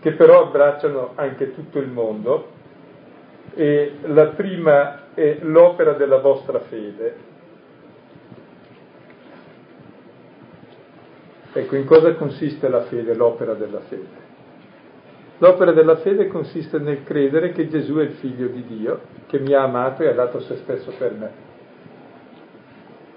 che 0.00 0.10
però 0.10 0.42
abbracciano 0.42 1.12
anche 1.14 1.54
tutto 1.54 1.78
il 1.78 1.86
mondo. 1.86 2.48
E 3.54 3.98
la 4.06 4.26
prima 4.26 5.14
è 5.14 5.38
l'opera 5.42 5.92
della 5.92 6.18
vostra 6.18 6.58
fede. 6.58 7.16
Ecco, 11.52 11.76
in 11.76 11.84
cosa 11.84 12.12
consiste 12.14 12.68
la 12.68 12.82
fede, 12.82 13.14
l'opera 13.14 13.54
della 13.54 13.80
fede? 13.80 14.25
L'opera 15.38 15.72
della 15.72 15.96
fede 15.96 16.28
consiste 16.28 16.78
nel 16.78 17.04
credere 17.04 17.52
che 17.52 17.68
Gesù 17.68 17.96
è 17.96 18.04
il 18.04 18.12
figlio 18.12 18.46
di 18.46 18.64
Dio, 18.64 19.00
che 19.26 19.38
mi 19.38 19.52
ha 19.52 19.62
amato 19.62 20.02
e 20.02 20.08
ha 20.08 20.14
dato 20.14 20.40
se 20.40 20.56
stesso 20.56 20.92
per 20.96 21.12
me. 21.12 21.30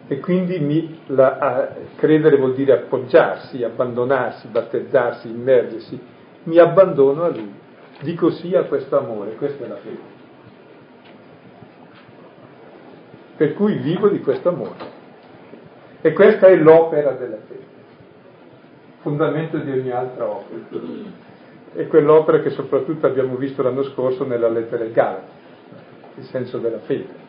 E 0.07 0.19
quindi 0.19 0.59
mi, 0.59 1.01
la, 1.07 1.37
a, 1.37 1.69
credere 1.95 2.35
vuol 2.35 2.55
dire 2.55 2.73
appoggiarsi, 2.73 3.63
abbandonarsi, 3.63 4.47
battezzarsi, 4.47 5.29
immergersi. 5.29 5.99
Mi 6.43 6.57
abbandono 6.57 7.23
a 7.23 7.29
Lui. 7.29 7.53
Dico 8.01 8.31
sì 8.31 8.55
a 8.55 8.63
questo 8.63 8.97
amore, 8.97 9.35
questa 9.35 9.63
è 9.63 9.67
la 9.67 9.75
fede. 9.75 10.17
Per 13.37 13.53
cui 13.53 13.75
vivo 13.77 14.09
di 14.09 14.19
questo 14.19 14.49
amore. 14.49 14.97
E 16.01 16.11
questa 16.11 16.47
è 16.47 16.55
l'opera 16.55 17.11
della 17.11 17.37
fede. 17.47 17.67
fondamento 19.01 19.57
di 19.57 19.71
ogni 19.71 19.91
altra 19.91 20.27
opera. 20.27 21.28
E 21.73 21.87
quell'opera 21.87 22.39
che 22.39 22.49
soprattutto 22.49 23.05
abbiamo 23.05 23.35
visto 23.35 23.61
l'anno 23.61 23.83
scorso 23.83 24.25
nella 24.25 24.49
lettera 24.49 24.83
ai 24.83 24.91
Galati, 24.91 25.31
il 26.15 26.23
senso 26.25 26.57
della 26.57 26.79
fede. 26.79 27.27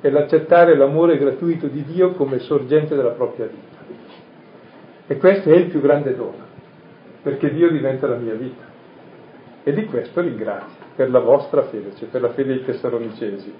È 0.00 0.10
l'accettare 0.10 0.76
l'amore 0.76 1.16
gratuito 1.16 1.68
di 1.68 1.84
Dio 1.84 2.12
come 2.12 2.38
sorgente 2.40 2.94
della 2.94 3.10
propria 3.10 3.46
vita. 3.46 3.84
E 5.06 5.16
questo 5.18 5.50
è 5.50 5.54
il 5.54 5.66
più 5.66 5.80
grande 5.80 6.16
dono, 6.16 6.44
perché 7.22 7.52
Dio 7.52 7.70
diventa 7.70 8.06
la 8.08 8.16
mia 8.16 8.34
vita. 8.34 8.64
E 9.62 9.72
di 9.72 9.84
questo 9.84 10.20
ringrazio 10.20 10.84
per 10.96 11.10
la 11.10 11.20
vostra 11.20 11.62
fede, 11.64 11.94
cioè 11.96 12.08
per 12.08 12.20
la 12.22 12.30
fede 12.30 12.54
dei 12.54 12.64
Tessalonicesi. 12.64 13.54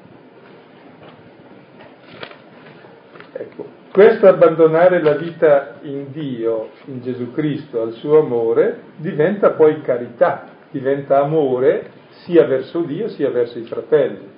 Ecco, 3.32 3.75
questo 3.96 4.28
abbandonare 4.28 5.00
la 5.00 5.14
vita 5.14 5.76
in 5.80 6.12
Dio, 6.12 6.68
in 6.84 7.00
Gesù 7.00 7.32
Cristo, 7.32 7.80
al 7.80 7.94
suo 7.94 8.18
amore, 8.18 8.80
diventa 8.96 9.52
poi 9.52 9.80
carità, 9.80 10.48
diventa 10.70 11.22
amore 11.22 11.92
sia 12.24 12.44
verso 12.44 12.80
Dio 12.80 13.08
sia 13.08 13.30
verso 13.30 13.58
i 13.58 13.62
fratelli 13.62 14.28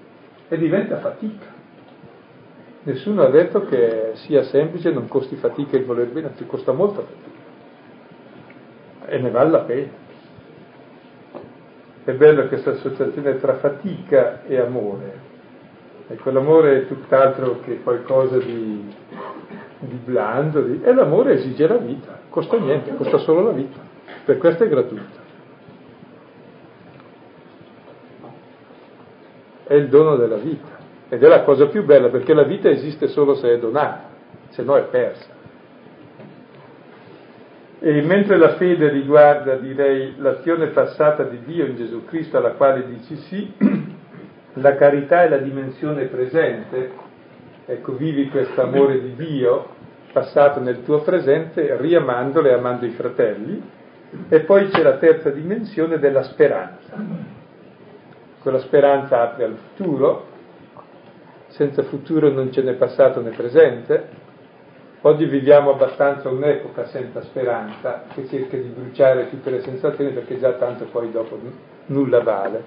e 0.47 0.57
diventa 0.57 0.99
fatica. 0.99 1.47
Nessuno 2.85 3.25
ha 3.25 3.31
detto 3.31 3.65
che 3.65 4.13
sia 4.15 4.45
semplice, 4.45 4.93
non 4.93 5.09
costi 5.09 5.35
fatica 5.35 5.77
il 5.77 5.87
voler 5.87 6.07
bene, 6.07 6.29
anzi 6.29 6.47
costa 6.47 6.71
molta 6.71 7.01
fatica. 7.01 7.31
E 9.07 9.19
ne 9.19 9.31
vale 9.31 9.51
la 9.51 9.63
pena. 9.63 9.91
È 12.05 12.13
bella 12.13 12.47
questa 12.47 12.71
associazione 12.71 13.41
tra 13.41 13.55
fatica 13.55 14.45
e 14.45 14.57
amore. 14.57 15.27
Ecco, 16.11 16.31
l'amore 16.31 16.79
è 16.79 16.87
tutt'altro 16.87 17.61
che 17.61 17.83
qualcosa 17.83 18.39
di, 18.39 18.95
di 19.81 19.99
blando, 20.05 20.63
di... 20.63 20.81
e 20.83 20.93
l'amore 20.93 21.35
esige 21.35 21.67
la 21.67 21.77
vita, 21.77 22.21
costa 22.29 22.59
niente, 22.59 22.95
costa 22.97 23.19
solo 23.19 23.43
la 23.43 23.53
vita, 23.53 23.79
per 24.25 24.39
questo 24.39 24.65
è 24.65 24.69
gratuito. 24.69 25.27
È 29.65 29.75
il 29.75 29.89
dono 29.89 30.17
della 30.17 30.37
vita 30.37 30.77
ed 31.09 31.23
è 31.23 31.29
la 31.29 31.43
cosa 31.43 31.67
più 31.67 31.85
bella 31.85 32.09
perché 32.09 32.35
la 32.35 32.45
vita 32.45 32.69
esiste 32.69 33.09
solo 33.09 33.35
se 33.35 33.53
è 33.53 33.59
donata, 33.59 34.09
se 34.49 34.63
no 34.63 34.77
è 34.77 34.83
persa. 34.85 35.37
E 37.81 38.03
mentre 38.03 38.37
la 38.39 38.57
fede 38.57 38.89
riguarda, 38.89 39.55
direi, 39.55 40.15
l'azione 40.17 40.69
passata 40.69 41.23
di 41.23 41.39
Dio 41.45 41.65
in 41.65 41.77
Gesù 41.77 42.05
Cristo 42.07 42.37
alla 42.37 42.53
quale 42.53 42.85
dici 42.87 43.17
sì, 43.17 43.53
la 44.55 44.75
carità 44.75 45.23
è 45.23 45.29
la 45.29 45.39
dimensione 45.39 46.07
presente, 46.07 46.91
ecco, 47.69 47.93
vivi 47.93 48.29
questo 48.29 48.63
amore 48.63 49.01
di 49.01 49.15
Dio 49.15 49.77
passato 50.11 50.59
nel 50.61 50.83
tuo 50.85 51.03
presente, 51.03 51.77
riamandolo 51.77 52.49
e 52.49 52.53
amando 52.55 52.87
i 52.87 52.91
fratelli, 52.91 53.63
e 54.29 54.41
poi 54.41 54.69
c'è 54.69 54.83
la 54.83 54.97
terza 54.97 55.29
dimensione 55.31 55.99
della 55.99 56.23
speranza. 56.23 56.97
Quella 58.41 58.59
speranza 58.61 59.21
apre 59.21 59.45
al 59.45 59.57
futuro, 59.57 60.27
senza 61.49 61.83
futuro 61.83 62.31
non 62.31 62.51
ce 62.51 62.63
n'è 62.63 62.73
passato 62.73 63.21
né 63.21 63.31
presente, 63.31 64.27
Oggi 65.03 65.27
viviamo 65.27 65.71
abbastanza 65.71 66.29
un'epoca 66.29 66.87
senza 66.87 67.23
speranza 67.23 68.03
che 68.13 68.27
cerca 68.27 68.57
di 68.57 68.69
bruciare 68.69 69.31
tutte 69.31 69.49
le 69.49 69.61
sensazioni 69.61 70.11
perché 70.11 70.41
già 70.41 70.55
tanto 70.55 70.87
poi 70.87 71.13
dopo 71.13 71.39
nulla 71.87 72.21
vale. 72.21 72.65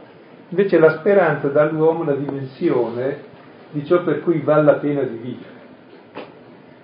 Invece 0.47 0.79
la 0.79 0.97
speranza 0.99 1.49
dà 1.49 1.63
all'uomo 1.63 2.05
la 2.05 2.13
dimensione 2.13 3.30
di 3.71 3.85
ciò 3.85 4.03
per 4.03 4.21
cui 4.21 4.39
vale 4.39 4.63
la 4.63 4.75
pena 4.75 5.01
di 5.03 5.17
vivere. 5.17 5.59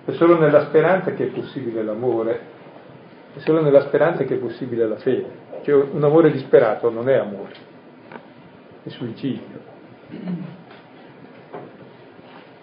È 0.04 0.12
solo 0.12 0.38
nella 0.38 0.64
speranza 0.66 1.12
che 1.12 1.24
è 1.24 1.26
possibile 1.28 1.82
l'amore, 1.82 2.40
è 3.34 3.38
solo 3.40 3.60
nella 3.60 3.82
speranza 3.82 4.24
che 4.24 4.34
è 4.34 4.38
possibile 4.38 4.86
la 4.86 4.96
fede. 4.96 5.46
Cioè 5.62 5.86
un 5.92 6.02
amore 6.02 6.30
disperato 6.30 6.90
non 6.90 7.08
è 7.08 7.14
amore, 7.14 7.52
è 8.82 8.88
suicidio. 8.88 9.66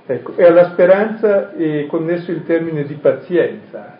Ecco, 0.07 0.35
e 0.35 0.43
alla 0.43 0.69
speranza 0.71 1.53
è 1.53 1.85
connesso 1.87 2.31
il 2.31 2.43
termine 2.45 2.83
di 2.85 2.95
pazienza. 2.95 3.97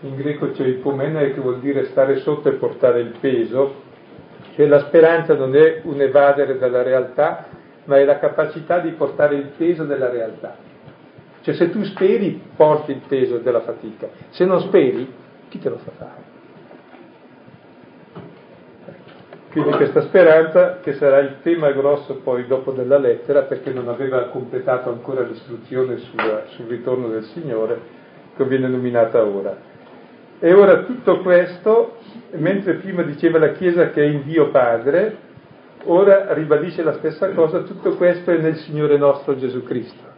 In 0.00 0.16
greco 0.16 0.50
c'è 0.50 0.64
il 0.64 0.76
pomenere 0.76 1.32
che 1.32 1.40
vuol 1.40 1.60
dire 1.60 1.86
stare 1.86 2.18
sotto 2.20 2.50
e 2.50 2.52
portare 2.52 3.00
il 3.00 3.14
peso, 3.20 3.82
cioè 4.54 4.66
la 4.66 4.80
speranza 4.80 5.34
non 5.34 5.56
è 5.56 5.80
un 5.84 6.00
evadere 6.00 6.58
dalla 6.58 6.82
realtà, 6.82 7.46
ma 7.84 7.98
è 7.98 8.04
la 8.04 8.18
capacità 8.18 8.78
di 8.78 8.90
portare 8.90 9.36
il 9.36 9.52
peso 9.56 9.84
della 9.84 10.10
realtà. 10.10 10.56
Cioè 11.42 11.54
se 11.54 11.70
tu 11.70 11.82
speri 11.84 12.40
porti 12.56 12.92
il 12.92 13.02
peso 13.06 13.38
della 13.38 13.60
fatica, 13.60 14.08
se 14.30 14.44
non 14.44 14.60
speri 14.60 15.12
chi 15.48 15.58
te 15.58 15.68
lo 15.68 15.78
fa 15.78 15.90
fare? 15.96 16.32
Quindi 19.50 19.70
questa 19.72 20.00
speranza 20.00 20.80
che 20.80 20.94
sarà 20.94 21.20
il 21.20 21.36
tema 21.42 21.70
grosso 21.70 22.16
poi 22.16 22.44
dopo 22.46 22.72
della 22.72 22.98
lettera 22.98 23.42
perché 23.42 23.72
non 23.72 23.88
aveva 23.88 24.24
completato 24.24 24.90
ancora 24.90 25.22
l'istruzione 25.22 25.98
sul, 25.98 26.42
sul 26.46 26.66
ritorno 26.66 27.06
del 27.06 27.22
Signore 27.22 27.78
che 28.36 28.44
viene 28.46 28.66
nominata 28.66 29.22
ora. 29.22 29.56
E 30.40 30.52
ora 30.52 30.82
tutto 30.82 31.20
questo, 31.20 31.98
mentre 32.32 32.74
prima 32.74 33.02
diceva 33.02 33.38
la 33.38 33.52
Chiesa 33.52 33.90
che 33.90 34.02
è 34.02 34.06
in 34.06 34.24
Dio 34.24 34.48
Padre, 34.48 35.16
ora 35.86 36.32
ribadisce 36.32 36.82
la 36.82 36.94
stessa 36.94 37.30
cosa, 37.30 37.62
tutto 37.62 37.96
questo 37.96 38.30
è 38.30 38.38
nel 38.38 38.56
Signore 38.56 38.96
nostro 38.96 39.36
Gesù 39.36 39.62
Cristo. 39.62 40.12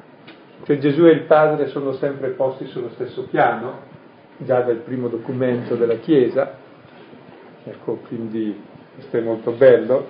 Cioè 0.64 0.78
Gesù 0.78 1.04
e 1.04 1.12
il 1.12 1.22
Padre 1.22 1.68
sono 1.68 1.92
sempre 1.92 2.30
posti 2.30 2.66
sullo 2.66 2.90
stesso 2.90 3.26
piano, 3.30 3.94
già 4.38 4.60
dal 4.62 4.76
primo 4.76 5.08
documento 5.08 5.76
della 5.76 5.96
Chiesa, 5.96 6.54
ecco 7.64 8.00
quindi 8.08 8.60
questo 8.94 9.16
è 9.16 9.20
molto 9.20 9.52
bello, 9.52 10.08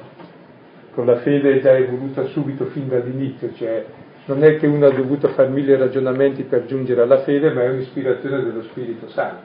con 0.92 1.06
la 1.06 1.16
fede 1.16 1.56
è 1.56 1.60
già 1.60 1.76
evoluta 1.76 2.24
subito 2.26 2.66
fin 2.66 2.88
dall'inizio, 2.88 3.52
cioè 3.54 3.84
non 4.26 4.42
è 4.42 4.56
che 4.56 4.66
uno 4.66 4.86
ha 4.86 4.90
dovuto 4.90 5.28
fare 5.28 5.48
mille 5.48 5.76
ragionamenti 5.76 6.44
per 6.44 6.66
giungere 6.66 7.02
alla 7.02 7.22
fede, 7.22 7.52
ma 7.52 7.62
è 7.62 7.68
un'ispirazione 7.68 8.42
dello 8.42 8.62
Spirito 8.62 9.08
Santo, 9.08 9.42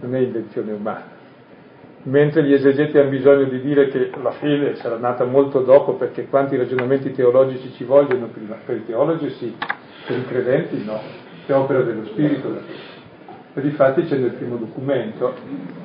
non 0.00 0.14
è 0.14 0.18
invenzione 0.18 0.72
umana. 0.72 1.11
Mentre 2.04 2.42
gli 2.42 2.52
esegeti 2.52 2.98
hanno 2.98 3.10
bisogno 3.10 3.44
di 3.44 3.60
dire 3.60 3.86
che 3.88 4.10
la 4.20 4.32
fede 4.32 4.74
sarà 4.76 4.96
nata 4.96 5.24
molto 5.24 5.60
dopo 5.60 5.94
perché 5.94 6.26
quanti 6.26 6.56
ragionamenti 6.56 7.12
teologici 7.12 7.72
ci 7.74 7.84
vogliono 7.84 8.26
prima, 8.26 8.56
per 8.64 8.76
i 8.76 8.84
teologi 8.84 9.30
sì, 9.30 9.54
per 10.06 10.18
i 10.18 10.26
credenti 10.26 10.82
no, 10.84 11.00
è 11.46 11.52
opera 11.52 11.82
dello 11.82 12.04
Spirito. 12.06 12.58
E 13.54 13.60
difatti 13.60 14.02
c'è 14.02 14.16
nel 14.16 14.32
primo 14.32 14.56
documento, 14.56 15.32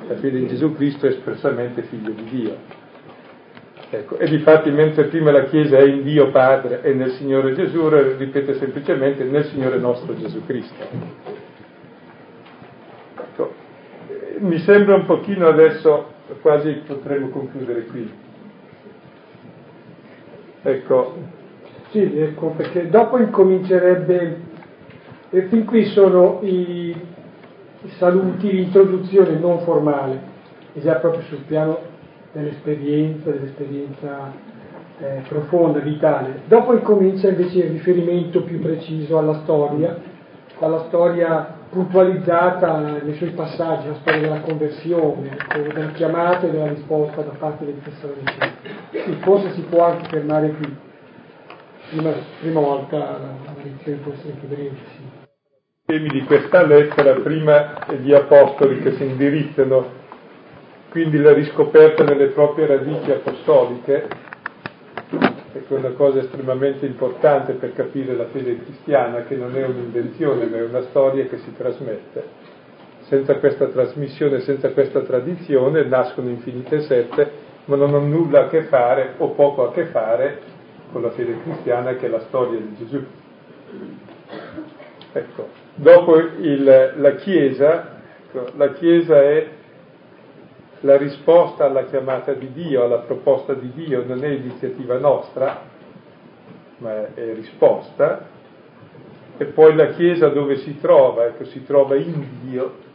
la 0.08 0.16
fede 0.16 0.38
in 0.38 0.48
Gesù 0.48 0.74
Cristo 0.74 1.06
è 1.06 1.10
espressamente 1.10 1.82
figlio 1.82 2.10
di 2.10 2.24
Dio. 2.24 2.56
Ecco, 3.90 4.18
e 4.18 4.28
difatti 4.28 4.70
mentre 4.70 5.04
prima 5.04 5.30
la 5.30 5.44
Chiesa 5.44 5.78
è 5.78 5.84
in 5.84 6.02
Dio 6.02 6.30
Padre 6.30 6.82
e 6.82 6.94
nel 6.94 7.12
Signore 7.12 7.54
Gesù, 7.54 7.88
ripete 7.88 8.54
semplicemente 8.54 9.22
nel 9.22 9.44
Signore 9.44 9.78
nostro 9.78 10.16
Gesù 10.16 10.44
Cristo. 10.44 10.84
Mi 14.40 14.58
sembra 14.58 14.94
un 14.94 15.06
pochino 15.06 15.48
adesso, 15.48 16.06
quasi 16.42 16.82
potremmo 16.86 17.28
concludere 17.28 17.86
qui. 17.86 18.10
Ecco. 20.62 21.14
Sì, 21.90 22.18
ecco, 22.18 22.48
perché 22.50 22.88
dopo 22.88 23.18
incomincerebbe, 23.18 24.40
e 25.30 25.42
fin 25.48 25.64
qui 25.64 25.86
sono 25.86 26.40
i 26.42 26.94
saluti, 27.96 28.52
l'introduzione 28.52 29.38
non 29.38 29.60
formale, 29.60 30.20
è 30.74 30.80
già 30.80 30.94
proprio 30.96 31.22
sul 31.22 31.44
piano 31.46 31.78
dell'esperienza, 32.32 33.30
dell'esperienza 33.30 34.32
eh, 34.98 35.22
profonda, 35.28 35.78
vitale. 35.78 36.42
Dopo 36.46 36.74
incomincia 36.74 37.28
invece 37.28 37.58
il 37.60 37.70
riferimento 37.70 38.42
più 38.42 38.60
preciso 38.60 39.18
alla 39.18 39.40
storia, 39.42 39.96
alla 40.58 40.84
storia 40.88 41.57
puntualizzata 41.70 42.78
nei 42.78 43.14
suoi 43.14 43.30
passaggi, 43.30 43.88
la 43.88 43.94
storia 44.00 44.20
della 44.20 44.40
conversione, 44.40 45.36
della 45.54 45.90
chiamata 45.92 46.46
e 46.46 46.50
della 46.50 46.68
risposta 46.68 47.22
da 47.22 47.32
parte 47.38 47.64
dei 47.64 47.80
Tessalonicesi. 47.82 49.18
Forse 49.20 49.52
si 49.52 49.62
può 49.62 49.84
anche 49.84 50.08
fermare 50.08 50.50
qui. 50.50 50.76
Prima, 51.90 52.12
prima 52.40 52.60
volta 52.60 52.98
la, 52.98 53.54
lezione 53.62 53.98
può 53.98 54.12
essere 54.12 54.32
più 54.32 54.48
breve, 54.48 54.76
sì 54.94 55.26
temi 55.88 56.10
di 56.10 56.22
questa 56.24 56.66
lettera, 56.66 57.14
prima 57.14 57.78
gli 58.02 58.12
apostoli 58.12 58.82
che 58.82 58.92
si 58.96 59.04
indirizzano, 59.04 59.90
quindi 60.90 61.16
la 61.16 61.32
riscoperta 61.32 62.04
delle 62.04 62.26
proprie 62.26 62.66
radici 62.66 63.10
apostoliche, 63.10 64.06
è 65.52 65.62
una 65.68 65.90
cosa 65.90 66.20
estremamente 66.20 66.86
importante 66.86 67.54
per 67.54 67.72
capire 67.72 68.14
la 68.14 68.26
fede 68.26 68.58
cristiana, 68.62 69.22
che 69.22 69.36
non 69.36 69.56
è 69.56 69.64
un'invenzione, 69.64 70.46
ma 70.46 70.56
è 70.58 70.64
una 70.64 70.82
storia 70.82 71.26
che 71.26 71.38
si 71.38 71.54
trasmette. 71.56 72.46
Senza 73.02 73.36
questa 73.36 73.66
trasmissione, 73.66 74.40
senza 74.40 74.70
questa 74.70 75.00
tradizione, 75.00 75.84
nascono 75.84 76.28
infinite 76.28 76.80
sette, 76.80 77.30
ma 77.64 77.76
non 77.76 77.94
hanno 77.94 78.06
nulla 78.06 78.44
a 78.44 78.48
che 78.48 78.64
fare 78.64 79.14
o 79.16 79.30
poco 79.30 79.68
a 79.68 79.72
che 79.72 79.86
fare 79.86 80.40
con 80.92 81.02
la 81.02 81.10
fede 81.10 81.40
cristiana 81.42 81.94
che 81.94 82.06
è 82.06 82.08
la 82.08 82.20
storia 82.20 82.58
di 82.58 82.76
Gesù. 82.76 83.04
Ecco, 85.12 85.48
dopo 85.74 86.16
il, 86.16 86.92
la 86.96 87.14
Chiesa 87.14 87.96
Ecco, 88.30 88.52
la 88.56 88.72
Chiesa 88.72 89.22
è 89.22 89.46
la 90.80 90.96
risposta 90.96 91.64
alla 91.64 91.84
chiamata 91.84 92.32
di 92.32 92.52
Dio, 92.52 92.84
alla 92.84 92.98
proposta 92.98 93.54
di 93.54 93.70
Dio, 93.72 94.04
non 94.06 94.22
è 94.22 94.28
iniziativa 94.28 94.98
nostra, 94.98 95.62
ma 96.78 97.14
è 97.14 97.34
risposta. 97.34 98.36
E 99.36 99.44
poi 99.46 99.74
la 99.74 99.88
Chiesa 99.88 100.28
dove 100.28 100.56
si 100.58 100.78
trova? 100.80 101.26
Ecco, 101.26 101.44
si 101.46 101.64
trova 101.64 101.96
in 101.96 102.26
Dio. 102.42 102.86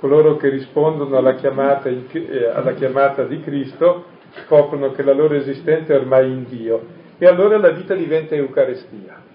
Coloro 0.00 0.36
che 0.36 0.48
rispondono 0.48 1.16
alla 1.16 1.34
chiamata, 1.34 1.88
eh, 1.88 2.46
alla 2.46 2.74
chiamata 2.74 3.24
di 3.24 3.40
Cristo 3.40 4.12
scoprono 4.44 4.92
che 4.92 5.02
la 5.02 5.12
loro 5.12 5.34
esistenza 5.34 5.94
è 5.94 5.96
ormai 5.96 6.30
in 6.30 6.44
Dio 6.48 6.86
e 7.18 7.26
allora 7.26 7.56
la 7.56 7.70
vita 7.70 7.94
diventa 7.94 8.34
Eucaristia 8.34 9.32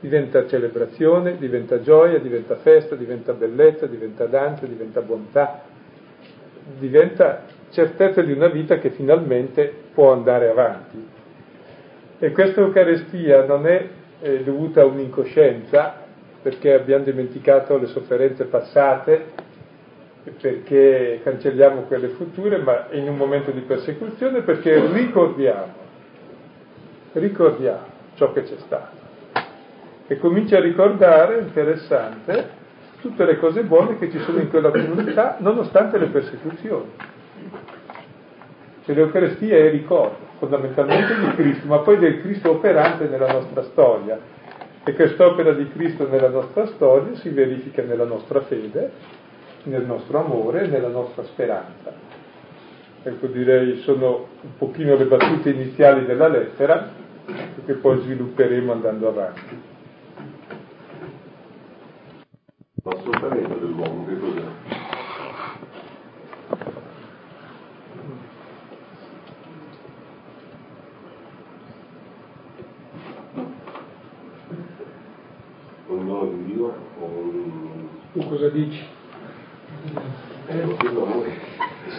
diventa 0.00 0.46
celebrazione, 0.46 1.36
diventa 1.38 1.80
gioia, 1.80 2.18
diventa 2.18 2.56
festa, 2.56 2.94
diventa 2.94 3.32
bellezza, 3.32 3.86
diventa 3.86 4.26
danza, 4.26 4.66
diventa 4.66 5.00
bontà, 5.00 5.62
diventa 6.78 7.44
certezza 7.70 8.22
di 8.22 8.32
una 8.32 8.48
vita 8.48 8.78
che 8.78 8.90
finalmente 8.90 9.72
può 9.92 10.12
andare 10.12 10.48
avanti. 10.48 11.06
E 12.20 12.32
questa 12.32 12.60
Eucaristia 12.60 13.44
non 13.44 13.66
è 13.66 13.88
eh, 14.20 14.42
dovuta 14.42 14.82
a 14.82 14.86
un'incoscienza, 14.86 16.06
perché 16.40 16.72
abbiamo 16.72 17.04
dimenticato 17.04 17.76
le 17.76 17.86
sofferenze 17.86 18.44
passate, 18.44 19.46
perché 20.40 21.20
cancelliamo 21.22 21.82
quelle 21.82 22.08
future, 22.08 22.58
ma 22.58 22.86
in 22.90 23.08
un 23.08 23.16
momento 23.16 23.50
di 23.50 23.60
persecuzione 23.60 24.42
perché 24.42 24.86
ricordiamo, 24.92 25.72
ricordiamo 27.12 27.96
ciò 28.14 28.32
che 28.32 28.42
c'è 28.42 28.56
stato 28.58 28.97
e 30.08 30.18
comincia 30.18 30.56
a 30.56 30.60
ricordare, 30.60 31.38
interessante, 31.38 32.48
tutte 33.00 33.24
le 33.26 33.38
cose 33.38 33.62
buone 33.62 33.98
che 33.98 34.10
ci 34.10 34.18
sono 34.20 34.40
in 34.40 34.48
quella 34.48 34.70
comunità 34.70 35.36
nonostante 35.38 35.98
le 35.98 36.06
persecuzioni. 36.06 36.90
Cioè 38.84 38.94
l'Eucaristia 38.94 39.54
è 39.54 39.64
il 39.64 39.70
ricordo 39.70 40.26
fondamentalmente 40.38 41.14
di 41.14 41.34
Cristo, 41.34 41.66
ma 41.66 41.78
poi 41.80 41.98
del 41.98 42.22
Cristo 42.22 42.50
operante 42.52 43.06
nella 43.06 43.30
nostra 43.30 43.62
storia. 43.64 44.18
E 44.82 44.94
quest'opera 44.94 45.52
di 45.52 45.68
Cristo 45.68 46.08
nella 46.08 46.30
nostra 46.30 46.66
storia 46.68 47.14
si 47.16 47.28
verifica 47.28 47.82
nella 47.82 48.04
nostra 48.04 48.40
fede, 48.40 48.90
nel 49.64 49.84
nostro 49.84 50.20
amore 50.20 50.62
e 50.62 50.66
nella 50.68 50.88
nostra 50.88 51.22
speranza. 51.24 51.92
Ecco, 53.02 53.26
direi 53.26 53.80
sono 53.80 54.28
un 54.40 54.56
pochino 54.56 54.96
le 54.96 55.04
battute 55.04 55.50
iniziali 55.50 56.06
della 56.06 56.28
lettera, 56.28 56.88
che 57.66 57.74
poi 57.74 57.98
svilupperemo 58.00 58.72
andando 58.72 59.08
avanti. 59.08 59.76
L'assoltamento 62.84 63.54
dell'uomo 63.54 64.06
che 64.06 64.18
cos'è? 64.18 64.42
Un 75.88 76.06
dono 76.06 76.30
di 76.30 76.44
Dio 76.44 76.74
o 77.00 77.04
un... 77.04 77.88
Tu 78.12 78.28
cosa 78.28 78.48
dici? 78.48 78.80
Eh, 80.46 80.76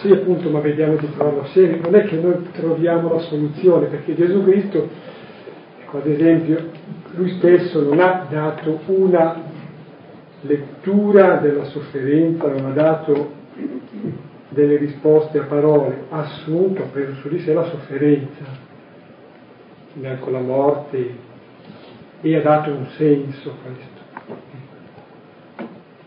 sì, 0.00 0.10
appunto, 0.10 0.48
ma 0.48 0.60
vediamo 0.60 0.96
di 0.96 1.10
trovarlo 1.12 1.44
serio. 1.48 1.80
Non 1.82 1.94
è 1.94 2.04
che 2.04 2.16
noi 2.16 2.50
troviamo 2.52 3.12
la 3.12 3.20
soluzione, 3.20 3.86
perché 3.86 4.16
Gesù 4.16 4.42
Cristo, 4.44 4.88
ecco, 5.82 5.98
ad 5.98 6.06
esempio, 6.06 6.70
lui 7.16 7.36
stesso 7.36 7.82
non 7.82 8.00
ha 8.00 8.26
dato 8.30 8.80
una 8.86 9.49
lettura 10.42 11.36
della 11.36 11.64
sofferenza, 11.64 12.48
non 12.48 12.66
ha 12.66 12.72
dato 12.72 13.38
delle 14.48 14.76
risposte 14.76 15.38
a 15.38 15.44
parole, 15.44 16.04
ha 16.10 16.20
assunto, 16.20 16.82
ha 16.82 16.86
preso 16.86 17.14
su 17.14 17.28
di 17.28 17.40
sé 17.40 17.52
la 17.52 17.64
sofferenza, 17.64 18.44
con 20.20 20.32
la 20.32 20.40
morte, 20.40 21.14
e 22.20 22.36
ha 22.36 22.42
dato 22.42 22.70
un 22.70 22.86
senso 22.96 23.50
a 23.50 23.54
questo. 23.62 23.98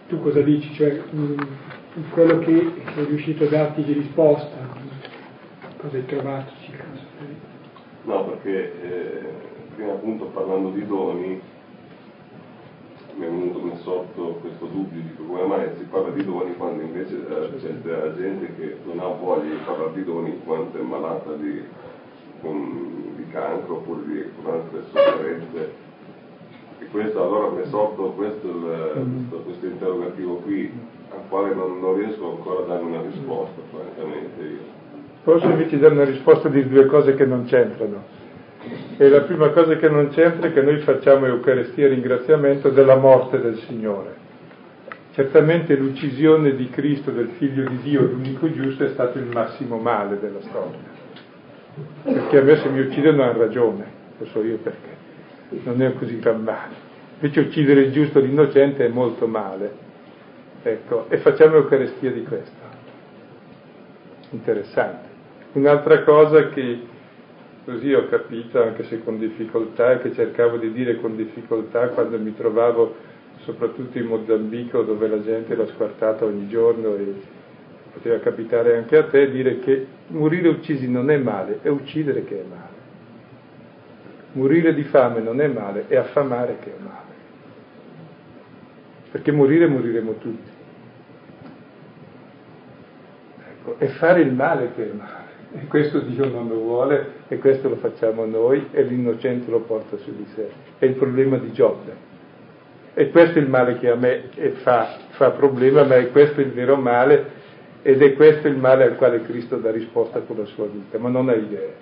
Tu 0.07 0.21
cosa 0.21 0.41
dici? 0.41 0.73
Cioè, 0.73 1.01
in 1.11 2.09
quello 2.11 2.39
che 2.39 2.73
sei 2.93 3.05
riuscito 3.05 3.45
a 3.45 3.47
darti 3.47 3.84
di 3.84 3.93
risposta, 3.93 4.57
cosa 5.77 5.95
hai 5.95 6.05
trovato 6.05 6.51
circa 6.61 6.84
la 6.91 6.97
sofferenza? 6.97 7.51
No, 8.03 8.25
perché 8.25 8.73
eh, 8.81 9.21
prima 9.75 9.93
appunto 9.93 10.25
parlando 10.25 10.69
di 10.69 10.86
doni, 10.86 11.39
sorto 13.84 14.39
questo 14.41 14.65
dubbio, 14.65 15.01
dico 15.01 15.23
come 15.23 15.43
mai 15.43 15.67
si 15.77 15.84
parla 15.84 16.09
di 16.09 16.25
doni 16.25 16.55
quando 16.55 16.81
invece 16.81 17.15
eh, 17.15 17.55
c'è 17.57 17.69
della 17.81 18.15
gente 18.15 18.55
che 18.55 18.77
non 18.86 18.99
ha 18.99 19.07
voglia 19.07 19.51
di 19.51 19.59
parlare 19.65 19.93
di 19.93 20.03
doni 20.03 20.29
in 20.29 20.43
quanto 20.43 20.77
è 20.77 20.81
malata 20.81 21.34
di, 21.34 21.61
con, 22.41 23.13
di 23.15 23.27
cancro 23.29 23.75
oppure 23.75 24.01
di, 24.05 24.23
con 24.41 24.53
altre 24.53 24.84
sofferenze. 24.91 25.91
E 26.79 26.86
questo 26.88 27.21
allora 27.21 27.49
mi 27.49 27.61
è 27.61 27.65
sorto 27.67 28.11
questo, 28.11 28.47
il, 28.47 28.93
mm. 28.97 29.27
questo, 29.45 29.65
interrogativo 29.65 30.36
qui, 30.38 30.71
al 31.11 31.21
quale 31.29 31.53
non, 31.53 31.79
non, 31.79 31.95
riesco 31.95 32.31
ancora 32.31 32.63
a 32.63 32.65
dare 32.65 32.84
una 32.84 33.01
risposta, 33.01 33.61
francamente 33.69 34.41
io. 34.41 34.81
Forse 35.23 35.45
invece 35.45 35.79
dare 35.79 35.93
una 35.93 36.05
risposta 36.05 36.49
di 36.49 36.67
due 36.67 36.86
cose 36.88 37.15
che 37.15 37.25
non 37.25 37.45
c'entrano. 37.45 38.21
E 38.95 39.09
la 39.09 39.21
prima 39.21 39.49
cosa 39.49 39.75
che 39.75 39.89
non 39.89 40.09
c'entra 40.09 40.49
è 40.49 40.53
che 40.53 40.61
noi 40.61 40.77
facciamo 40.79 41.25
Eucaristia 41.25 41.85
e 41.85 41.89
ringraziamento 41.89 42.69
della 42.69 42.95
morte 42.95 43.41
del 43.41 43.57
Signore. 43.67 44.21
Certamente 45.13 45.75
l'uccisione 45.75 46.55
di 46.55 46.69
Cristo, 46.69 47.11
del 47.11 47.29
Figlio 47.37 47.67
di 47.67 47.77
Dio, 47.81 48.01
l'unico 48.01 48.51
giusto, 48.51 48.83
è 48.83 48.89
stato 48.89 49.17
il 49.17 49.25
massimo 49.25 49.77
male 49.77 50.19
della 50.19 50.41
storia. 50.41 50.91
Perché 52.03 52.37
a 52.37 52.41
me 52.43 52.55
se 52.57 52.69
mi 52.69 52.81
uccidono 52.81 53.23
hanno 53.23 53.39
ragione, 53.39 53.85
lo 54.17 54.25
so 54.25 54.43
io 54.43 54.57
perché, 54.57 54.89
non 55.63 55.81
è 55.81 55.93
così 55.93 56.19
gran 56.19 56.43
male. 56.43 56.73
Invece 57.19 57.39
uccidere 57.39 57.81
il 57.81 57.91
giusto, 57.91 58.19
l'innocente 58.19 58.85
è 58.85 58.89
molto 58.89 59.27
male. 59.27 59.71
Ecco, 60.61 61.05
e 61.09 61.17
facciamo 61.17 61.55
Eucaristia 61.55 62.11
di 62.11 62.23
questo. 62.23 62.61
Interessante. 64.31 65.09
Un'altra 65.53 66.03
cosa 66.03 66.49
che 66.49 66.91
Così 67.66 67.93
ho 67.93 68.09
capito, 68.09 68.61
anche 68.61 68.84
se 68.84 69.01
con 69.03 69.18
difficoltà, 69.18 69.97
che 69.99 70.14
cercavo 70.14 70.57
di 70.57 70.74
dire 70.74 70.99
con 70.99 71.16
difficoltà 71.16 71.88
quando 71.89 72.20
mi 72.20 72.36
trovavo 72.36 72.95
soprattutto 73.43 73.97
in 73.97 74.05
Mozambico 74.05 74.82
dove 74.82 75.07
la 75.07 75.22
gente 75.22 75.55
l'ha 75.55 75.68
squartata 75.68 76.26
ogni 76.26 76.47
giorno 76.47 76.95
e 76.95 77.14
poteva 77.93 78.20
capitare 78.20 78.76
anche 78.76 78.97
a 78.97 79.05
te, 79.05 79.32
dire 79.32 79.59
che 79.59 79.86
morire 80.07 80.49
uccisi 80.49 80.89
non 80.89 81.09
è 81.09 81.18
male, 81.18 81.59
è 81.61 81.70
uccidere 81.70 82.26
che 82.26 82.41
è 82.41 82.43
male. 82.47 82.82
Morire 84.34 84.74
di 84.74 84.84
fame 84.84 85.22
non 85.22 85.39
è 85.39 85.47
male, 85.47 85.86
è 85.88 85.95
affamare 85.95 86.57
che 86.59 86.70
è 86.70 86.82
male. 86.82 87.11
Perché 89.11 89.32
morire 89.32 89.68
moriremo 89.68 90.18
tutti. 90.18 90.51
Ecco, 93.47 93.76
è 93.78 93.86
fare 93.88 94.22
il 94.22 94.34
male 94.34 94.72
che 94.76 94.89
è 94.89 94.93
male. 94.93 95.22
E 95.55 95.67
questo 95.67 95.99
Dio 95.99 96.27
non 96.27 96.47
lo 96.47 96.55
vuole 96.55 97.11
e 97.27 97.37
questo 97.37 97.69
lo 97.69 97.75
facciamo 97.75 98.25
noi 98.25 98.69
e 98.71 98.81
l'innocente 98.81 99.51
lo 99.51 99.59
porta 99.59 99.97
su 99.97 100.15
di 100.15 100.25
sé. 100.33 100.49
È 100.79 100.85
il 100.85 100.95
problema 100.95 101.37
di 101.37 101.51
Giobbe. 101.51 102.11
E 102.95 103.11
questo 103.11 103.37
è 103.37 103.41
il 103.41 103.49
male 103.49 103.77
che 103.77 103.89
a 103.89 103.95
me 103.95 104.29
fa, 104.63 104.97
fa 105.09 105.29
problema, 105.31 105.83
ma 105.83 105.95
è 105.95 106.11
questo 106.11 106.41
il 106.41 106.51
vero 106.51 106.75
male 106.75 107.41
ed 107.83 108.01
è 108.01 108.13
questo 108.15 108.47
il 108.47 108.57
male 108.57 108.83
al 108.83 108.95
quale 108.95 109.21
Cristo 109.21 109.57
dà 109.57 109.69
risposta 109.69 110.21
con 110.21 110.37
la 110.37 110.45
sua 110.45 110.65
vita, 110.65 110.97
ma 110.97 111.09
non 111.09 111.29
ha 111.29 111.35
idee. 111.35 111.73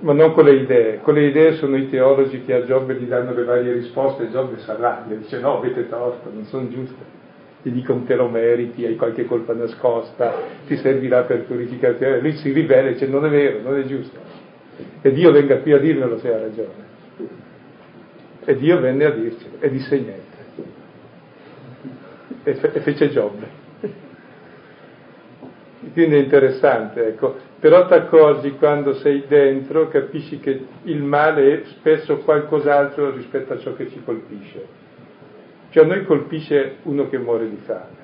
Ma 0.00 0.12
non 0.12 0.32
con 0.34 0.44
le 0.44 0.54
idee, 0.54 1.00
con 1.00 1.14
le 1.14 1.26
idee 1.26 1.54
sono 1.54 1.76
i 1.76 1.88
teologi 1.88 2.44
che 2.44 2.54
a 2.54 2.64
Giobbe 2.64 2.94
gli 2.94 3.06
danno 3.06 3.32
le 3.32 3.44
varie 3.44 3.72
risposte 3.72 4.24
e 4.24 4.30
Giobbe 4.30 4.58
s'arrabbia, 4.58 5.16
dice 5.16 5.40
no, 5.40 5.58
avete 5.58 5.88
torto, 5.88 6.30
non 6.32 6.44
sono 6.44 6.68
giuste 6.68 7.13
ti 7.64 7.72
dicono 7.72 8.02
te 8.04 8.14
lo 8.14 8.28
meriti, 8.28 8.84
hai 8.84 8.94
qualche 8.94 9.24
colpa 9.24 9.54
nascosta, 9.54 10.34
ti 10.66 10.76
servirà 10.76 11.22
per 11.22 11.44
purificarti. 11.44 12.20
Lui 12.20 12.36
si 12.36 12.52
ribella 12.52 12.90
e 12.90 12.92
dice 12.92 13.06
non 13.06 13.24
è 13.24 13.30
vero, 13.30 13.62
non 13.62 13.78
è 13.78 13.84
giusto. 13.86 14.18
E 15.00 15.12
Dio 15.14 15.32
venga 15.32 15.56
qui 15.60 15.72
a 15.72 15.78
dirmelo 15.78 16.18
se 16.18 16.30
ha 16.30 16.38
ragione. 16.38 16.92
E 18.44 18.56
Dio 18.56 18.78
venne 18.80 19.04
a 19.06 19.10
dircelo 19.12 19.56
e 19.60 19.70
disse 19.70 19.98
niente. 19.98 20.22
E, 22.42 22.54
fe- 22.54 22.72
e 22.74 22.80
fece 22.80 23.08
Giobbe. 23.08 23.46
Quindi 25.94 26.16
è 26.16 26.18
interessante, 26.18 27.06
ecco. 27.06 27.34
Però 27.60 27.86
ti 27.86 27.94
accorgi 27.94 28.50
quando 28.58 28.92
sei 28.92 29.24
dentro, 29.26 29.88
capisci 29.88 30.38
che 30.38 30.66
il 30.82 31.02
male 31.02 31.62
è 31.62 31.64
spesso 31.64 32.18
qualcos'altro 32.18 33.10
rispetto 33.10 33.54
a 33.54 33.58
ciò 33.58 33.74
che 33.74 33.88
ci 33.88 34.02
colpisce 34.04 34.83
cioè 35.74 35.82
a 35.82 35.86
noi 35.88 36.04
colpisce 36.04 36.76
uno 36.84 37.08
che 37.08 37.18
muore 37.18 37.50
di 37.50 37.56
fame, 37.56 37.96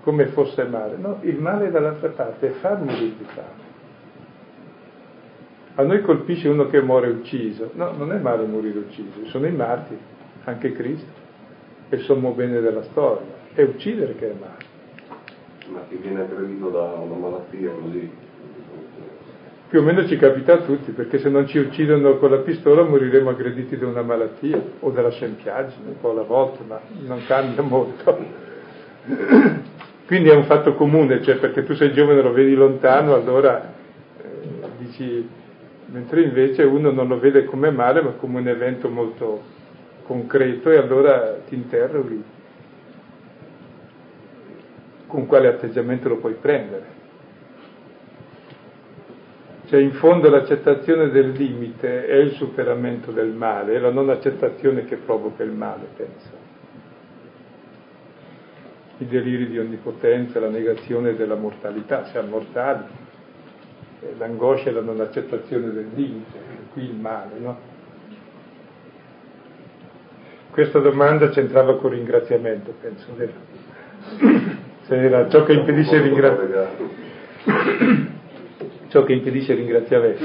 come 0.00 0.28
fosse 0.28 0.64
male. 0.64 0.96
No, 0.96 1.18
il 1.20 1.38
male 1.38 1.70
dall'altra 1.70 2.08
parte 2.08 2.46
è 2.48 2.50
far 2.52 2.80
morire 2.80 3.16
di 3.18 3.24
fame. 3.34 3.64
A 5.74 5.82
noi 5.82 6.00
colpisce 6.00 6.48
uno 6.48 6.68
che 6.68 6.80
muore 6.80 7.08
ucciso. 7.08 7.72
No, 7.74 7.92
non 7.92 8.12
è 8.12 8.18
male 8.18 8.46
morire 8.46 8.78
ucciso, 8.78 9.26
sono 9.26 9.46
i 9.46 9.52
martiri. 9.52 10.00
anche 10.44 10.72
Cristo, 10.72 11.10
è 11.90 11.96
il 11.96 12.00
sommo 12.00 12.30
bene 12.30 12.62
della 12.62 12.84
storia, 12.84 13.26
è 13.52 13.60
uccidere 13.60 14.14
che 14.14 14.30
è 14.30 14.34
male. 14.40 14.64
Ma 15.70 15.80
chi 15.90 15.96
viene 15.96 16.22
aggredito 16.22 16.70
da 16.70 16.80
una 16.80 17.16
malattia 17.16 17.72
così? 17.72 18.10
Più 19.68 19.80
o 19.80 19.82
meno 19.82 20.06
ci 20.06 20.16
capita 20.16 20.54
a 20.54 20.58
tutti, 20.58 20.92
perché 20.92 21.18
se 21.18 21.28
non 21.28 21.46
ci 21.48 21.58
uccidono 21.58 22.18
con 22.18 22.30
la 22.30 22.38
pistola 22.38 22.84
moriremo 22.84 23.30
aggrediti 23.30 23.76
da 23.76 23.88
una 23.88 24.02
malattia 24.02 24.62
o 24.78 24.90
dalla 24.90 25.10
scempiaggine, 25.10 25.88
un 25.88 26.00
po' 26.00 26.10
alla 26.10 26.22
volta, 26.22 26.62
ma 26.64 26.80
non 27.00 27.24
cambia 27.26 27.62
molto. 27.62 28.16
Quindi 30.06 30.28
è 30.28 30.34
un 30.34 30.44
fatto 30.44 30.74
comune, 30.74 31.20
cioè 31.22 31.38
perché 31.38 31.64
tu 31.64 31.74
sei 31.74 31.92
giovane 31.92 32.20
e 32.20 32.22
lo 32.22 32.32
vedi 32.32 32.54
lontano, 32.54 33.14
allora 33.14 33.72
eh, 34.22 34.68
dici, 34.78 35.28
mentre 35.86 36.22
invece 36.22 36.62
uno 36.62 36.92
non 36.92 37.08
lo 37.08 37.18
vede 37.18 37.44
come 37.44 37.70
male, 37.70 38.02
ma 38.02 38.10
come 38.10 38.38
un 38.38 38.46
evento 38.46 38.88
molto 38.88 39.42
concreto 40.04 40.70
e 40.70 40.76
allora 40.76 41.38
ti 41.48 41.56
interroghi 41.56 42.22
con 45.08 45.26
quale 45.26 45.48
atteggiamento 45.48 46.08
lo 46.08 46.18
puoi 46.18 46.34
prendere. 46.34 46.95
Cioè 49.66 49.80
in 49.80 49.94
fondo 49.94 50.30
l'accettazione 50.30 51.10
del 51.10 51.30
limite 51.30 52.06
è 52.06 52.14
il 52.14 52.32
superamento 52.32 53.10
del 53.10 53.32
male, 53.32 53.74
è 53.74 53.78
la 53.80 53.90
non 53.90 54.08
accettazione 54.10 54.84
che 54.84 54.94
provoca 54.94 55.42
il 55.42 55.50
male, 55.50 55.88
penso. 55.96 56.44
I 58.98 59.06
deliri 59.06 59.48
di 59.48 59.58
onnipotenza, 59.58 60.38
la 60.38 60.48
negazione 60.48 61.16
della 61.16 61.34
mortalità, 61.34 62.04
siamo 62.06 62.28
mortali, 62.28 62.84
l'angoscia 64.18 64.70
e 64.70 64.72
la 64.72 64.82
non 64.82 65.00
accettazione 65.00 65.72
del 65.72 65.88
limite, 65.94 66.38
qui 66.72 66.84
il 66.84 66.94
male, 66.94 67.32
no? 67.38 67.58
Questa 70.52 70.78
domanda 70.78 71.28
c'entrava 71.30 71.76
con 71.78 71.90
ringraziamento, 71.90 72.72
penso, 72.80 73.06
vero? 73.16 73.32
Se 74.86 74.94
era 74.94 75.28
ciò 75.28 75.42
che 75.42 75.54
impedisce 75.54 75.96
il 75.96 76.02
ringraziamento. 76.02 77.04
ciò 78.88 79.04
che 79.04 79.12
impedisce 79.12 79.52
il 79.52 79.58
ringraziamento. 79.58 80.24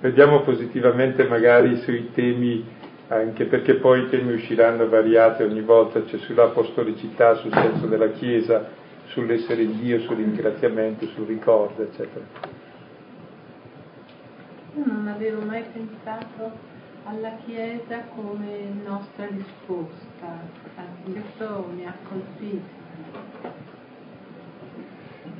Vediamo 0.00 0.42
positivamente 0.42 1.26
magari 1.26 1.76
sui 1.76 2.10
temi, 2.12 2.64
anche 3.08 3.46
perché 3.46 3.76
poi 3.76 4.02
i 4.02 4.08
temi 4.10 4.34
usciranno 4.34 4.88
variati 4.88 5.42
ogni 5.42 5.62
volta, 5.62 6.04
cioè 6.06 6.18
sull'apostolicità, 6.20 7.36
sul 7.36 7.52
senso 7.52 7.86
della 7.86 8.10
Chiesa, 8.10 8.68
sull'essere 9.06 9.62
in 9.62 9.80
Dio, 9.80 10.00
sul 10.00 10.16
ringraziamento, 10.16 11.06
sul 11.06 11.26
ricordo, 11.26 11.82
eccetera. 11.82 12.24
Io 14.76 14.84
non 14.84 15.08
avevo 15.08 15.40
mai 15.40 15.62
pensato 15.72 16.52
alla 17.04 17.36
Chiesa 17.44 18.04
come 18.14 18.72
nostra 18.84 19.26
risposta, 19.26 20.40
questo 21.04 21.70
mi 21.74 21.86
ha 21.86 21.94
colpito. 22.08 23.73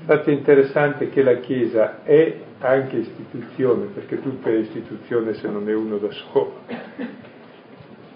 Infatti 0.06 0.32
è 0.32 0.34
interessante 0.34 1.08
che 1.08 1.22
la 1.22 1.36
Chiesa 1.36 2.02
è 2.02 2.36
anche 2.58 2.96
istituzione, 2.96 3.86
perché 3.86 4.20
tutta 4.20 4.50
è 4.50 4.52
istituzione 4.52 5.32
se 5.32 5.48
non 5.48 5.66
è 5.66 5.72
uno 5.72 5.96
da 5.96 6.10
solo, 6.10 6.60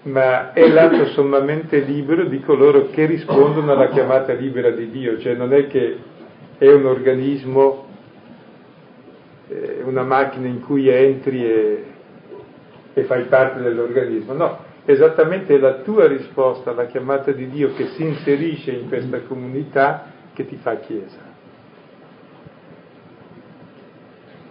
ma 0.03 0.53
è 0.53 0.67
l'atto 0.67 1.07
sommamente 1.07 1.79
libero 1.79 2.25
di 2.25 2.41
coloro 2.41 2.91
che 2.91 3.07
rispondono 3.07 3.71
alla 3.71 3.87
chiamata 3.87 4.33
libera 4.33 4.69
di 4.69 4.91
Dio, 4.91 5.17
cioè 5.17 5.33
non 5.33 5.51
è 5.51 5.65
che 5.65 5.97
è 6.59 6.71
un 6.71 6.85
organismo, 6.85 7.87
una 9.83 10.03
macchina 10.03 10.45
in 10.45 10.61
cui 10.61 10.89
entri 10.89 11.43
e, 11.43 11.83
e 12.93 13.03
fai 13.05 13.23
parte 13.23 13.61
dell'organismo, 13.61 14.33
no, 14.33 14.59
esattamente 14.85 15.57
la 15.57 15.77
tua 15.77 16.05
risposta 16.05 16.69
alla 16.69 16.85
chiamata 16.85 17.31
di 17.31 17.49
Dio 17.49 17.73
che 17.73 17.87
si 17.95 18.03
inserisce 18.03 18.73
in 18.73 18.87
questa 18.87 19.21
comunità 19.21 20.11
che 20.33 20.45
ti 20.45 20.57
fa 20.57 20.75
Chiesa. 20.75 21.28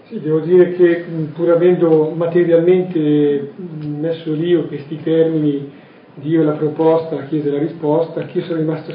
Sì, 0.08 0.20
devo 0.20 0.40
dire 0.40 0.72
che 0.72 1.04
pur 1.34 1.50
avendo 1.50 2.14
materialmente 2.16 3.52
messo 3.84 4.32
lì 4.32 4.56
questi 4.66 4.98
termini, 5.02 5.70
Dio 6.14 6.42
la 6.44 6.52
proposta, 6.52 7.16
la 7.16 7.24
Chiesa 7.24 7.52
la 7.52 7.58
risposta, 7.58 8.20
anch'io 8.20 8.40
sono 8.44 8.56
rimasto 8.56 8.94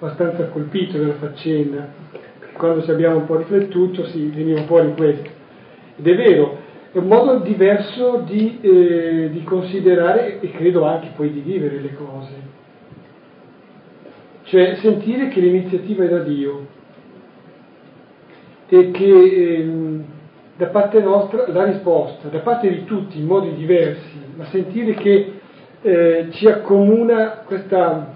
abbastanza 0.00 0.46
colpito 0.46 0.98
dalla 0.98 1.14
faccenda, 1.14 1.92
quando 2.54 2.82
ci 2.82 2.90
abbiamo 2.90 3.18
un 3.18 3.26
po' 3.26 3.36
riflettuto 3.36 4.06
si 4.06 4.26
veniva 4.26 4.64
fuori 4.64 4.92
questo. 4.96 5.30
Ed 5.94 6.08
è 6.08 6.16
vero, 6.16 6.58
è 6.90 6.98
un 6.98 7.06
modo 7.06 7.38
diverso 7.38 8.24
di, 8.26 8.58
eh, 8.60 9.28
di 9.30 9.44
considerare 9.44 10.40
e 10.40 10.50
credo 10.50 10.84
anche 10.84 11.12
poi 11.14 11.30
di 11.30 11.40
vivere 11.42 11.78
le 11.78 11.94
cose. 11.94 12.32
Cioè 14.42 14.74
sentire 14.80 15.28
che 15.28 15.38
l'iniziativa 15.38 16.02
è 16.02 16.08
da 16.08 16.24
Dio 16.24 16.66
e 18.68 18.90
che... 18.90 19.04
Eh, 19.04 20.09
da 20.60 20.66
parte 20.66 21.00
nostra 21.00 21.46
la 21.50 21.64
risposta, 21.64 22.28
da 22.28 22.40
parte 22.40 22.68
di 22.68 22.84
tutti 22.84 23.18
in 23.18 23.24
modi 23.24 23.54
diversi, 23.54 24.20
ma 24.36 24.44
sentire 24.44 24.92
che 24.92 25.32
eh, 25.80 26.26
ci 26.32 26.46
accomuna 26.48 27.44
questa, 27.46 28.14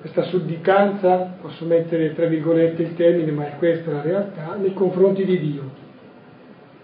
questa 0.00 0.22
sudditanza, 0.22 1.36
posso 1.40 1.64
mettere 1.64 2.14
tra 2.14 2.26
virgolette 2.26 2.82
il 2.82 2.96
termine, 2.96 3.30
ma 3.30 3.46
è 3.46 3.56
questa 3.58 3.92
la 3.92 4.00
realtà, 4.02 4.56
nei 4.56 4.74
confronti 4.74 5.24
di 5.24 5.38
Dio, 5.38 5.62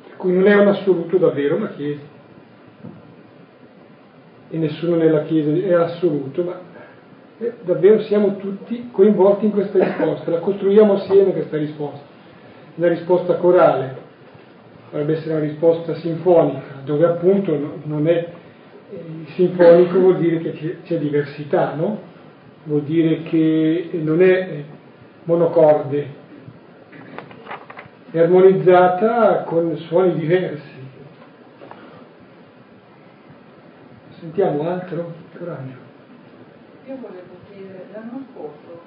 per 0.07 0.17
cui 0.17 0.33
non 0.33 0.47
è 0.47 0.55
un 0.55 0.69
assoluto 0.69 1.17
davvero 1.17 1.57
una 1.57 1.71
Chiesa, 1.71 2.03
e 4.51 4.59
nessuno 4.59 4.95
nella 4.95 5.23
Chiesa 5.23 5.51
è 5.51 5.73
assoluto, 5.73 6.45
ma 6.45 6.61
eh, 7.39 7.53
davvero 7.65 8.01
siamo 8.03 8.37
tutti 8.37 8.91
coinvolti 8.93 9.47
in 9.47 9.51
questa 9.51 9.83
risposta, 9.83 10.31
la 10.31 10.39
costruiamo 10.39 10.93
assieme 10.93 11.33
questa 11.33 11.57
risposta, 11.57 12.07
una 12.77 12.89
risposta 12.89 13.35
corale 13.39 14.07
dovrebbe 14.91 15.17
essere 15.17 15.35
una 15.35 15.45
risposta 15.45 15.95
sinfonica, 15.97 16.81
dove 16.85 17.05
appunto 17.05 17.81
non 17.85 18.07
è 18.09 18.29
sinfonico 19.35 19.99
vuol 19.99 20.19
dire 20.19 20.39
che 20.39 20.79
c'è 20.83 20.99
diversità, 20.99 21.75
no? 21.75 22.01
Vuol 22.65 22.83
dire 22.83 23.23
che 23.23 23.91
non 23.93 24.23
è 24.23 24.65
monocorde, 25.25 26.07
è 28.11 28.19
armonizzata 28.19 29.43
con 29.45 29.77
suoni 29.77 30.15
diversi. 30.15 30.77
Sentiamo 34.19 34.69
altro? 34.69 35.15
Coraggio. 35.37 35.87
Io 36.87 36.97
volevo 36.97 37.37
chiedere, 37.51 37.87
l'anno 37.93 38.25
scorso 38.33 38.81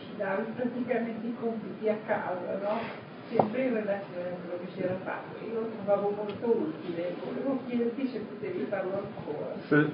ci 0.00 0.16
davi 0.16 0.42
praticamente 0.54 1.26
i 1.26 1.34
compiti 1.40 1.88
a 1.88 1.96
casa, 2.04 2.58
no? 2.60 3.01
Sempre 3.36 3.62
in 3.62 3.74
relazione 3.74 4.28
a 4.28 4.36
quello 4.40 4.58
che 4.62 4.70
si 4.74 4.82
era 4.82 4.96
fatto. 5.04 5.44
Io 5.44 5.60
lo 5.60 5.70
trovavo 5.76 6.14
molto 6.16 6.46
utile, 6.46 7.14
volevo 7.24 7.60
chiederti 7.66 8.08
se 8.08 8.18
potevi 8.18 8.66
farlo 8.68 9.02
ancora. 9.04 9.54
Sì. 9.68 9.92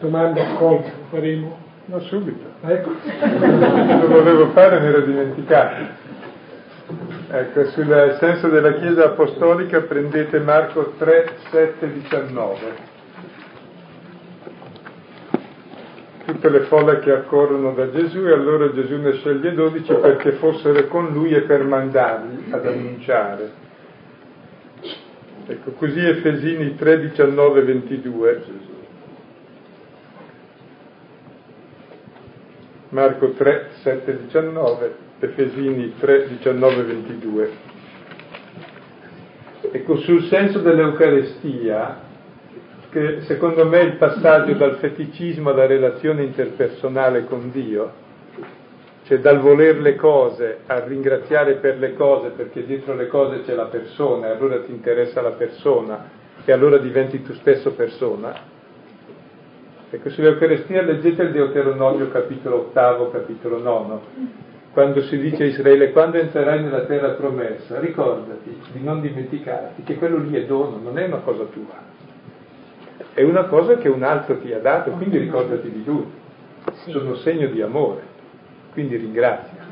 Domanda 0.00 0.42
accolta, 0.42 0.88
lo 0.88 1.04
faremo? 1.10 1.70
No, 1.86 2.00
subito. 2.00 2.44
Ecco. 2.62 2.90
Lo 3.02 4.08
volevo 4.08 4.50
fare, 4.50 4.80
mi 4.80 4.86
ero 4.86 5.00
dimenticato. 5.00 6.10
Ecco, 7.28 7.64
sul 7.70 8.16
senso 8.20 8.48
della 8.48 8.74
Chiesa 8.74 9.06
Apostolica 9.06 9.80
prendete 9.80 10.38
Marco 10.38 10.92
3, 10.98 11.32
7, 11.50 11.92
19. 11.92 12.90
Tutte 16.24 16.48
le 16.48 16.60
folle 16.62 17.00
che 17.00 17.12
accorrono 17.12 17.72
da 17.72 17.90
Gesù 17.90 18.18
e 18.26 18.32
allora 18.32 18.72
Gesù 18.72 18.96
ne 18.96 19.12
sceglie 19.14 19.54
dodici 19.54 19.92
perché 19.94 20.32
fossero 20.32 20.86
con 20.88 21.12
lui 21.12 21.32
e 21.32 21.42
per 21.42 21.64
mandarli 21.64 22.50
ad 22.50 22.66
annunciare. 22.66 23.52
Ecco, 25.46 25.72
così 25.72 25.98
Efesini 25.98 26.76
3, 26.76 27.00
19, 27.00 27.62
22. 27.62 28.42
Marco 32.90 33.30
3, 33.30 33.68
7, 33.82 34.18
19, 34.22 34.94
Efesini 35.18 35.94
3, 35.98 36.28
19, 36.28 36.82
22. 36.82 37.50
Ecco, 39.72 39.96
sul 39.96 40.24
senso 40.24 40.58
dell'Eucarestia, 40.60 42.10
che 42.92 43.22
secondo 43.22 43.66
me 43.66 43.80
il 43.80 43.96
passaggio 43.96 44.52
dal 44.52 44.76
feticismo 44.76 45.48
alla 45.48 45.64
relazione 45.64 46.24
interpersonale 46.24 47.24
con 47.24 47.50
Dio, 47.50 47.90
cioè 49.04 49.18
dal 49.18 49.40
voler 49.40 49.80
le 49.80 49.96
cose 49.96 50.58
a 50.66 50.84
ringraziare 50.84 51.54
per 51.54 51.78
le 51.78 51.94
cose 51.94 52.32
perché 52.36 52.66
dietro 52.66 52.94
le 52.94 53.06
cose 53.06 53.44
c'è 53.44 53.54
la 53.54 53.64
persona 53.64 54.26
e 54.26 54.30
allora 54.32 54.60
ti 54.60 54.72
interessa 54.72 55.22
la 55.22 55.30
persona 55.30 56.10
e 56.44 56.52
allora 56.52 56.76
diventi 56.76 57.22
tu 57.22 57.32
stesso 57.32 57.72
persona. 57.72 58.34
Ecco, 59.88 60.10
sull'Eucaristia 60.10 60.82
leggete 60.82 61.22
il 61.22 61.32
Deuteronomio 61.32 62.10
capitolo 62.10 62.56
ottavo, 62.56 63.10
capitolo 63.10 63.58
nono, 63.58 64.02
quando 64.72 65.00
si 65.00 65.18
dice 65.18 65.44
a 65.44 65.46
Israele 65.46 65.92
quando 65.92 66.18
entrerai 66.18 66.62
nella 66.62 66.84
terra 66.84 67.12
promessa, 67.12 67.80
ricordati 67.80 68.54
di 68.70 68.84
non 68.84 69.00
dimenticarti 69.00 69.82
che 69.82 69.94
quello 69.96 70.18
lì 70.18 70.36
è 70.36 70.44
dono, 70.44 70.78
non 70.78 70.98
è 70.98 71.06
una 71.06 71.20
cosa 71.20 71.44
tua 71.44 71.91
è 73.14 73.22
una 73.22 73.44
cosa 73.44 73.76
che 73.76 73.88
un 73.88 74.02
altro 74.02 74.38
ti 74.38 74.52
ha 74.52 74.58
dato, 74.58 74.90
quindi 74.92 75.18
ricordati 75.18 75.70
di 75.70 75.84
lui. 75.84 76.06
Sono 76.86 77.16
segno 77.16 77.48
di 77.48 77.60
amore, 77.60 78.02
quindi 78.72 78.96
ringrazia. 78.96 79.66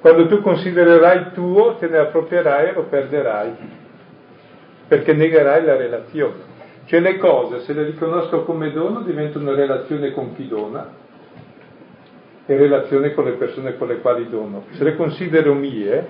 Quando 0.00 0.26
tu 0.26 0.42
considererai 0.42 1.32
tuo, 1.32 1.76
te 1.76 1.88
ne 1.88 1.98
approprierai 1.98 2.70
e 2.70 2.72
lo 2.72 2.82
perderai, 2.84 3.52
perché 4.88 5.12
negherai 5.12 5.64
la 5.64 5.76
relazione. 5.76 6.50
Cioè 6.86 6.98
le 6.98 7.18
cose, 7.18 7.60
se 7.60 7.72
le 7.72 7.84
riconosco 7.84 8.42
come 8.42 8.72
dono, 8.72 9.02
diventano 9.02 9.54
relazione 9.54 10.10
con 10.10 10.34
chi 10.34 10.48
dona 10.48 10.90
e 12.44 12.56
relazione 12.56 13.14
con 13.14 13.24
le 13.24 13.32
persone 13.32 13.76
con 13.76 13.86
le 13.86 14.00
quali 14.00 14.28
dono. 14.28 14.64
Se 14.72 14.82
le 14.82 14.96
considero 14.96 15.54
mie, 15.54 16.06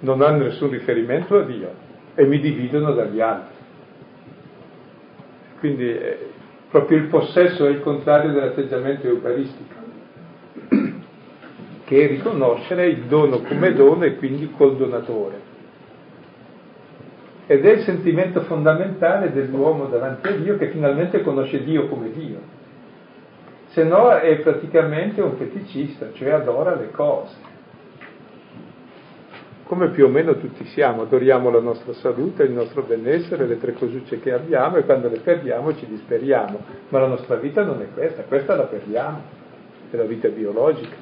non 0.00 0.22
hanno 0.22 0.44
nessun 0.44 0.70
riferimento 0.70 1.36
a 1.36 1.42
Dio 1.42 1.88
e 2.14 2.24
mi 2.24 2.38
dividono 2.38 2.92
dagli 2.92 3.20
altri. 3.20 3.59
Quindi 5.60 5.88
eh, 5.88 6.18
proprio 6.70 6.98
il 6.98 7.04
possesso 7.04 7.66
è 7.66 7.70
il 7.70 7.80
contrario 7.80 8.32
dell'atteggiamento 8.32 9.06
eucaristico, 9.06 9.74
che 11.84 12.04
è 12.04 12.08
riconoscere 12.08 12.88
il 12.88 13.02
dono 13.04 13.42
come 13.42 13.74
dono 13.74 14.04
e 14.04 14.16
quindi 14.16 14.50
col 14.56 14.76
donatore. 14.76 15.48
Ed 17.46 17.66
è 17.66 17.72
il 17.72 17.80
sentimento 17.80 18.40
fondamentale 18.42 19.32
dell'uomo 19.32 19.86
davanti 19.86 20.28
a 20.28 20.36
Dio 20.36 20.56
che 20.56 20.68
finalmente 20.68 21.20
conosce 21.20 21.62
Dio 21.62 21.88
come 21.88 22.10
Dio. 22.10 22.38
Se 23.66 23.84
no 23.84 24.10
è 24.10 24.38
praticamente 24.38 25.20
un 25.20 25.36
feticista, 25.36 26.10
cioè 26.14 26.30
adora 26.30 26.74
le 26.74 26.90
cose. 26.90 27.34
Come 29.70 29.90
più 29.90 30.06
o 30.06 30.08
meno 30.08 30.36
tutti 30.36 30.64
siamo, 30.64 31.02
adoriamo 31.02 31.48
la 31.48 31.60
nostra 31.60 31.92
salute, 31.92 32.42
il 32.42 32.50
nostro 32.50 32.82
benessere, 32.82 33.46
le 33.46 33.56
tre 33.56 33.72
cosucce 33.72 34.18
che 34.18 34.32
abbiamo 34.32 34.78
e 34.78 34.84
quando 34.84 35.08
le 35.08 35.20
perdiamo 35.20 35.76
ci 35.76 35.86
disperiamo. 35.86 36.58
Ma 36.88 36.98
la 36.98 37.06
nostra 37.06 37.36
vita 37.36 37.62
non 37.62 37.80
è 37.80 37.86
questa, 37.94 38.24
questa 38.24 38.56
la 38.56 38.64
perdiamo, 38.64 39.22
è 39.88 39.94
la 39.94 40.02
vita 40.02 40.26
biologica. 40.26 40.96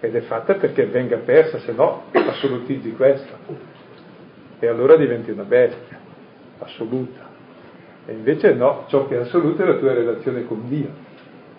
Ed 0.00 0.16
è 0.16 0.20
fatta 0.22 0.54
perché 0.54 0.86
venga 0.86 1.18
persa, 1.18 1.58
se 1.58 1.72
no 1.72 2.04
assolutizzi 2.12 2.94
questa 2.94 3.36
e 4.58 4.66
allora 4.66 4.96
diventi 4.96 5.30
una 5.30 5.44
bestia 5.44 5.98
assoluta. 6.60 7.28
E 8.06 8.12
invece 8.14 8.54
no, 8.54 8.86
ciò 8.88 9.06
che 9.06 9.16
è 9.16 9.18
assoluto 9.18 9.64
è 9.64 9.66
la 9.66 9.76
tua 9.76 9.92
relazione 9.92 10.46
con 10.46 10.66
Dio 10.66 10.88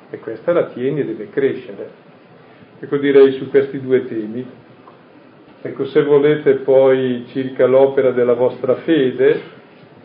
e 0.09 0.17
questa 0.17 0.51
la 0.51 0.65
tieni 0.65 1.01
e 1.01 1.05
deve 1.05 1.29
crescere. 1.29 1.89
Ecco 2.79 2.97
direi 2.97 3.33
su 3.33 3.51
questi 3.51 3.79
due 3.79 4.03
temi. 4.07 4.69
Ecco, 5.63 5.85
se 5.85 6.03
volete 6.03 6.55
poi 6.55 7.25
circa 7.27 7.67
l'opera 7.67 8.11
della 8.11 8.33
vostra 8.33 8.75
fede, 8.75 9.39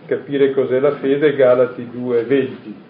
capire 0.06 0.52
cos'è 0.52 0.78
la 0.78 0.96
fede, 0.96 1.34
Galati 1.34 1.88
2:20 1.90 2.84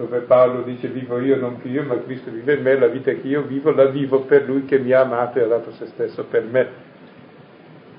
dove 0.00 0.20
Paolo 0.20 0.62
dice 0.62 0.88
vivo 0.88 1.20
io, 1.20 1.36
non 1.36 1.60
più 1.60 1.70
io, 1.70 1.82
ma 1.82 2.00
Cristo 2.02 2.30
vive 2.30 2.54
in 2.54 2.62
me, 2.62 2.78
la 2.78 2.86
vita 2.86 3.12
che 3.12 3.26
io 3.26 3.42
vivo 3.42 3.70
la 3.70 3.84
vivo 3.86 4.20
per 4.20 4.46
Lui 4.46 4.64
che 4.64 4.78
mi 4.78 4.92
ha 4.92 5.00
amato 5.00 5.38
e 5.38 5.42
ha 5.42 5.46
dato 5.46 5.72
se 5.72 5.86
stesso 5.86 6.24
per 6.24 6.42
me. 6.44 6.68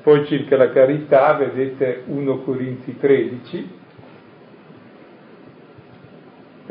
Poi 0.02 0.26
circa 0.26 0.58
la 0.58 0.72
carità, 0.72 1.34
vedete 1.34 2.02
1 2.06 2.40
Corinzi 2.40 2.98
13, 2.98 3.70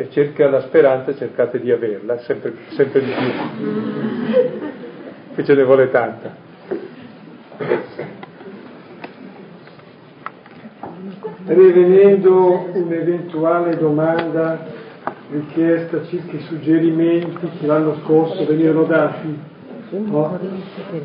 e 0.01 0.09
cerca 0.09 0.49
la 0.49 0.63
speranza, 0.63 1.15
cercate 1.15 1.61
di 1.61 1.71
averla, 1.71 2.17
sempre, 2.21 2.55
sempre 2.71 3.03
di 3.03 3.13
più, 3.13 4.59
che 5.35 5.45
ce 5.45 5.55
ne 5.55 5.63
vuole 5.63 5.91
tanta. 5.91 6.35
Rivenendo 11.45 12.71
un'eventuale 12.73 13.77
domanda 13.77 14.67
richiesta 15.31 16.03
circa 16.07 16.35
i 16.35 16.41
suggerimenti 16.41 17.51
che 17.59 17.67
l'anno 17.67 18.01
scorso 18.03 18.47
venivano 18.47 18.85
dati 18.85 19.39
no? 19.91 20.39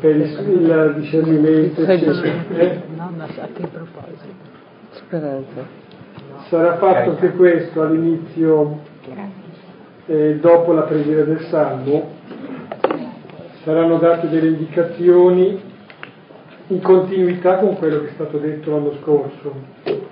per 0.00 0.16
il, 0.16 0.22
il 0.22 0.94
discernimento 0.96 1.82
eh? 1.82 1.92
a 1.92 3.48
che 3.52 3.66
proposito? 3.66 4.54
Speranza. 4.92 5.85
Sarà 6.48 6.76
fatto 6.76 7.10
anche 7.10 7.30
questo 7.32 7.82
all'inizio, 7.82 8.80
eh, 10.06 10.36
dopo 10.36 10.72
la 10.72 10.82
preghiera 10.82 11.24
del 11.24 11.40
Salmo, 11.50 12.10
saranno 13.64 13.98
date 13.98 14.28
delle 14.28 14.48
indicazioni 14.48 15.60
in 16.68 16.80
continuità 16.80 17.58
con 17.58 17.76
quello 17.76 18.00
che 18.00 18.08
è 18.08 18.12
stato 18.14 18.38
detto 18.38 18.70
l'anno 18.70 18.94
scorso, 19.02 19.54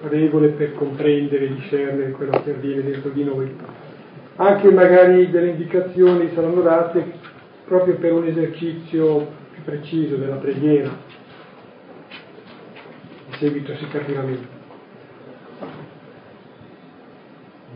regole 0.08 0.48
per 0.48 0.74
comprendere 0.74 1.44
e 1.44 1.54
discernere 1.54 2.10
quello 2.10 2.40
che 2.42 2.50
avviene 2.50 2.82
dentro 2.82 3.10
di 3.10 3.24
noi 3.24 3.56
anche 4.36 4.70
magari 4.70 5.30
delle 5.30 5.50
indicazioni 5.50 6.30
saranno 6.34 6.60
date 6.60 7.04
proprio 7.66 7.94
per 7.96 8.12
un 8.12 8.26
esercizio 8.26 9.28
più 9.52 9.62
preciso 9.62 10.16
della 10.16 10.36
preghiera. 10.36 10.88
In 13.28 13.34
seguito 13.38 13.74
si 13.76 13.86
capirà 13.88 14.22
meglio. 14.22 14.53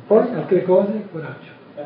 Poi 0.08 0.34
altre 0.34 0.62
cose, 0.64 1.06
coraggio. 1.12 1.52
Eh, 1.76 1.82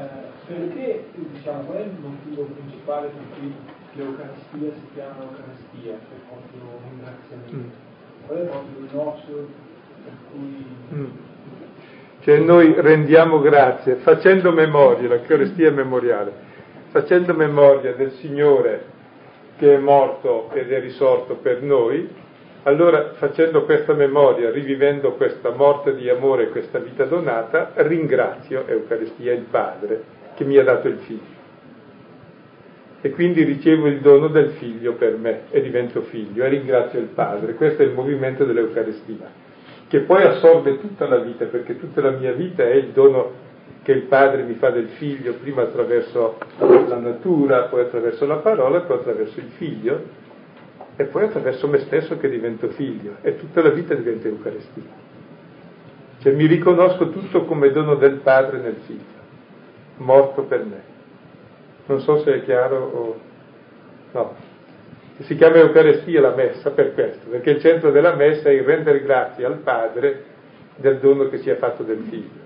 perché, 0.47 1.05
diciamo, 1.12 1.64
qual 1.64 1.79
è 1.79 1.83
il 1.83 1.99
motivo 2.01 2.45
principale 2.45 3.09
per 3.09 3.39
cui 3.39 3.55
l'Eucaristia 3.93 4.73
si 4.73 4.87
chiama 4.95 5.25
Eucaristia, 5.25 5.99
cioè 6.09 6.18
proprio 6.29 6.62
un 6.62 6.79
ringraziamento? 6.89 7.57
Mm. 7.57 8.27
Qual 8.27 8.39
è 8.39 8.43
proprio 8.43 8.79
il 8.79 8.89
nostro 8.91 9.35
per 10.05 10.14
cui... 10.31 10.66
Mm 10.95 11.31
cioè 12.23 12.39
noi 12.39 12.73
rendiamo 12.77 13.41
grazie 13.41 13.97
facendo 13.97 14.53
memoria, 14.53 15.09
l'Eucaristia 15.09 15.68
è 15.68 15.73
memoriale, 15.73 16.33
facendo 16.91 17.35
memoria 17.35 17.95
del 17.95 18.12
Signore 18.12 18.85
che 19.59 19.75
è 19.75 19.79
morto 19.79 20.49
ed 20.53 20.70
è 20.70 20.81
risorto 20.81 21.35
per 21.35 21.62
noi, 21.62 22.09
allora 22.65 23.13
facendo 23.15 23.65
questa 23.65 23.93
memoria, 23.93 24.51
rivivendo 24.51 25.13
questa 25.13 25.51
morte 25.51 25.95
di 25.95 26.09
amore, 26.09 26.49
questa 26.51 26.79
vita 26.79 27.05
donata, 27.05 27.73
ringrazio 27.77 28.67
Eucaristia 28.67 29.33
il 29.33 29.47
Padre 29.51 30.03
che 30.35 30.45
mi 30.45 30.57
ha 30.57 30.63
dato 30.63 30.89
il 30.89 30.99
Figlio. 30.99 31.41
E 33.01 33.11
quindi 33.11 33.43
ricevo 33.43 33.89
il 33.89 34.01
dono 34.01 34.29
del 34.29 34.51
Figlio 34.51 34.95
per 34.95 35.17
me 35.17 35.43
e 35.51 35.61
divento 35.61 36.03
figlio 36.03 36.45
e 36.45 36.49
ringrazio 36.49 37.01
il 37.01 37.07
Padre. 37.07 37.55
Questo 37.55 37.83
è 37.83 37.85
il 37.85 37.93
movimento 37.93 38.45
dell'Eucaristia 38.45 39.51
che 39.93 40.01
poi 40.01 40.23
assorbe 40.23 40.81
tutta 40.81 41.07
la 41.07 41.19
vita, 41.19 41.45
perché 41.45 41.79
tutta 41.79 42.01
la 42.01 42.13
mia 42.13 42.33
vita 42.33 42.63
è 42.63 42.73
il 42.73 42.93
dono 42.95 43.31
che 43.83 43.93
il 43.93 44.05
padre 44.05 44.43
mi 44.43 44.55
fa 44.55 44.71
del 44.71 44.89
figlio, 44.97 45.35
prima 45.35 45.61
attraverso 45.65 46.39
la 46.59 46.97
natura, 46.97 47.65
poi 47.65 47.83
attraverso 47.83 48.25
la 48.25 48.37
parola, 48.37 48.81
poi 48.81 48.97
attraverso 48.97 49.39
il 49.41 49.51
figlio, 49.59 50.03
e 50.97 51.05
poi 51.05 51.24
attraverso 51.24 51.68
me 51.68 51.78
stesso 51.80 52.18
che 52.18 52.28
divento 52.28 52.68
figlio, 52.68 53.16
e 53.22 53.38
tutta 53.38 53.62
la 53.62 53.70
vita 53.70 53.95
diventa 53.95 54.28
Eucaristia. 54.28 55.11
Cioè 56.20 56.32
mi 56.32 56.47
riconosco 56.47 57.11
tutto 57.11 57.45
come 57.45 57.70
dono 57.70 57.97
del 57.97 58.16
padre 58.16 58.59
nel 58.59 58.76
figlio, 58.86 59.20
morto 59.97 60.43
per 60.43 60.64
me. 60.64 60.90
Non 61.86 62.01
so 62.01 62.22
se 62.22 62.34
è 62.34 62.45
chiaro 62.45 62.76
o 62.76 63.20
no 64.12 64.51
si 65.22 65.36
chiama 65.36 65.57
Eucaristia 65.57 66.20
la 66.20 66.34
messa 66.34 66.70
per 66.70 66.95
questo, 66.95 67.28
perché 67.28 67.51
il 67.51 67.61
centro 67.61 67.90
della 67.90 68.14
messa 68.14 68.49
è 68.49 68.53
il 68.53 68.62
rendere 68.62 69.03
grazie 69.03 69.45
al 69.45 69.59
Padre 69.59 70.24
del 70.76 70.99
dono 70.99 71.28
che 71.28 71.40
ci 71.40 71.51
ha 71.51 71.57
fatto 71.57 71.82
del 71.82 72.05
Figlio. 72.09 72.40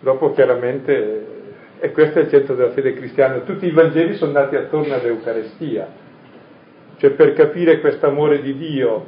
Dopo 0.00 0.32
chiaramente, 0.32 1.41
e 1.84 1.90
questo 1.90 2.20
è 2.20 2.22
il 2.22 2.28
centro 2.28 2.54
della 2.54 2.70
fede 2.70 2.94
cristiana, 2.94 3.40
tutti 3.40 3.66
i 3.66 3.72
Vangeli 3.72 4.14
sono 4.14 4.30
nati 4.30 4.54
attorno 4.54 4.94
all'Eucaristia, 4.94 5.88
cioè 6.96 7.10
per 7.10 7.32
capire 7.32 7.80
questo 7.80 8.06
amore 8.06 8.40
di 8.40 8.56
Dio 8.56 9.06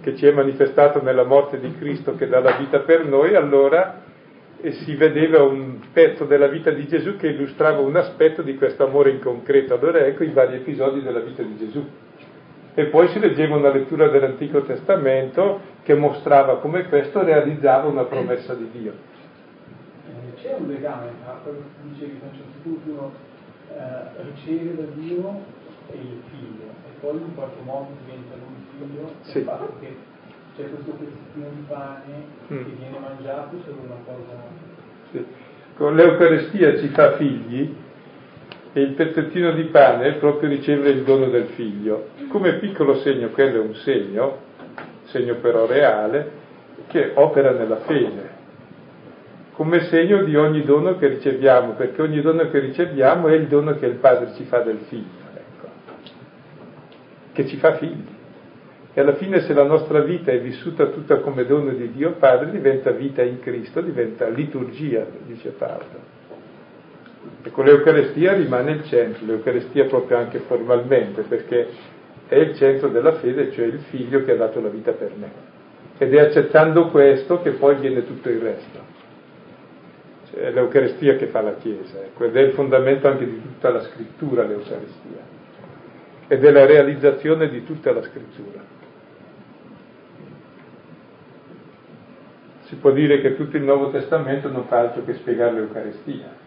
che 0.00 0.16
ci 0.16 0.26
è 0.26 0.32
manifestato 0.32 1.00
nella 1.00 1.22
morte 1.22 1.60
di 1.60 1.72
Cristo 1.78 2.16
che 2.16 2.26
dà 2.26 2.40
la 2.40 2.56
vita 2.56 2.80
per 2.80 3.04
noi, 3.04 3.36
allora 3.36 4.02
e 4.60 4.72
si 4.72 4.96
vedeva 4.96 5.44
un 5.44 5.78
pezzo 5.92 6.24
della 6.24 6.48
vita 6.48 6.72
di 6.72 6.84
Gesù 6.88 7.16
che 7.16 7.28
illustrava 7.28 7.78
un 7.78 7.94
aspetto 7.94 8.42
di 8.42 8.56
questo 8.56 8.84
amore 8.84 9.10
in 9.10 9.20
concreto. 9.20 9.74
Allora 9.74 10.04
ecco 10.04 10.24
i 10.24 10.30
vari 10.30 10.56
episodi 10.56 11.00
della 11.00 11.20
vita 11.20 11.44
di 11.44 11.56
Gesù. 11.56 11.86
E 12.74 12.86
poi 12.86 13.06
si 13.08 13.20
leggeva 13.20 13.54
una 13.54 13.70
lettura 13.70 14.08
dell'Antico 14.08 14.62
Testamento 14.62 15.60
che 15.84 15.94
mostrava 15.94 16.56
come 16.58 16.88
questo 16.88 17.22
realizzava 17.22 17.86
una 17.86 18.02
promessa 18.02 18.54
di 18.54 18.68
Dio. 18.72 19.13
C'è 20.54 20.60
un 20.60 20.68
legame 20.68 21.10
tra 21.24 21.40
quello 21.42 21.58
che 21.58 21.88
dicevi 21.90 22.20
a 22.22 22.26
un 22.30 22.36
certo 22.36 22.58
punto 22.62 23.12
eh, 23.74 24.22
riceve 24.22 24.76
da 24.76 24.84
Dio 24.94 25.42
e 25.90 25.96
il 25.96 26.22
figlio 26.30 26.70
e 26.86 27.00
poi 27.00 27.16
in 27.16 27.34
qualche 27.34 27.60
modo 27.64 27.88
diventa 28.04 28.36
lui 28.36 28.54
figlio 28.78 29.12
sì. 29.22 29.38
il 29.38 29.44
fatto 29.44 29.72
che 29.80 29.96
c'è 30.56 30.70
questo 30.70 30.92
pezzettino 30.92 31.48
di 31.56 31.64
pane 31.66 32.24
mm. 32.52 32.64
che 32.64 32.70
viene 32.78 32.98
mangiato 33.00 33.56
solo 33.64 33.78
una 33.82 33.98
cosa. 34.06 34.42
Sì. 35.10 35.26
Con 35.74 35.96
l'Eucarestia 35.96 36.78
ci 36.78 36.86
fa 36.88 37.16
figli 37.16 37.74
e 38.74 38.80
il 38.80 38.92
pezzettino 38.92 39.50
di 39.50 39.64
pane 39.64 40.06
è 40.06 40.14
proprio 40.18 40.50
ricevere 40.50 40.90
il 40.90 41.02
dono 41.02 41.30
del 41.30 41.46
figlio. 41.56 42.10
Come 42.28 42.58
piccolo 42.58 42.98
segno, 42.98 43.30
quello 43.30 43.56
è 43.56 43.60
un 43.60 43.74
segno, 43.74 44.38
segno 45.06 45.34
però 45.34 45.66
reale, 45.66 46.30
che 46.86 47.10
opera 47.14 47.50
nella 47.50 47.78
fede, 47.78 48.33
come 49.54 49.84
segno 49.84 50.24
di 50.24 50.36
ogni 50.36 50.62
dono 50.62 50.96
che 50.98 51.06
riceviamo, 51.06 51.74
perché 51.74 52.02
ogni 52.02 52.20
dono 52.20 52.50
che 52.50 52.58
riceviamo 52.58 53.28
è 53.28 53.34
il 53.34 53.46
dono 53.46 53.76
che 53.76 53.86
il 53.86 53.96
Padre 53.96 54.32
ci 54.34 54.44
fa 54.44 54.60
del 54.60 54.78
figlio, 54.88 55.22
ecco, 55.32 55.68
che 57.32 57.46
ci 57.46 57.56
fa 57.56 57.76
figli. 57.76 58.12
E 58.92 59.00
alla 59.00 59.14
fine 59.14 59.40
se 59.40 59.54
la 59.54 59.64
nostra 59.64 60.00
vita 60.00 60.32
è 60.32 60.40
vissuta 60.40 60.86
tutta 60.86 61.18
come 61.18 61.44
dono 61.46 61.70
di 61.70 61.92
Dio 61.92 62.12
Padre, 62.12 62.50
diventa 62.50 62.90
vita 62.90 63.22
in 63.22 63.40
Cristo, 63.40 63.80
diventa 63.80 64.28
liturgia, 64.28 65.06
dice 65.24 65.50
Paolo. 65.50 66.12
Ecco, 67.42 67.62
l'Eucarestia 67.62 68.32
rimane 68.32 68.72
il 68.72 68.84
centro, 68.84 69.24
l'Eucarestia 69.24 69.84
proprio 69.84 70.16
anche 70.16 70.38
formalmente, 70.40 71.22
perché 71.22 71.68
è 72.26 72.36
il 72.36 72.56
centro 72.56 72.88
della 72.88 73.12
fede, 73.14 73.52
cioè 73.52 73.66
il 73.66 73.80
figlio 73.90 74.24
che 74.24 74.32
ha 74.32 74.36
dato 74.36 74.60
la 74.60 74.68
vita 74.68 74.92
per 74.92 75.12
me. 75.16 75.30
Ed 75.98 76.12
è 76.12 76.20
accettando 76.20 76.88
questo 76.88 77.40
che 77.40 77.52
poi 77.52 77.76
viene 77.76 78.04
tutto 78.04 78.28
il 78.28 78.40
resto. 78.40 78.93
È 80.34 80.50
l'Eucarestia 80.50 81.16
che 81.16 81.26
fa 81.26 81.40
la 81.42 81.54
Chiesa, 81.54 82.02
ecco, 82.02 82.24
ed 82.24 82.36
è 82.36 82.40
il 82.40 82.52
fondamento 82.52 83.06
anche 83.08 83.24
di 83.24 83.40
tutta 83.40 83.70
la 83.70 83.82
scrittura, 83.82 84.44
l'Eucarestia. 84.44 85.32
Ed 86.26 86.44
è 86.44 86.50
la 86.50 86.66
realizzazione 86.66 87.48
di 87.48 87.64
tutta 87.64 87.92
la 87.92 88.02
scrittura. 88.02 88.74
si 92.74 92.76
può 92.76 92.90
dire 92.90 93.20
che 93.20 93.36
tutto 93.36 93.56
il 93.56 93.62
Nuovo 93.62 93.90
Testamento 93.90 94.48
non 94.48 94.64
fa 94.64 94.80
altro 94.80 95.04
che 95.04 95.14
spiegare 95.14 95.52
l'Eucarestia. 95.52 96.42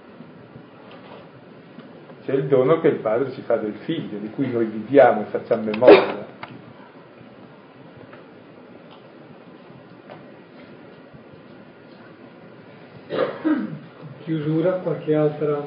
C'è 2.26 2.34
il 2.34 2.46
dono 2.46 2.82
che 2.82 2.90
il 2.90 2.98
Padre 2.98 3.32
ci 3.32 3.42
fa 3.42 3.56
del 3.56 3.76
Figlio, 3.86 4.18
di 4.18 4.30
cui 4.32 4.52
noi 4.52 4.66
viviamo 4.66 5.22
e 5.22 5.26
facciamo 5.26 5.64
memoria. 5.64 6.26
Chiusura, 14.28 14.72
qualche 14.84 15.16
altra, 15.16 15.66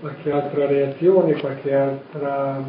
qualche 0.00 0.30
altra 0.30 0.66
reazione, 0.66 1.32
qualche 1.40 1.74
altra 1.74 2.62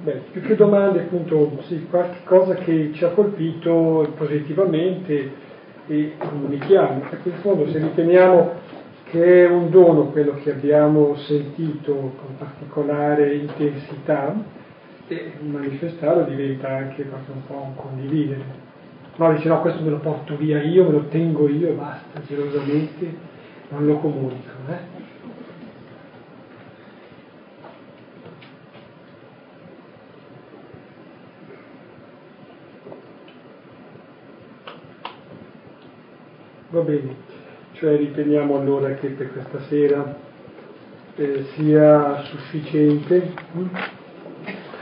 Beh, 0.00 0.22
più 0.32 0.40
che 0.40 0.54
domande, 0.54 1.00
appunto, 1.00 1.60
sì, 1.66 1.86
qualche 1.90 2.20
cosa 2.24 2.54
che 2.54 2.92
ci 2.94 3.04
ha 3.04 3.10
colpito 3.10 4.14
positivamente 4.16 5.30
e 5.88 6.12
comunichiamo. 6.16 7.02
Ecco, 7.10 7.28
in 7.28 7.34
fondo, 7.42 7.68
se 7.68 7.80
riteniamo 7.80 8.52
che 9.10 9.44
è 9.44 9.46
un 9.50 9.68
dono 9.68 10.06
quello 10.06 10.36
che 10.42 10.52
abbiamo 10.52 11.16
sentito 11.16 11.92
con 11.92 12.38
particolare 12.38 13.34
intensità, 13.34 14.34
e 15.08 15.32
manifestarlo 15.40 16.22
diventa 16.22 16.68
anche 16.68 17.02
un 17.02 17.46
po' 17.46 17.60
un 17.60 17.74
condividere. 17.74 18.67
No, 19.18 19.32
dice 19.32 19.48
no, 19.48 19.60
questo 19.60 19.82
me 19.82 19.90
lo 19.90 19.98
porto 19.98 20.36
via 20.36 20.62
io, 20.62 20.84
me 20.84 20.92
lo 20.92 21.06
tengo 21.08 21.48
io 21.48 21.70
e 21.70 21.72
basta, 21.72 22.20
gelosamente 22.24 23.16
non 23.70 23.84
lo 23.84 23.98
comunico. 23.98 24.48
Eh? 24.68 24.96
Va 36.70 36.80
bene, 36.82 37.16
cioè 37.72 37.96
riteniamo 37.96 38.56
allora 38.56 38.94
che 38.94 39.08
per 39.08 39.32
questa 39.32 39.58
sera 39.62 40.16
eh, 41.16 41.44
sia 41.56 42.22
sufficiente. 42.22 43.34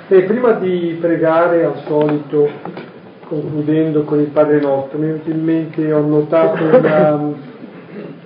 E 0.09 0.23
prima 0.25 0.53
di 0.53 0.99
pregare 1.01 1.65
al 1.65 1.79
solito, 1.87 2.86
concludendo 3.29 4.05
con 4.05 4.21
il 4.21 4.29
Padre 4.29 4.61
nostro, 4.61 4.99
mi 4.99 5.05
è 5.05 5.09
venuto 5.09 5.31
in 5.31 5.43
mente, 5.43 5.93
ho 5.93 6.01
notato 6.01 6.63
una, 6.63 7.35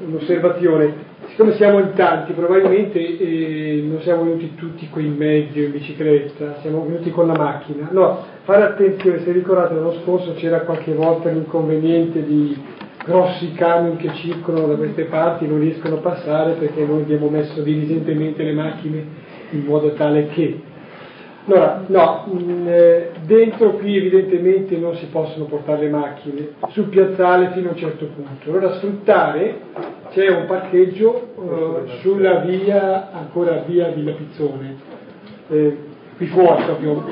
un'osservazione. 0.06 1.08
Siccome 1.28 1.54
siamo 1.54 1.78
in 1.78 1.92
tanti, 1.94 2.32
probabilmente 2.32 2.98
eh, 2.98 3.84
non 3.86 4.00
siamo 4.02 4.24
venuti 4.24 4.54
tutti 4.56 4.88
qui 4.88 5.06
in 5.06 5.16
mezzo 5.16 5.58
in 5.58 5.70
bicicletta, 5.70 6.56
siamo 6.60 6.84
venuti 6.84 7.10
con 7.10 7.26
la 7.26 7.36
macchina. 7.36 7.88
No, 7.92 8.24
fare 8.42 8.62
attenzione, 8.64 9.20
se 9.20 9.32
ricordate 9.32 9.74
l'anno 9.74 9.94
scorso 10.02 10.34
c'era 10.34 10.60
qualche 10.60 10.92
volta 10.92 11.30
l'inconveniente 11.30 12.24
di 12.24 12.56
grossi 13.04 13.52
camion 13.52 13.96
che 13.96 14.10
circolano 14.14 14.66
da 14.66 14.74
queste 14.74 15.04
parti 15.04 15.46
non 15.46 15.60
riescono 15.60 15.96
a 15.96 15.98
passare 15.98 16.52
perché 16.52 16.84
noi 16.84 17.02
abbiamo 17.02 17.28
messo 17.28 17.62
diligentemente 17.62 18.42
le 18.42 18.52
macchine 18.52 19.04
in 19.50 19.64
modo 19.64 19.92
tale 19.92 20.26
che. 20.28 20.60
Allora, 21.46 21.84
no, 21.86 22.26
mm, 22.32 22.68
eh, 22.68 23.10
dentro 23.22 23.70
qui 23.72 23.96
evidentemente 23.96 24.76
non 24.76 24.94
si 24.96 25.06
possono 25.06 25.46
portare 25.46 25.82
le 25.82 25.88
macchine, 25.90 26.48
sul 26.68 26.84
piazzale 26.84 27.50
fino 27.52 27.70
a 27.70 27.72
un 27.72 27.78
certo 27.78 28.06
punto. 28.06 28.50
Allora 28.50 28.74
sfruttare, 28.74 29.60
c'è 30.10 30.28
un 30.28 30.46
parcheggio 30.46 31.84
eh, 31.86 31.98
sulla 32.00 32.40
via, 32.40 33.10
ancora 33.12 33.62
via 33.66 33.88
di 33.88 34.04
Lapizzone, 34.04 34.76
eh, 35.48 35.76
qui 36.16 36.26
fuori 36.26 36.62
proprio, 36.64 37.04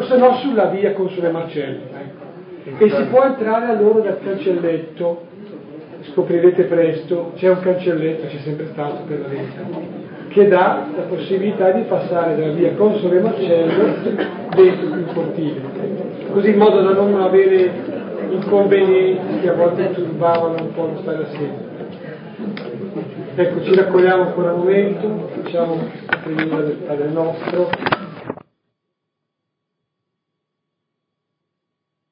se 0.00 0.16
no 0.16 0.34
sulla 0.36 0.66
via 0.66 0.92
Console 0.92 1.30
Marcello. 1.30 1.80
Ecco 1.92 2.20
e 2.62 2.90
si 2.90 3.02
può 3.04 3.24
entrare 3.24 3.66
allora 3.66 4.00
dal 4.00 4.20
cancelletto, 4.22 5.22
scoprirete 6.12 6.64
presto, 6.64 7.32
c'è 7.36 7.48
un 7.48 7.60
cancelletto, 7.60 8.26
c'è 8.26 8.38
sempre 8.38 8.68
stato 8.72 9.02
per 9.06 9.20
la 9.20 9.28
verità, 9.28 9.62
che 10.30 10.46
dà 10.46 10.86
la 10.96 11.02
possibilità 11.02 11.72
di 11.72 11.82
passare 11.82 12.36
dalla 12.36 12.52
via 12.52 12.72
Console 12.74 13.20
Marcello 13.20 13.94
dentro 14.54 14.96
il 14.96 15.06
cortile, 15.12 15.60
così 16.32 16.50
in 16.50 16.56
modo 16.56 16.80
da 16.82 16.92
non 16.92 17.20
avere 17.20 17.70
inconvenienti 18.30 19.40
che 19.40 19.48
a 19.48 19.54
volte 19.54 19.92
turbavano 19.92 20.62
un 20.62 20.72
po' 20.72 20.86
lo 20.86 21.00
stare 21.00 21.24
assieme. 21.24 21.68
Ecco, 23.34 23.62
ci 23.64 23.74
raccogliamo 23.74 24.22
ancora 24.22 24.52
un 24.52 24.58
momento, 24.60 25.30
facciamo 25.42 25.78
la 26.06 26.60
del 26.60 26.76
Padre 26.86 27.08
nostro. 27.08 27.99